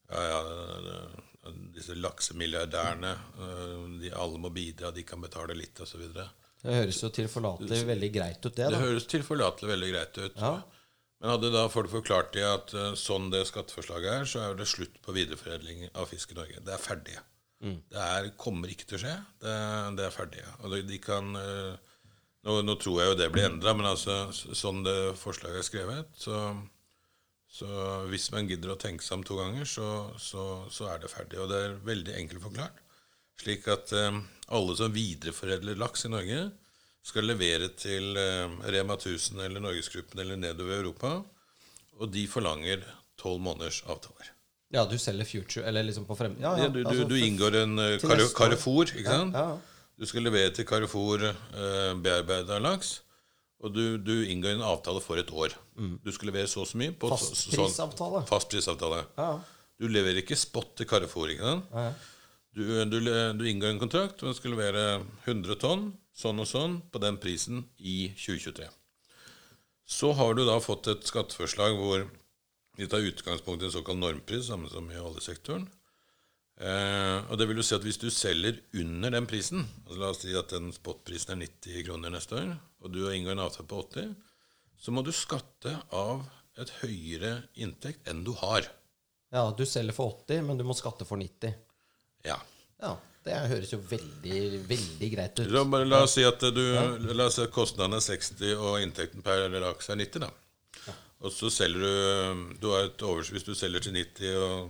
ja, 0.10 0.24
ja, 0.26 1.54
disse 1.76 1.96
laksemilliardærene, 1.98 3.14
uh, 3.40 3.86
de 4.02 4.12
alle 4.12 4.42
må 4.42 4.52
bidra, 4.54 4.92
de 4.92 5.06
kan 5.08 5.22
betale 5.24 5.56
litt, 5.58 5.80
osv. 5.86 6.04
Det 6.60 6.76
høres 6.76 7.00
jo 7.04 7.10
tilforlatelig 7.16 7.80
veldig 7.88 8.10
greit 8.12 8.42
ut, 8.44 8.52
det. 8.52 8.66
da. 8.66 8.70
Det 8.74 8.84
høres 8.84 9.08
tilforlatelig 9.12 9.72
veldig 9.72 9.90
greit 9.94 10.20
ut. 10.20 10.40
Ja. 10.42 10.54
Men 11.20 11.34
hadde 11.34 11.52
da 11.52 11.66
folk 11.72 11.92
forklart 11.92 12.32
dem 12.36 12.48
at 12.48 12.72
uh, 12.76 12.94
sånn 13.00 13.28
det 13.32 13.46
skatteforslaget 13.48 14.12
er, 14.14 14.28
så 14.28 14.44
er 14.46 14.60
det 14.60 14.68
slutt 14.72 15.00
på 15.04 15.16
videreforedling 15.16 15.90
av 15.92 16.08
fisk 16.12 16.32
i 16.36 16.40
Norge. 16.40 16.64
Det 16.64 16.76
er 16.76 16.84
ferdig. 16.84 17.18
Mm. 17.60 17.78
Det 17.92 18.04
er, 18.06 18.30
kommer 18.40 18.72
ikke 18.72 18.88
til 18.88 19.00
å 19.00 19.04
skje. 19.04 19.16
Det, 19.44 19.56
det 20.00 20.06
er 20.08 20.16
ferdig. 20.16 20.44
Og 20.64 20.76
de, 20.76 20.84
de 20.88 21.00
kan 21.04 21.32
uh, 21.36 21.96
nå, 22.48 22.60
nå, 22.64 22.76
tror 22.80 23.02
jeg 23.02 23.12
jo 23.12 23.18
det 23.20 23.30
blir 23.34 23.50
endra, 23.50 23.76
men 23.76 23.90
altså, 23.90 24.30
sånn 24.32 24.84
det 24.86 24.98
forslaget 25.20 25.60
er 25.60 25.68
skrevet, 25.68 26.12
så, 26.16 26.40
så, 27.52 27.68
hvis 28.12 28.30
man 28.36 28.48
gidder 28.48 28.74
å 28.74 28.80
tenke 28.80 29.04
seg 29.04 29.20
om 29.20 29.26
to 29.28 29.40
ganger, 29.42 29.68
så, 29.68 29.90
så, 30.22 30.46
så, 30.72 30.88
er 30.94 31.04
det 31.04 31.12
ferdig. 31.12 31.42
Og 31.44 31.52
det 31.52 31.60
er 31.66 31.80
veldig 31.88 32.16
enkelt 32.22 32.46
forklart. 32.48 32.80
Slik 33.40 33.68
at 33.72 33.92
eh, 33.96 34.22
alle 34.56 34.76
som 34.78 34.94
videreforedler 34.94 35.78
laks 35.80 36.06
i 36.08 36.12
Norge, 36.14 36.42
skal 37.06 37.30
levere 37.30 37.70
til 37.80 38.18
eh, 38.20 38.58
Rema 38.74 38.98
1000 39.00 39.40
eller 39.46 39.64
Norgesgruppen 39.64 40.20
eller 40.22 40.40
nedover 40.40 40.76
i 40.76 40.82
Europa, 40.82 41.14
og 42.00 42.12
de 42.14 42.26
forlanger 42.30 42.84
tolv 43.20 43.42
måneders 43.44 43.82
avtaler. 43.88 44.34
Ja, 44.70 44.84
du 44.86 44.98
selger 45.02 45.26
Future, 45.26 45.66
eller 45.66 45.88
liksom 45.88 46.06
på 46.06 46.16
frem... 46.18 46.36
Ja, 46.42 46.54
ja, 46.60 46.68
du, 46.70 46.84
du, 46.84 46.90
altså, 46.92 47.08
du, 47.10 47.16
inngår 47.18 47.64
en 47.64 47.80
uh, 47.82 48.28
Carrefour, 48.38 48.86
ikke 48.86 49.08
sant? 49.08 49.34
Ja, 49.34 49.56
ja. 49.56 49.80
Du 50.00 50.06
skal 50.08 50.24
levere 50.24 50.52
til 50.56 50.64
Carrefour 50.64 51.26
eh, 51.28 51.94
bearbeida 52.00 52.56
laks. 52.64 53.02
Og 53.60 53.74
du, 53.76 53.98
du, 54.00 54.14
inngår 54.32 54.54
en 54.56 54.64
avtale 54.64 55.02
for 55.04 55.20
et 55.20 55.32
år. 55.36 55.58
Mm. 55.76 55.98
Du 56.06 56.14
skal 56.16 56.30
levere 56.32 56.48
så 56.48 56.62
og 56.64 56.70
så 56.70 56.80
mye. 56.80 56.94
På 56.96 57.10
fastprisavtale. 57.12 58.22
Sånn, 58.22 58.30
fastprisavtale. 58.30 59.02
Ja. 59.18 59.34
Du 59.76 59.90
leverer 59.92 60.22
ikke 60.22 60.38
spot 60.40 60.72
til 60.80 60.88
Carrefour. 60.88 61.34
ikke 61.34 61.52
sant? 61.52 62.08
Du, 62.60 62.66
du, 62.92 62.98
du, 63.40 63.44
inngår 63.48 63.72
en 63.72 63.80
kontrakt, 63.80 64.20
og 64.20 64.34
du 64.34 64.36
skal 64.36 64.52
levere 64.52 64.82
100 65.24 65.56
tonn 65.62 65.86
sånn 66.12 66.42
og 66.44 66.48
sånn 66.50 66.74
på 66.92 67.00
den 67.00 67.16
prisen 67.22 67.62
i 67.80 68.10
2023. 68.20 68.66
Så 69.88 70.10
har 70.18 70.36
du 70.36 70.42
da 70.44 70.58
fått 70.60 70.90
et 70.92 71.08
skatteforslag 71.08 71.78
hvor 71.80 72.04
vi 72.76 72.88
tar 72.92 73.06
utgangspunkt 73.08 73.64
i 73.64 73.70
en 73.70 73.76
såkalt 73.78 74.02
normpris, 74.02 74.50
samme 74.50 74.68
som 74.72 74.90
i 74.92 75.00
oljesektoren. 75.00 75.70
Eh, 76.60 77.30
og 77.32 77.40
det 77.40 77.48
vil 77.48 77.62
jo 77.62 77.64
si 77.64 77.78
at 77.78 77.86
Hvis 77.88 78.02
du 78.02 78.10
selger 78.12 78.58
under 78.76 79.14
den 79.16 79.30
prisen 79.32 79.62
altså 79.86 80.00
La 80.02 80.10
oss 80.12 80.20
si 80.26 80.34
at 80.36 80.52
den 80.52 80.74
spotprisen 80.76 81.38
er 81.38 81.46
90 81.46 81.86
kroner 81.88 82.12
neste 82.12 82.36
år, 82.36 82.52
og 82.84 82.92
du 82.92 83.06
har 83.06 83.16
inngått 83.16 83.38
en 83.38 83.46
avtale 83.46 83.70
på 83.72 83.80
80, 83.86 84.12
så 84.76 84.92
må 84.92 85.06
du 85.08 85.14
skatte 85.16 85.78
av 85.96 86.28
et 86.60 86.76
høyere 86.82 87.32
inntekt 87.56 88.12
enn 88.12 88.26
du 88.28 88.34
har. 88.44 88.68
Ja, 89.32 89.48
du 89.56 89.64
selger 89.64 89.96
for 89.96 90.12
80, 90.26 90.44
men 90.50 90.60
du 90.60 90.68
må 90.68 90.76
skatte 90.76 91.08
for 91.08 91.24
90. 91.24 91.56
Ja. 92.28 92.38
ja 92.84 92.96
det 93.26 93.40
høres 93.52 93.72
jo 93.74 93.80
veldig, 93.84 94.42
veldig 94.70 95.10
greit 95.14 95.40
ut. 95.42 95.50
La, 95.54 95.64
la 95.86 96.04
oss 96.06 96.16
si 96.18 96.26
at 96.26 96.44
du, 96.56 96.64
la 97.14 97.28
oss 97.28 97.38
si 97.40 97.46
at 97.46 97.54
kostnaden 97.54 97.98
er 97.98 98.04
60, 98.04 98.54
og 98.58 98.80
inntekten 98.84 99.26
per 99.26 99.48
laks 99.60 99.92
er 99.92 100.00
90. 100.00 100.24
da. 100.26 100.32
Ja. 100.88 100.96
Og 101.26 101.36
så 101.36 101.52
selger 101.54 101.84
du, 101.84 102.46
du 102.62 102.70
har 102.72 102.88
et 102.88 103.02
overskudd 103.04 103.36
Hvis 103.36 103.48
du 103.50 103.52
selger 103.58 103.84
til 103.84 103.98
90 103.98 104.38
og 104.40 104.70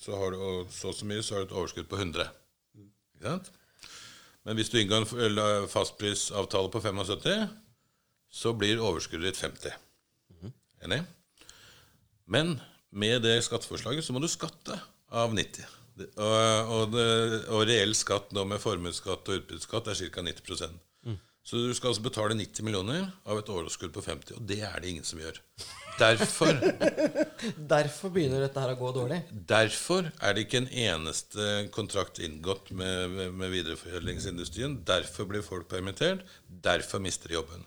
så 0.00 0.16
har 0.16 0.32
du 0.32 0.40
og 0.40 0.70
så 0.72 0.92
så 0.92 1.08
mye, 1.08 1.22
så 1.22 1.34
har 1.34 1.44
du 1.44 1.50
et 1.50 1.56
overskudd 1.56 1.88
på 1.90 1.98
100. 1.98 2.28
Ikke 2.76 3.26
sant? 3.26 3.50
Men 4.42 4.58
hvis 4.58 4.72
du 4.72 4.78
inngår 4.80 5.04
en 5.06 5.68
fastprisavtale 5.70 6.70
på 6.72 6.80
75, 6.82 7.48
så 8.32 8.52
blir 8.56 8.80
overskuddet 8.82 9.32
ditt 9.32 9.42
50. 9.42 9.76
Enig? 10.82 11.02
Men 12.26 12.56
med 12.90 13.22
det 13.22 13.36
skatteforslaget 13.44 14.04
så 14.04 14.14
må 14.14 14.22
du 14.22 14.28
skatte 14.30 14.78
av 15.12 15.34
90. 15.36 15.81
Og, 16.00 16.70
og, 16.72 16.96
og 17.52 17.66
reell 17.68 17.92
skatt 17.96 18.32
nå 18.32 18.46
med 18.48 18.62
formuesskatt 18.62 19.28
og 19.28 19.42
utbytteskatt 19.42 19.90
er 19.92 19.98
ca. 20.14 20.24
90 20.24 20.78
mm. 21.04 21.18
Så 21.44 21.60
du 21.60 21.74
skal 21.76 21.92
altså 21.92 22.04
betale 22.06 22.36
90 22.38 22.64
millioner 22.64 23.10
av 23.28 23.40
et 23.40 23.50
overskudd 23.52 23.92
på 23.92 24.04
50, 24.04 24.38
og 24.38 24.46
det 24.48 24.62
er 24.64 24.76
det 24.80 24.92
ingen 24.92 25.06
som 25.06 25.20
gjør. 25.20 25.40
Derfor 26.00 26.54
Derfor 27.74 28.12
begynner 28.14 28.44
dette 28.46 28.62
her 28.62 28.72
å 28.72 28.78
gå 28.78 28.92
dårlig? 28.96 29.18
Derfor 29.30 30.08
er 30.22 30.32
det 30.34 30.46
ikke 30.46 30.62
en 30.62 30.70
eneste 30.70 31.48
kontrakt 31.74 32.22
inngått 32.22 32.70
med, 32.78 33.18
med 33.34 33.52
videreforedlingsindustrien. 33.52 34.78
Derfor 34.88 35.28
blir 35.28 35.44
folk 35.44 35.68
permittert. 35.70 36.24
Derfor 36.46 37.02
mister 37.02 37.28
de 37.28 37.40
jobben. 37.40 37.66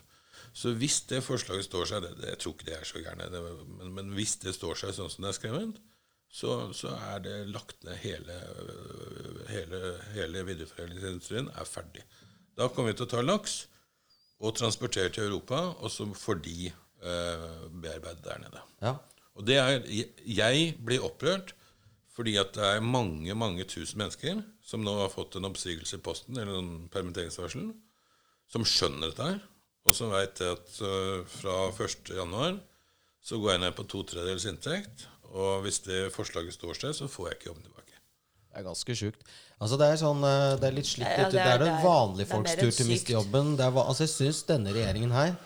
Så 0.56 0.72
hvis 0.80 1.02
det 1.10 1.20
forslaget 1.24 1.68
står 1.68 1.90
seg 1.90 2.04
det, 2.06 2.14
det, 2.16 2.30
Jeg 2.32 2.40
tror 2.42 2.54
ikke 2.56 2.68
det 2.70 2.78
er 2.78 2.88
så 2.88 3.02
gærent, 3.04 3.34
men, 3.76 3.92
men, 3.92 4.14
hvis 4.16 4.38
det 4.40 4.56
står 4.56 4.78
seg 4.80 4.94
sånn 4.96 5.12
som 5.12 5.26
det 5.26 5.34
er 5.34 5.36
skrevet, 5.36 5.76
så, 6.36 6.56
så 6.76 6.92
er 7.14 7.22
det 7.24 7.36
lagt 7.48 7.84
ned 7.86 7.96
hele, 8.02 8.34
hele, 9.48 9.80
hele 10.12 10.44
videreforedlingsindustrien 10.44 11.48
er 11.54 11.68
ferdig. 11.68 12.04
Da 12.56 12.68
kommer 12.68 12.92
vi 12.92 12.98
til 12.98 13.06
å 13.06 13.12
ta 13.14 13.22
laks 13.24 13.62
og 14.44 14.56
transportere 14.58 15.12
til 15.14 15.30
Europa, 15.30 15.62
og 15.80 15.92
så 15.92 16.04
får 16.12 16.42
de 16.44 16.68
eh, 16.68 17.46
bearbeidet 17.72 18.24
der 18.26 18.42
nede. 18.42 18.64
Ja. 18.84 18.96
Og 19.36 19.46
det 19.48 19.56
er, 19.60 19.80
Jeg 20.24 20.76
blir 20.84 21.04
opprørt 21.04 21.54
fordi 22.16 22.38
at 22.40 22.54
det 22.56 22.64
er 22.64 22.80
mange 22.80 23.34
mange 23.36 23.64
tusen 23.68 24.00
mennesker 24.00 24.38
som 24.64 24.80
nå 24.84 24.94
har 25.02 25.12
fått 25.12 25.36
en 25.36 25.48
oppsigelse 25.50 25.98
i 25.98 26.04
posten, 26.04 26.38
eller 26.40 26.62
en 26.62 26.86
permitteringsvarsel, 26.92 27.66
som 28.48 28.64
skjønner 28.64 29.10
dette 29.10 29.26
her, 29.26 29.42
og 29.84 29.94
som 29.94 30.14
veit 30.14 30.40
at 30.40 30.78
uh, 30.80 31.20
fra 31.28 31.58
1.1. 31.76 32.56
så 33.20 33.38
går 33.42 33.52
jeg 33.52 33.62
ned 33.62 33.76
på 33.76 33.84
to 33.92 34.00
tredjedels 34.08 34.48
inntekt, 34.48 35.04
og 35.32 35.64
hvis 35.66 35.80
det 35.86 36.06
forslaget 36.14 36.54
står 36.56 36.78
seg, 36.78 36.94
så 36.98 37.10
får 37.10 37.30
jeg 37.30 37.38
ikke 37.38 37.50
jobben 37.50 37.66
tilbake. 37.66 37.98
Det 38.46 38.62
er 38.62 38.66
ganske 38.66 38.96
sjukt. 38.96 39.26
Altså 39.56 39.76
det 39.80 39.90
er 39.90 39.98
sånn, 40.00 40.22
eh, 40.24 40.54
det 40.60 40.68
er 40.68 40.76
litt 40.76 40.88
slitt 40.88 41.08
ja, 41.08 41.26
ja, 41.26 41.28
det, 41.32 41.42
er, 41.42 41.60
det 41.64 41.68
er 41.72 41.84
vanlige 41.84 42.30
folks 42.30 42.56
tur 42.56 42.70
til 42.70 42.86
å 42.86 42.88
miste 42.88 43.14
jobben. 43.16 43.52
Er, 43.58 43.82
altså 43.82 44.06
jeg 44.06 44.14
syns 44.14 44.42
denne 44.48 44.74
regjeringen 44.76 45.14
her 45.16 45.36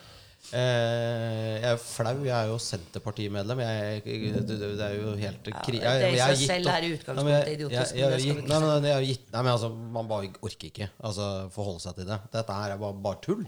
Eh, 0.51 1.61
jeg 1.61 1.69
er 1.69 1.79
flau. 1.79 2.15
Jeg 2.25 2.35
er 2.35 2.49
jo 2.51 2.57
Senterpartimedlem. 2.59 3.61
Jeg, 3.63 4.03
det, 4.05 4.47
det, 4.49 4.87
er 4.87 4.97
jo 4.97 5.13
helt 5.21 5.51
kri... 5.63 5.79
Jeg, 5.79 6.01
jeg, 6.03 6.17
jeg, 6.19 6.39
selv 6.49 6.71
er 6.73 6.87
i 6.87 6.93
utgangspunktet 6.97 7.53
idiotisk. 7.55 8.41
Nei, 8.49 9.43
men 9.45 9.53
altså, 9.53 9.71
Man 9.71 10.09
bare 10.11 10.33
orker 10.41 10.71
ikke 10.73 10.89
altså, 10.99 11.29
forholde 11.55 11.85
seg 11.85 12.01
til 12.01 12.09
det. 12.11 12.19
Dette 12.33 12.57
her 12.57 12.75
er 12.75 12.81
bare, 12.81 12.99
bare 13.05 13.23
tull. 13.23 13.45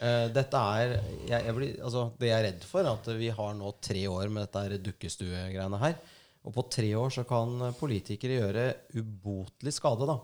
Uh, 0.00 0.26
dette 0.34 0.60
er 0.78 0.96
jeg, 1.30 1.54
blir, 1.54 1.76
altså, 1.86 2.08
Det 2.18 2.28
jeg 2.28 2.36
er 2.38 2.46
redd 2.48 2.66
for, 2.66 2.82
er 2.82 2.90
at 2.96 3.12
vi 3.18 3.30
har 3.32 3.54
nå 3.56 3.76
tre 3.84 4.02
år 4.10 4.32
med 4.32 4.48
dette 4.48 4.82
dukkestuegreiene 4.90 5.80
her. 5.82 5.96
Og 6.44 6.52
på 6.52 6.66
tre 6.68 6.90
år 6.98 7.14
så 7.14 7.24
kan 7.28 7.70
politikere 7.78 8.40
gjøre 8.42 8.66
ubotelig 8.98 9.72
skade. 9.78 10.08
da 10.10 10.18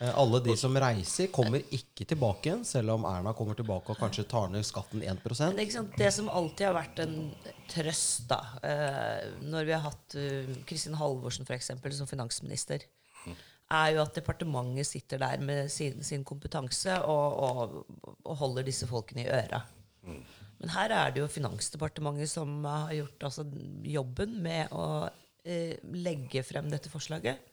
Eh, 0.00 0.18
alle 0.18 0.40
de 0.40 0.54
som 0.56 0.76
reiser, 0.80 1.28
kommer 1.28 1.60
ikke 1.76 2.06
tilbake 2.08 2.48
igjen, 2.48 2.62
selv 2.64 2.94
om 2.94 3.04
Erna 3.04 3.34
kommer 3.36 3.56
tilbake 3.58 3.92
og 3.92 3.98
kanskje 4.00 4.24
tar 4.30 4.48
ned 4.48 4.64
skatten 4.64 5.02
1 5.04 5.20
det, 5.58 5.66
det 5.98 6.08
som 6.16 6.30
alltid 6.32 6.70
har 6.70 6.76
vært 6.78 7.02
en 7.04 7.18
trøst, 7.68 8.24
da, 8.30 8.38
eh, 8.64 9.28
når 9.44 9.68
vi 9.68 9.74
har 9.76 9.84
hatt 9.84 10.16
Kristin 10.64 10.96
Halvorsen 10.96 11.44
for 11.44 11.58
eksempel, 11.58 11.92
som 11.92 12.08
finansminister, 12.08 12.86
er 13.70 13.92
jo 13.94 14.02
at 14.02 14.16
departementet 14.16 14.88
sitter 14.88 15.20
der 15.22 15.42
med 15.44 15.70
sin, 15.72 16.02
sin 16.04 16.24
kompetanse 16.26 16.96
og, 17.06 17.36
og, 17.46 17.76
og, 18.24 18.34
holder 18.42 18.66
disse 18.66 18.88
folkene 18.90 19.24
i 19.24 19.30
øra. 19.30 19.62
Men 20.60 20.72
her 20.74 20.92
er 20.96 21.12
det 21.14 21.22
jo 21.22 21.30
Finansdepartementet 21.30 22.30
som 22.30 22.64
har 22.66 22.92
gjort 22.96 23.28
altså, 23.30 23.46
jobben 23.86 24.40
med 24.44 24.74
å 24.76 25.06
eh, 25.44 25.78
legge 25.96 26.42
frem 26.44 26.68
dette 26.72 26.92
forslaget. 26.92 27.46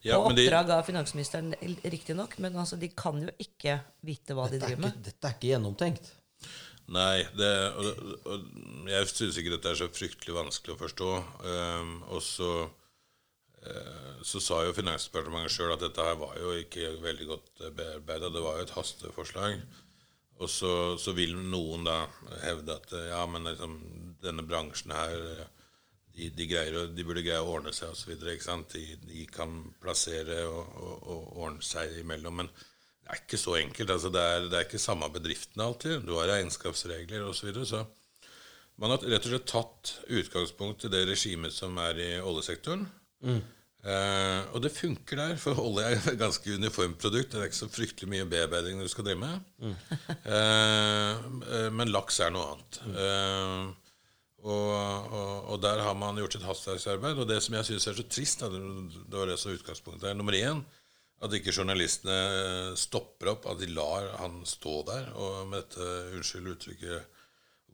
Ja, 0.00 0.16
på 0.16 0.30
oppdrag 0.30 0.70
de, 0.70 0.72
av 0.78 0.86
finansministeren, 0.86 1.52
riktignok, 1.84 2.38
men 2.40 2.56
altså, 2.56 2.78
de 2.80 2.88
kan 2.96 3.20
jo 3.20 3.28
ikke 3.42 3.76
vite 4.06 4.36
hva 4.36 4.48
de 4.48 4.62
driver 4.62 4.86
med. 4.86 4.96
Ikke, 4.96 5.06
dette 5.10 5.28
er 5.28 5.36
ikke 5.36 5.50
gjennomtenkt. 5.52 6.12
Nei, 6.90 7.22
det, 7.38 7.50
og, 7.78 8.14
og, 8.26 8.46
jeg 8.90 9.10
syns 9.12 9.38
ikke 9.38 9.52
dette 9.52 9.70
er 9.70 9.78
så 9.78 9.90
fryktelig 9.92 10.34
vanskelig 10.34 10.74
å 10.74 10.80
forstå. 10.80 11.10
Um, 11.44 11.92
og 12.08 12.24
så 13.60 14.38
eh, 14.38 14.44
sa 14.44 14.62
jo 14.64 14.74
Finansdepartementet 14.76 15.52
sjøl 15.52 15.74
at 15.74 15.84
dette 15.84 16.04
her 16.04 16.18
var 16.20 16.36
jo 16.40 16.54
ikke 16.56 16.94
veldig 17.02 17.28
godt 17.28 17.64
bearbeida. 17.76 18.32
Det 18.32 18.42
var 18.44 18.58
jo 18.58 18.66
et 18.66 18.76
hasteforslag. 18.76 19.62
Og 20.40 20.48
så, 20.48 20.72
så, 20.96 21.12
vil 21.12 21.34
noen 21.36 21.84
da 21.84 22.06
hevde 22.46 22.78
at 22.78 22.94
ja, 23.10 23.20
men 23.28 23.44
liksom, 23.44 23.74
denne 24.24 24.46
bransjen 24.48 24.94
her 24.96 25.18
de, 26.16 26.30
de, 26.32 26.46
greier, 26.48 26.88
de 26.88 27.04
burde 27.06 27.24
greie 27.24 27.40
å 27.42 27.52
ordne 27.58 27.72
seg 27.76 27.92
osv. 27.92 28.14
De, 28.16 28.84
de 29.04 29.26
kan 29.30 29.52
plassere 29.82 30.42
og, 30.48 30.72
og, 30.80 30.94
og, 31.04 31.26
ordne 31.44 31.64
seg 31.64 32.00
imellom. 32.00 32.40
Men 32.40 32.50
det 32.50 33.12
er 33.12 33.20
ikke 33.22 33.40
så 33.40 33.58
enkelt. 33.60 33.92
Altså, 33.92 34.12
det, 34.14 34.24
er, 34.24 34.46
det, 34.48 34.56
er, 34.56 34.66
ikke 34.68 34.82
samme 34.82 35.10
bedriftene 35.12 35.68
alltid. 35.68 36.06
Du 36.08 36.16
har 36.16 36.32
regnskapsregler 36.32 37.28
osv. 37.28 37.42
Så, 37.42 37.50
videre, 37.50 37.68
så 37.68 37.84
man 38.80 38.94
har 38.94 39.04
rett 39.04 39.28
og 39.28 39.34
slett 39.34 39.50
tatt 39.50 39.94
utgangspunkt 40.08 40.86
i 40.88 40.92
det 40.92 41.04
regimet 41.10 41.52
som 41.52 41.76
er 41.84 42.00
i 42.00 42.10
oljesektoren. 42.24 42.86
Mm. 43.24 43.40
Eh, 43.80 44.40
og 44.52 44.60
det 44.60 44.74
funker 44.76 45.16
der, 45.16 45.36
for 45.40 45.60
olje 45.62 45.86
er 45.88 46.08
et 46.12 46.18
ganske 46.20 46.56
uniformt 46.56 46.98
produkt. 47.00 47.32
Det 47.32 47.40
er 47.40 47.48
ikke 47.48 47.62
så 47.62 47.70
fryktelig 47.72 48.10
mye 48.12 48.28
bearbeiding 48.28 48.82
du 48.82 48.88
skal 48.92 49.06
drive 49.08 49.20
med. 49.22 49.46
Mm. 49.60 49.76
uh, 50.26 51.68
men 51.76 51.92
laks 51.92 52.20
er 52.20 52.34
noe 52.34 52.50
annet. 52.54 52.82
Mm. 52.84 52.98
Uh, 52.98 53.90
og, 54.40 54.68
og, 54.72 55.32
og, 55.52 55.56
der 55.60 55.82
har 55.84 55.96
man 56.00 56.16
gjort 56.20 56.38
et 56.38 56.44
hastverksarbeid. 56.48 57.18
Og 57.20 57.28
det 57.28 57.40
som 57.44 57.56
jeg 57.56 57.70
syns 57.70 57.88
er 57.88 57.96
så 57.96 58.04
trist, 58.08 58.44
da, 58.44 58.52
det 58.52 59.16
var 59.16 59.28
det 59.28 59.40
som 59.40 59.52
utgangspunktet 59.56 60.10
er 60.10 60.16
Nummer 60.16 60.36
én 60.36 60.62
at 61.20 61.34
ikke 61.36 61.52
journalistene 61.52 62.76
stopper 62.80 63.34
opp, 63.34 63.48
at 63.50 63.60
de 63.60 63.68
lar 63.76 64.06
han 64.22 64.40
stå 64.48 64.78
der 64.88 65.10
og 65.12 65.50
med 65.50 65.66
dette, 65.66 65.88
unnskyld 66.16 66.48
uttrykket, 66.54 67.18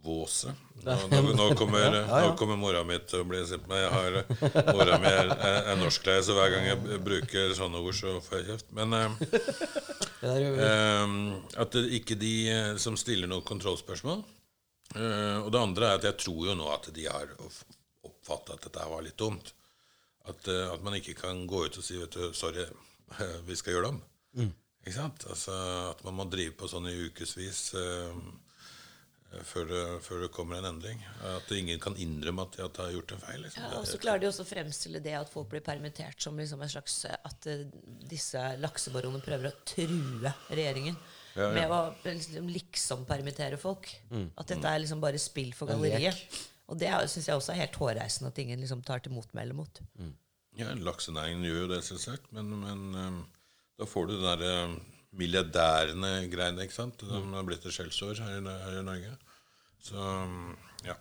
våse. 0.07 0.55
Nå, 0.87 0.95
nå, 1.11 1.21
nå, 1.35 1.47
kommer, 1.59 1.83
ja, 1.83 2.21
ja, 2.23 2.57
mora 2.59 2.85
mi 2.87 2.99
til 3.11 3.25
å 3.25 3.27
bli 3.27 3.41
sint 3.49 3.65
på 3.65 3.73
meg. 3.73 3.83
Jeg 3.83 3.93
har, 3.97 4.71
mora 4.77 4.99
mi 5.03 5.11
er, 5.11 5.33
er, 5.35 5.59
er 5.73 5.81
norsklærer, 5.81 6.23
så 6.23 6.37
hver 6.37 6.53
gang 6.55 6.69
jeg 6.69 7.01
bruker 7.03 7.55
sånne 7.59 7.83
ord, 7.83 7.97
så 7.99 8.15
får 8.23 8.39
jeg 8.39 8.49
kjeft. 8.53 8.71
Men 8.77 8.95
eh, 8.95 9.17
eh, 10.69 11.17
at 11.65 11.75
det, 11.75 11.85
ikke 11.99 12.19
de 12.21 12.35
eh, 12.53 12.73
som 12.83 12.99
stiller 13.01 13.31
noen 13.31 13.47
kontrollspørsmål. 13.49 14.23
Eh, 14.95 15.39
og 15.43 15.51
det 15.51 15.63
andre 15.63 15.91
er 15.91 15.99
at 15.99 16.07
jeg 16.07 16.21
tror 16.23 16.43
jo 16.53 16.59
nå 16.59 16.69
at 16.71 16.91
de 16.95 17.09
har 17.11 17.35
oppfatta 18.07 18.55
at 18.55 18.69
dette 18.69 18.91
var 18.93 19.03
litt 19.03 19.19
dumt. 19.19 19.51
At, 20.27 20.47
eh, 20.51 20.69
at, 20.71 20.83
man 20.87 20.99
ikke 20.99 21.17
kan 21.19 21.45
gå 21.51 21.67
ut 21.67 21.81
og 21.81 21.87
si 21.87 21.99
vet 21.99 22.15
du, 22.15 22.31
'sorry, 22.35 22.67
vi 23.49 23.59
skal 23.59 23.77
gjøre 23.77 23.89
det 23.89 23.95
om'. 23.95 24.03
Mm. 24.39 24.55
Ikke 24.87 24.99
sant? 25.01 25.27
Altså, 25.27 25.53
at 25.91 26.05
man 26.07 26.15
må 26.15 26.29
drive 26.31 26.55
på 26.55 26.69
sånn 26.71 26.87
i 26.87 26.99
ukevis. 27.09 27.63
Eh, 27.75 28.19
før 29.45 29.69
det, 29.71 29.83
før 30.07 30.23
det, 30.25 30.31
kommer 30.35 30.61
en 30.61 30.69
endring. 30.71 31.03
At 31.29 31.51
ingen 31.55 31.81
kan 31.83 31.97
innrømme 32.01 32.47
at 32.47 32.57
de 32.57 32.83
har 32.83 32.95
gjort 32.95 33.15
en 33.17 33.23
feil. 33.23 33.43
Liksom. 33.45 33.67
Ja, 33.67 33.81
og 33.81 33.87
så 33.91 34.01
klarer 34.03 34.23
de 34.23 34.31
også 34.31 34.47
å 34.47 34.49
fremstille 34.49 35.03
det 35.05 35.15
at 35.19 35.31
folk 35.33 35.51
blir 35.53 35.65
permittert 35.67 36.23
som 36.23 36.39
liksom 36.39 36.65
en 36.65 36.73
slags 36.73 36.99
At 37.11 37.49
uh, 37.51 37.63
disse 38.09 38.43
laksebaronene 38.63 39.25
prøver 39.25 39.51
å 39.51 39.55
true 39.69 40.35
regjeringen 40.49 40.97
ja, 41.37 41.47
ja. 41.47 41.53
med 41.55 41.73
å 41.73 41.81
liksom, 42.07 42.51
liksom 42.53 43.07
permittere 43.09 43.61
folk. 43.61 43.91
Mm. 44.11 44.29
At 44.35 44.53
dette 44.53 44.73
er 44.73 44.85
liksom 44.85 45.03
bare 45.05 45.21
spill 45.23 45.53
for 45.57 45.71
galleriet. 45.71 46.45
Og 46.67 46.79
det 46.81 46.91
syns 47.13 47.29
jeg 47.29 47.39
også 47.39 47.55
er 47.55 47.63
helt 47.65 47.79
hårreisende 47.79 48.33
at 48.33 48.43
ingen 48.43 48.63
liksom 48.63 48.83
tar 48.87 49.05
til 49.05 49.15
motmæle 49.15 49.55
mot. 49.57 49.83
Mm. 50.01 50.15
Ja, 50.57 50.73
laksenæringen 50.81 51.45
gjør 51.45 51.65
jo 51.67 51.73
det, 51.75 51.83
selvsagt, 51.85 52.31
men, 52.33 52.49
men 52.63 52.85
um, 52.97 53.19
da 53.77 53.87
får 53.89 54.09
du 54.09 54.15
den 54.17 54.25
derre 54.25 54.53
um, 54.65 54.77
milliardærene 55.17 56.13
greiene, 56.33 56.65
ikke 56.65 56.77
sant? 56.77 57.05
De 57.05 57.21
har 57.21 57.47
blitt 57.47 57.65
et 57.67 57.75
skjellsår 57.75 58.23
her, 58.25 58.41
her, 58.41 58.79
i 58.81 58.85
Norge. 58.87 59.13
Så 59.87 60.07
ja. 60.87 60.97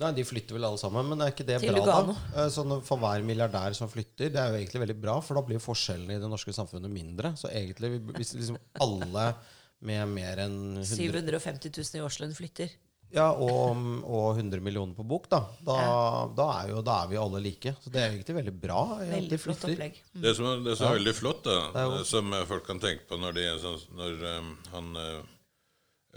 Nei, 0.00 0.10
De 0.16 0.24
flytter 0.24 0.56
vel 0.56 0.66
alle 0.68 0.80
sammen, 0.80 1.08
men 1.12 1.24
er 1.24 1.32
ikke 1.34 1.46
det 1.48 1.60
Til 1.62 1.74
bra, 1.74 1.84
Lugano. 1.84 2.16
da? 2.16 2.44
Eh, 2.44 2.50
sånn 2.52 2.76
For 2.86 3.00
hver 3.00 3.24
milliardær 3.26 3.76
som 3.76 3.90
flytter, 3.92 4.32
det 4.32 4.42
er 4.42 4.52
jo 4.52 4.60
egentlig 4.60 4.84
veldig 4.86 4.98
bra, 5.00 5.16
for 5.24 5.38
da 5.38 5.44
blir 5.46 5.62
forskjellene 5.62 6.16
i 6.16 6.22
det 6.22 6.30
norske 6.30 6.54
samfunnet 6.56 6.92
mindre. 6.92 7.34
Så 7.40 7.52
egentlig, 7.52 7.98
hvis 8.16 8.36
liksom 8.38 8.60
alle 8.80 9.32
med 9.80 10.12
mer 10.12 10.44
enn 10.44 10.60
750 10.84 11.72
000 11.72 12.00
i 12.00 12.04
årslønn 12.04 12.36
flytter. 12.36 12.72
Ja, 13.10 13.32
og, 13.34 13.74
og 14.06 14.38
100 14.38 14.62
millioner 14.62 14.94
på 14.94 15.02
bok, 15.02 15.24
da. 15.32 15.40
Da, 15.66 15.76
ja. 15.82 15.94
da, 16.36 16.46
er 16.60 16.68
jo, 16.70 16.82
da, 16.86 17.00
er 17.02 17.08
vi 17.10 17.18
alle 17.18 17.40
like. 17.42 17.72
Så 17.82 17.90
det 17.90 18.04
er 18.04 18.12
egentlig 18.12 18.36
veldig 18.36 18.54
bra. 18.62 18.82
Veldig 19.02 19.38
flott 19.42 19.64
opplegg. 19.66 19.98
Mm. 20.12 20.20
Det 20.22 20.34
som, 20.38 20.46
er, 20.46 20.62
det 20.68 20.76
som 20.78 20.86
er 20.86 21.00
veldig 21.00 21.14
flott, 21.18 21.48
da, 21.48 21.86
som 21.98 22.04
som 22.06 22.36
folk 22.52 22.68
kan 22.68 22.82
tenke 22.82 23.08
på 23.10 23.18
når, 23.18 23.34
de, 23.40 23.48
sånn, 23.64 23.82
når 23.98 24.22
um, 24.38 24.52
han 24.76 24.92
uh, 24.94 25.39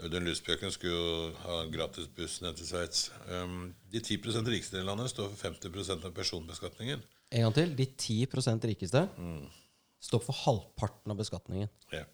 Audun 0.02 0.26
Lysbjørken 0.26 0.72
skulle 0.74 0.96
jo 0.96 1.28
ha 1.44 1.60
gratis 1.70 2.08
buss 2.16 2.40
ned 2.42 2.56
til 2.58 2.66
Sveits. 2.66 3.06
Um, 3.30 3.68
de 3.92 4.02
10 4.02 4.18
rikeste 4.50 4.80
i 4.80 4.86
landet 4.86 5.12
står 5.12 5.30
for 5.30 5.52
50% 5.52 6.08
av 6.08 6.14
personbeskatningen. 6.16 7.04
En 7.30 7.46
gang 7.46 7.54
til. 7.54 7.74
De 7.78 7.86
10% 7.86 8.66
rikeste 8.70 9.04
mm. 9.14 9.44
står 10.02 10.24
for 10.26 10.40
halvparten 10.44 11.14
av 11.14 11.20
beskatningen. 11.20 11.70
Ja. 11.94 12.04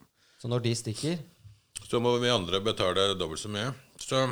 Så 0.40 0.48
når 0.48 0.64
de 0.64 0.74
stikker 0.76 1.18
Så 1.88 2.00
må 2.00 2.12
vi 2.20 2.28
andre 2.28 2.60
betale 2.60 3.14
dobbelt 3.18 3.40
så 3.40 3.48
mye. 3.52 3.72
Så 4.00 4.28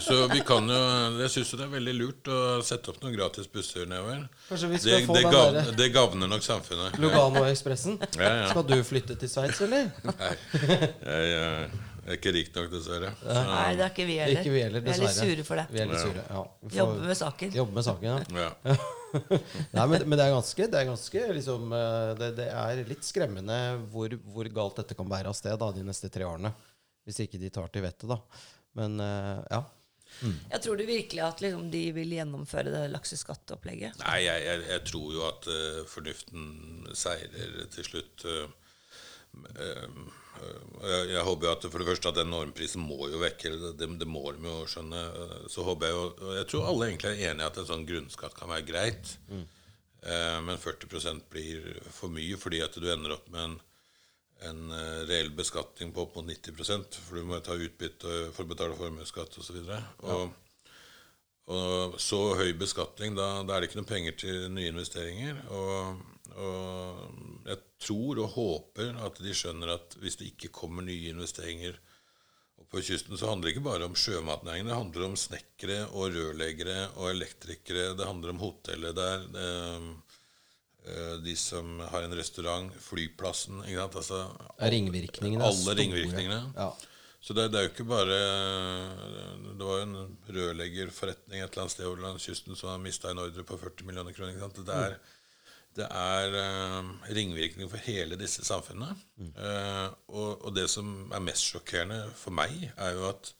så 0.00 0.26
vi 0.32 0.40
kan 0.46 0.66
jo 0.66 0.78
Jeg 1.20 1.30
syns 1.30 1.52
det 1.54 1.64
er 1.66 1.70
veldig 1.70 1.92
lurt 1.94 2.30
å 2.30 2.38
sette 2.66 2.90
opp 2.90 2.98
noen 3.02 3.14
gratis 3.14 3.46
busser 3.50 3.86
nedover. 3.86 4.24
Det, 4.50 5.02
det, 5.06 5.22
gav, 5.30 5.58
det, 5.78 5.88
gagner 5.94 6.30
nok 6.30 6.42
samfunnet. 6.42 6.98
Lugano-ekspressen. 7.02 8.00
Ja, 8.18 8.32
ja. 8.42 8.50
Skal 8.50 8.66
du 8.66 8.76
flytte 8.86 9.14
til 9.20 9.30
Sveits, 9.30 9.62
eller? 9.62 9.92
Nei. 10.08 10.32
Jeg, 10.62 11.30
jeg, 11.30 11.91
er 12.08 12.18
ikke 12.18 12.32
rik 12.34 12.48
nok, 12.56 12.70
dessverre. 12.72 13.12
Så. 13.20 13.36
Nei, 13.50 13.68
det 13.78 13.84
er 13.84 13.92
ikke 13.92 14.08
vi 14.08 14.16
heller. 14.18 14.40
Ikke 14.40 14.54
vi, 14.54 14.64
heller 14.64 14.82
vi, 14.82 14.90
er 14.90 15.04
litt 15.04 15.18
sure 15.18 15.46
for 15.46 15.60
det. 15.60 15.68
Vi 15.70 15.82
er 15.84 15.92
litt 15.92 16.02
sure, 16.02 16.24
ja. 16.26 16.42
Jobbe 16.80 17.06
med 17.06 17.18
saken. 17.20 17.54
Jobber 17.60 17.78
med 17.78 17.86
saken, 17.86 18.36
ja. 18.42 18.76
Nei, 19.76 19.84
men, 19.86 20.04
men, 20.06 20.16
det 20.16 20.24
er 20.24 20.32
ganske, 20.32 20.66
det 20.72 20.78
er, 20.78 20.88
ganske 20.88 21.26
liksom, 21.36 21.74
eh, 21.76 22.08
det, 22.18 22.30
det 22.38 22.48
er 22.48 22.82
litt 22.88 23.04
skremmende 23.06 23.58
hvor, 23.92 24.14
hvor, 24.32 24.48
galt 24.54 24.80
dette 24.80 24.96
kan 24.98 25.10
bære 25.10 25.30
av 25.32 25.36
sted 25.36 25.58
da, 25.60 25.68
de 25.74 25.84
neste 25.86 26.10
tre 26.12 26.26
årene. 26.28 26.52
Hvis 27.06 27.20
ikke 27.24 27.40
de 27.42 27.50
tar 27.52 27.70
til 27.74 27.84
vettet, 27.84 28.08
da. 28.10 28.18
Men 28.78 28.96
uh, 29.02 29.42
ja. 29.50 29.62
Mm. 30.22 30.36
Jeg 30.52 30.62
tror 30.64 30.78
du 30.78 30.84
virkelig 30.86 31.22
at 31.26 31.42
liksom, 31.42 31.66
de 31.72 31.82
vil 31.96 32.14
gjennomføre 32.14 32.72
det 32.72 32.82
lakseskatteopplegget? 32.92 33.98
Nei, 34.04 34.18
jeg, 34.22 34.44
jeg, 34.46 34.64
jeg, 34.70 34.84
tror 34.88 35.08
jo 35.16 35.24
at 35.26 35.48
uh, 35.50 35.80
fornuften 35.90 36.92
seirer 36.96 37.56
til 37.74 37.88
slutt. 37.88 38.26
Uh, 38.28 40.12
jeg, 40.82 41.08
jeg, 41.12 41.24
håper 41.26 41.48
jo 41.48 41.52
at 41.54 41.66
for 41.68 41.82
det 41.82 41.88
første 41.88 42.12
at 42.12 42.20
den 42.20 42.30
normprisen 42.32 42.84
må 42.84 43.08
jo 43.12 43.22
vekk. 43.22 43.48
Det, 43.78 43.88
det 44.00 44.08
må 44.10 44.24
de 44.34 44.46
jo 44.48 44.62
skjønne. 44.70 45.02
Så 45.52 45.64
håper 45.66 45.88
jeg 45.90 45.96
jo 45.96 46.36
Jeg 46.38 46.46
tror 46.52 46.70
alle 46.70 46.88
egentlig 46.90 47.12
er 47.12 47.32
enig 47.32 47.44
i 47.44 47.50
at 47.50 47.60
en 47.62 47.68
sånn 47.68 47.88
grunnskatt 47.88 48.38
kan 48.38 48.52
være 48.52 48.68
greit. 48.68 49.16
Mm. 49.32 49.44
men 50.42 50.58
40% 50.58 51.28
blir 51.30 51.76
for 51.94 52.10
mye 52.10 52.34
fordi 52.34 52.58
at 52.64 52.74
du 52.74 52.88
ender 52.90 53.14
opp 53.14 53.28
med 53.30 53.44
en 53.44 53.60
en 54.48 54.72
reell 55.08 55.30
beskatning 55.36 55.92
på 55.94 56.06
opp 56.06 56.16
mot 56.18 56.26
90% 56.26 56.98
for 57.04 57.18
du 57.18 57.26
må 57.28 57.40
ta 57.44 57.56
utbytte 57.56 58.14
for 58.34 58.44
å 58.44 58.50
betale 58.52 58.78
formuesskatt 58.78 59.38
osv. 59.38 59.58
Og, 59.58 59.68
så 59.68 60.16
ja. 60.16 60.22
og 61.56 61.98
så 62.02 62.22
høy 62.40 62.52
beskatning, 62.58 63.16
da, 63.18 63.28
da, 63.46 63.56
er 63.56 63.62
det 63.62 63.70
ikke 63.70 63.82
noe 63.82 63.90
penger 63.92 64.18
til 64.24 64.48
nye 64.54 64.72
investeringer. 64.72 65.42
Og, 65.54 66.02
og 66.34 67.48
jeg 67.50 67.60
tror 67.82 68.20
og 68.22 68.36
håper 68.36 68.94
at 69.06 69.18
de 69.22 69.34
skjønner 69.36 69.74
at 69.76 69.96
hvis 70.02 70.18
det 70.20 70.32
ikke 70.32 70.52
kommer 70.54 70.86
nye 70.86 71.10
investeringer 71.12 71.78
på 72.72 72.80
kysten, 72.80 73.18
så 73.18 73.28
handler 73.28 73.48
det 73.48 73.56
ikke 73.56 73.66
bare 73.66 73.84
om 73.88 73.96
sjømatnæringen. 73.98 74.70
Det 74.70 74.78
handler 74.78 75.08
om 75.08 75.18
snekkere 75.18 75.80
og 75.90 76.14
rørleggere 76.14 76.78
og 76.94 77.10
elektrikere. 77.10 77.92
Det 77.98 78.06
handler 78.08 78.32
om 78.32 78.40
hotellet 78.40 78.96
der. 78.96 79.26
Eh, 80.82 81.16
de 81.22 81.34
som 81.38 81.76
har 81.92 82.02
en 82.02 82.16
restaurant, 82.18 82.72
flyplassen 82.82 83.60
altså, 83.62 84.24
Ringvirkningene 84.58 85.44
Alle 85.46 85.76
ringvirkningene. 85.78 86.40
Ja. 86.56 86.72
Så 87.22 87.36
det, 87.38 87.52
det, 87.52 87.58
er 87.58 87.68
jo 87.68 87.70
ikke 87.70 87.86
bare 87.86 88.16
Det 89.54 89.62
var 89.62 89.76
jo 89.78 89.84
en 89.84 90.16
rørleggerforretning 90.26 91.38
et 91.38 91.52
eller 91.52 91.62
annet 91.62 91.74
sted 91.76 91.86
over 91.86 92.02
langs 92.02 92.26
kysten 92.26 92.58
som 92.58 92.72
har 92.72 92.82
mista 92.82 93.12
en 93.12 93.22
ordre 93.22 93.44
på 93.46 93.58
40 93.60 93.86
millioner 93.86 94.16
kroner. 94.16 94.40
Det 94.56 94.74
er, 94.74 94.96
det 95.78 95.86
er 95.88 96.34
uh, 96.36 96.88
ringvirkninger 97.16 97.70
for 97.70 97.84
hele 97.86 98.18
disse 98.20 98.44
samfunnene. 98.44 98.96
Mm. 99.16 99.30
Uh, 99.36 99.86
og, 100.12 100.30
og, 100.46 100.50
det 100.56 100.66
som 100.70 101.12
er 101.14 101.24
mest 101.24 101.48
sjokkerende 101.48 102.02
for 102.18 102.34
meg, 102.36 102.68
er 102.76 102.98
jo 102.98 103.06
at 103.08 103.32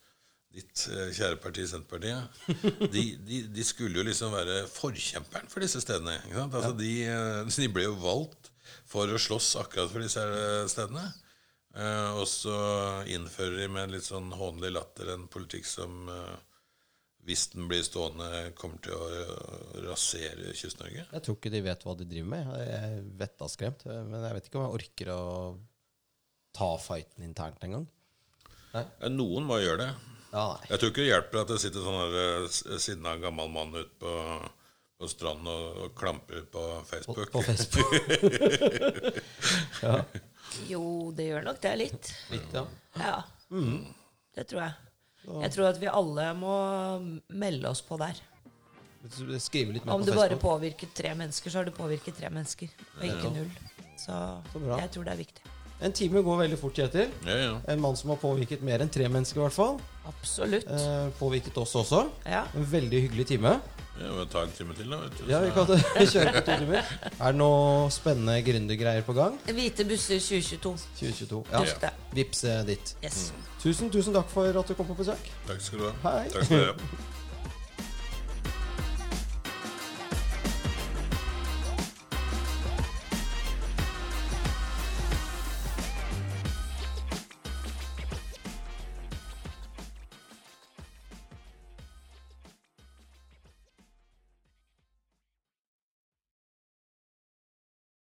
ditt 0.53 0.85
eh, 0.93 1.11
kjære 1.16 1.39
parti 1.41 1.64
Senterpartiet, 1.68 2.41
de, 2.93 3.05
de, 3.24 3.39
de, 3.49 3.64
skulle 3.64 4.01
jo 4.01 4.05
liksom 4.05 4.35
være 4.35 4.66
forkjemperen 4.68 5.49
for 5.49 5.64
disse 5.64 5.80
stedene. 5.80 6.18
Altså, 6.45 6.74
de, 6.76 6.93
eh, 7.09 7.49
de, 7.49 7.68
ble 7.72 7.87
jo 7.87 7.97
valgt 8.03 8.51
for 8.89 9.09
å 9.09 9.20
slåss 9.20 9.55
akkurat 9.62 9.93
for 9.93 10.05
disse 10.05 10.22
eh, 10.22 10.64
stedene. 10.70 11.07
Eh, 11.72 12.11
og 12.20 12.26
så 12.28 12.57
innfører 13.09 13.62
de 13.62 13.68
med 13.72 13.95
litt 13.95 14.05
sånn 14.05 14.28
hånlig 14.37 14.74
latter 14.74 15.14
en 15.14 15.24
politikk 15.33 15.68
som 15.68 16.11
eh, 16.12 16.35
hvis 17.26 17.46
den 17.52 17.68
blir 17.70 17.84
stående, 17.86 18.28
kommer 18.58 18.80
til 18.82 18.96
å 18.98 19.82
rasere 19.86 20.54
Kyst-Norge? 20.58 21.04
Jeg 21.06 21.24
tror 21.24 21.36
ikke 21.38 21.52
de 21.54 21.64
vet 21.64 21.84
hva 21.86 21.94
de 21.98 22.06
driver 22.10 22.30
med. 22.32 22.48
Jeg 22.58 22.78
er 22.78 22.96
vettaskremt. 23.20 23.84
Men 23.86 24.24
jeg 24.26 24.38
vet 24.38 24.48
ikke 24.48 24.58
om 24.58 24.66
jeg 24.66 24.78
orker 24.80 25.12
å 25.14 25.20
ta 26.56 26.72
fighten 26.82 27.26
internt 27.26 27.62
engang. 27.66 27.86
Noen 29.12 29.46
må 29.46 29.60
gjøre 29.62 29.84
det. 29.84 29.92
Ja, 30.32 30.48
jeg 30.64 30.80
tror 30.80 30.90
ikke 30.90 31.04
det 31.04 31.10
hjelper 31.12 31.42
at 31.42 31.50
det 31.52 31.60
sitter 31.60 31.84
sånn 31.84 32.16
uh, 32.16 32.78
sinna 32.80 33.14
gammel 33.20 33.50
mann 33.52 33.74
ute 33.76 33.92
på, 34.00 34.12
på 34.16 34.52
på 35.02 35.08
stranden 35.10 35.48
og, 35.50 35.78
og 35.82 35.94
klamper 35.98 36.44
på 36.46 36.60
På, 36.62 36.82
Facebook. 36.86 37.30
på 37.34 37.42
Facebook. 37.42 37.92
Jo, 40.68 41.10
det 41.16 41.26
gjør 41.26 41.46
nok 41.48 41.58
det 41.64 41.72
litt. 41.80 42.12
Litt, 42.30 42.54
ja. 42.54 42.62
Ja. 43.00 43.16
Det 44.36 44.44
tror 44.46 44.62
jeg. 44.62 44.91
Jeg 45.26 45.52
tror 45.54 45.68
at 45.70 45.80
vi 45.80 45.86
alle 45.86 46.28
må 46.34 46.54
melde 47.30 47.70
oss 47.70 47.82
på 47.86 47.98
der. 48.00 48.18
Skrive 49.42 49.74
litt 49.74 49.84
mer 49.86 49.94
Om 49.96 50.02
på 50.02 50.06
det 50.06 50.14
bare 50.14 50.36
påvirket 50.36 50.42
påvirker 50.42 50.92
tre 50.94 51.14
mennesker, 51.18 51.50
så 51.50 51.58
har 51.62 51.66
du 51.66 51.72
påvirket 51.74 52.16
tre 52.18 52.30
mennesker, 52.30 52.68
og 52.98 53.04
ikke 53.06 53.32
null. 53.34 53.50
Så 53.98 54.14
Så 54.52 54.62
bra. 54.62 54.78
jeg 54.78 54.90
tror 54.94 55.04
det 55.04 55.12
er 55.12 55.20
viktig. 55.24 55.42
En 55.82 55.92
time 55.92 56.22
går 56.22 56.36
veldig 56.44 56.58
fort, 56.60 56.76
Kjetil. 56.78 57.10
Ja, 57.26 57.36
ja. 57.40 57.54
En 57.72 57.80
mann 57.82 57.96
som 57.98 58.10
har 58.10 58.18
påvirket 58.22 58.62
mer 58.62 58.78
enn 58.84 58.90
tre 58.92 59.08
mennesker, 59.10 59.40
i 59.40 59.42
hvert 59.42 59.56
fall. 59.56 59.80
Absolutt. 60.06 60.68
Eh, 60.70 61.08
påvirket 61.18 61.56
oss 61.58 61.74
også. 61.74 62.04
Ja. 62.24 62.44
En 62.54 62.66
veldig 62.70 63.00
hyggelig 63.08 63.26
time. 63.32 63.56
ja 63.98 64.12
Vi 64.20 64.26
tar 64.30 64.46
en 64.46 64.52
time 64.54 64.74
til, 64.78 64.90
da. 64.90 65.00
Vet 65.02 65.18
du. 65.18 65.24
Ja, 65.30 65.40
vi 65.42 65.50
kan 65.50 65.66
kjøre 66.14 66.32
på 66.36 66.44
to 66.46 66.58
timer. 66.62 66.92
Er 67.18 67.32
det 67.34 67.40
noe 67.42 67.90
spennende 67.90 68.38
gründergreier 68.46 69.02
på 69.02 69.12
gang? 69.18 69.38
Hvite 69.50 69.88
busser 69.90 70.22
2022. 70.22 70.76
2022. 71.00 71.42
Ja. 71.50 71.90
Vips 72.14 72.44
eh, 72.44 72.62
ditt. 72.70 72.94
Yes. 73.02 73.32
Tusen, 73.62 73.90
tusen 73.94 74.14
takk 74.14 74.30
for 74.30 74.58
at 74.58 74.68
du 74.68 74.74
kom 74.74 74.86
på 74.86 74.94
besøk. 74.98 75.28
Takk 75.46 75.60
skal 75.62 75.78
du 75.78 75.84
ha. 75.86 75.92
Hei. 76.02 76.30
Takk 76.34 76.48
skal 76.48 76.58
du 76.58 76.64
ha. 76.72 77.21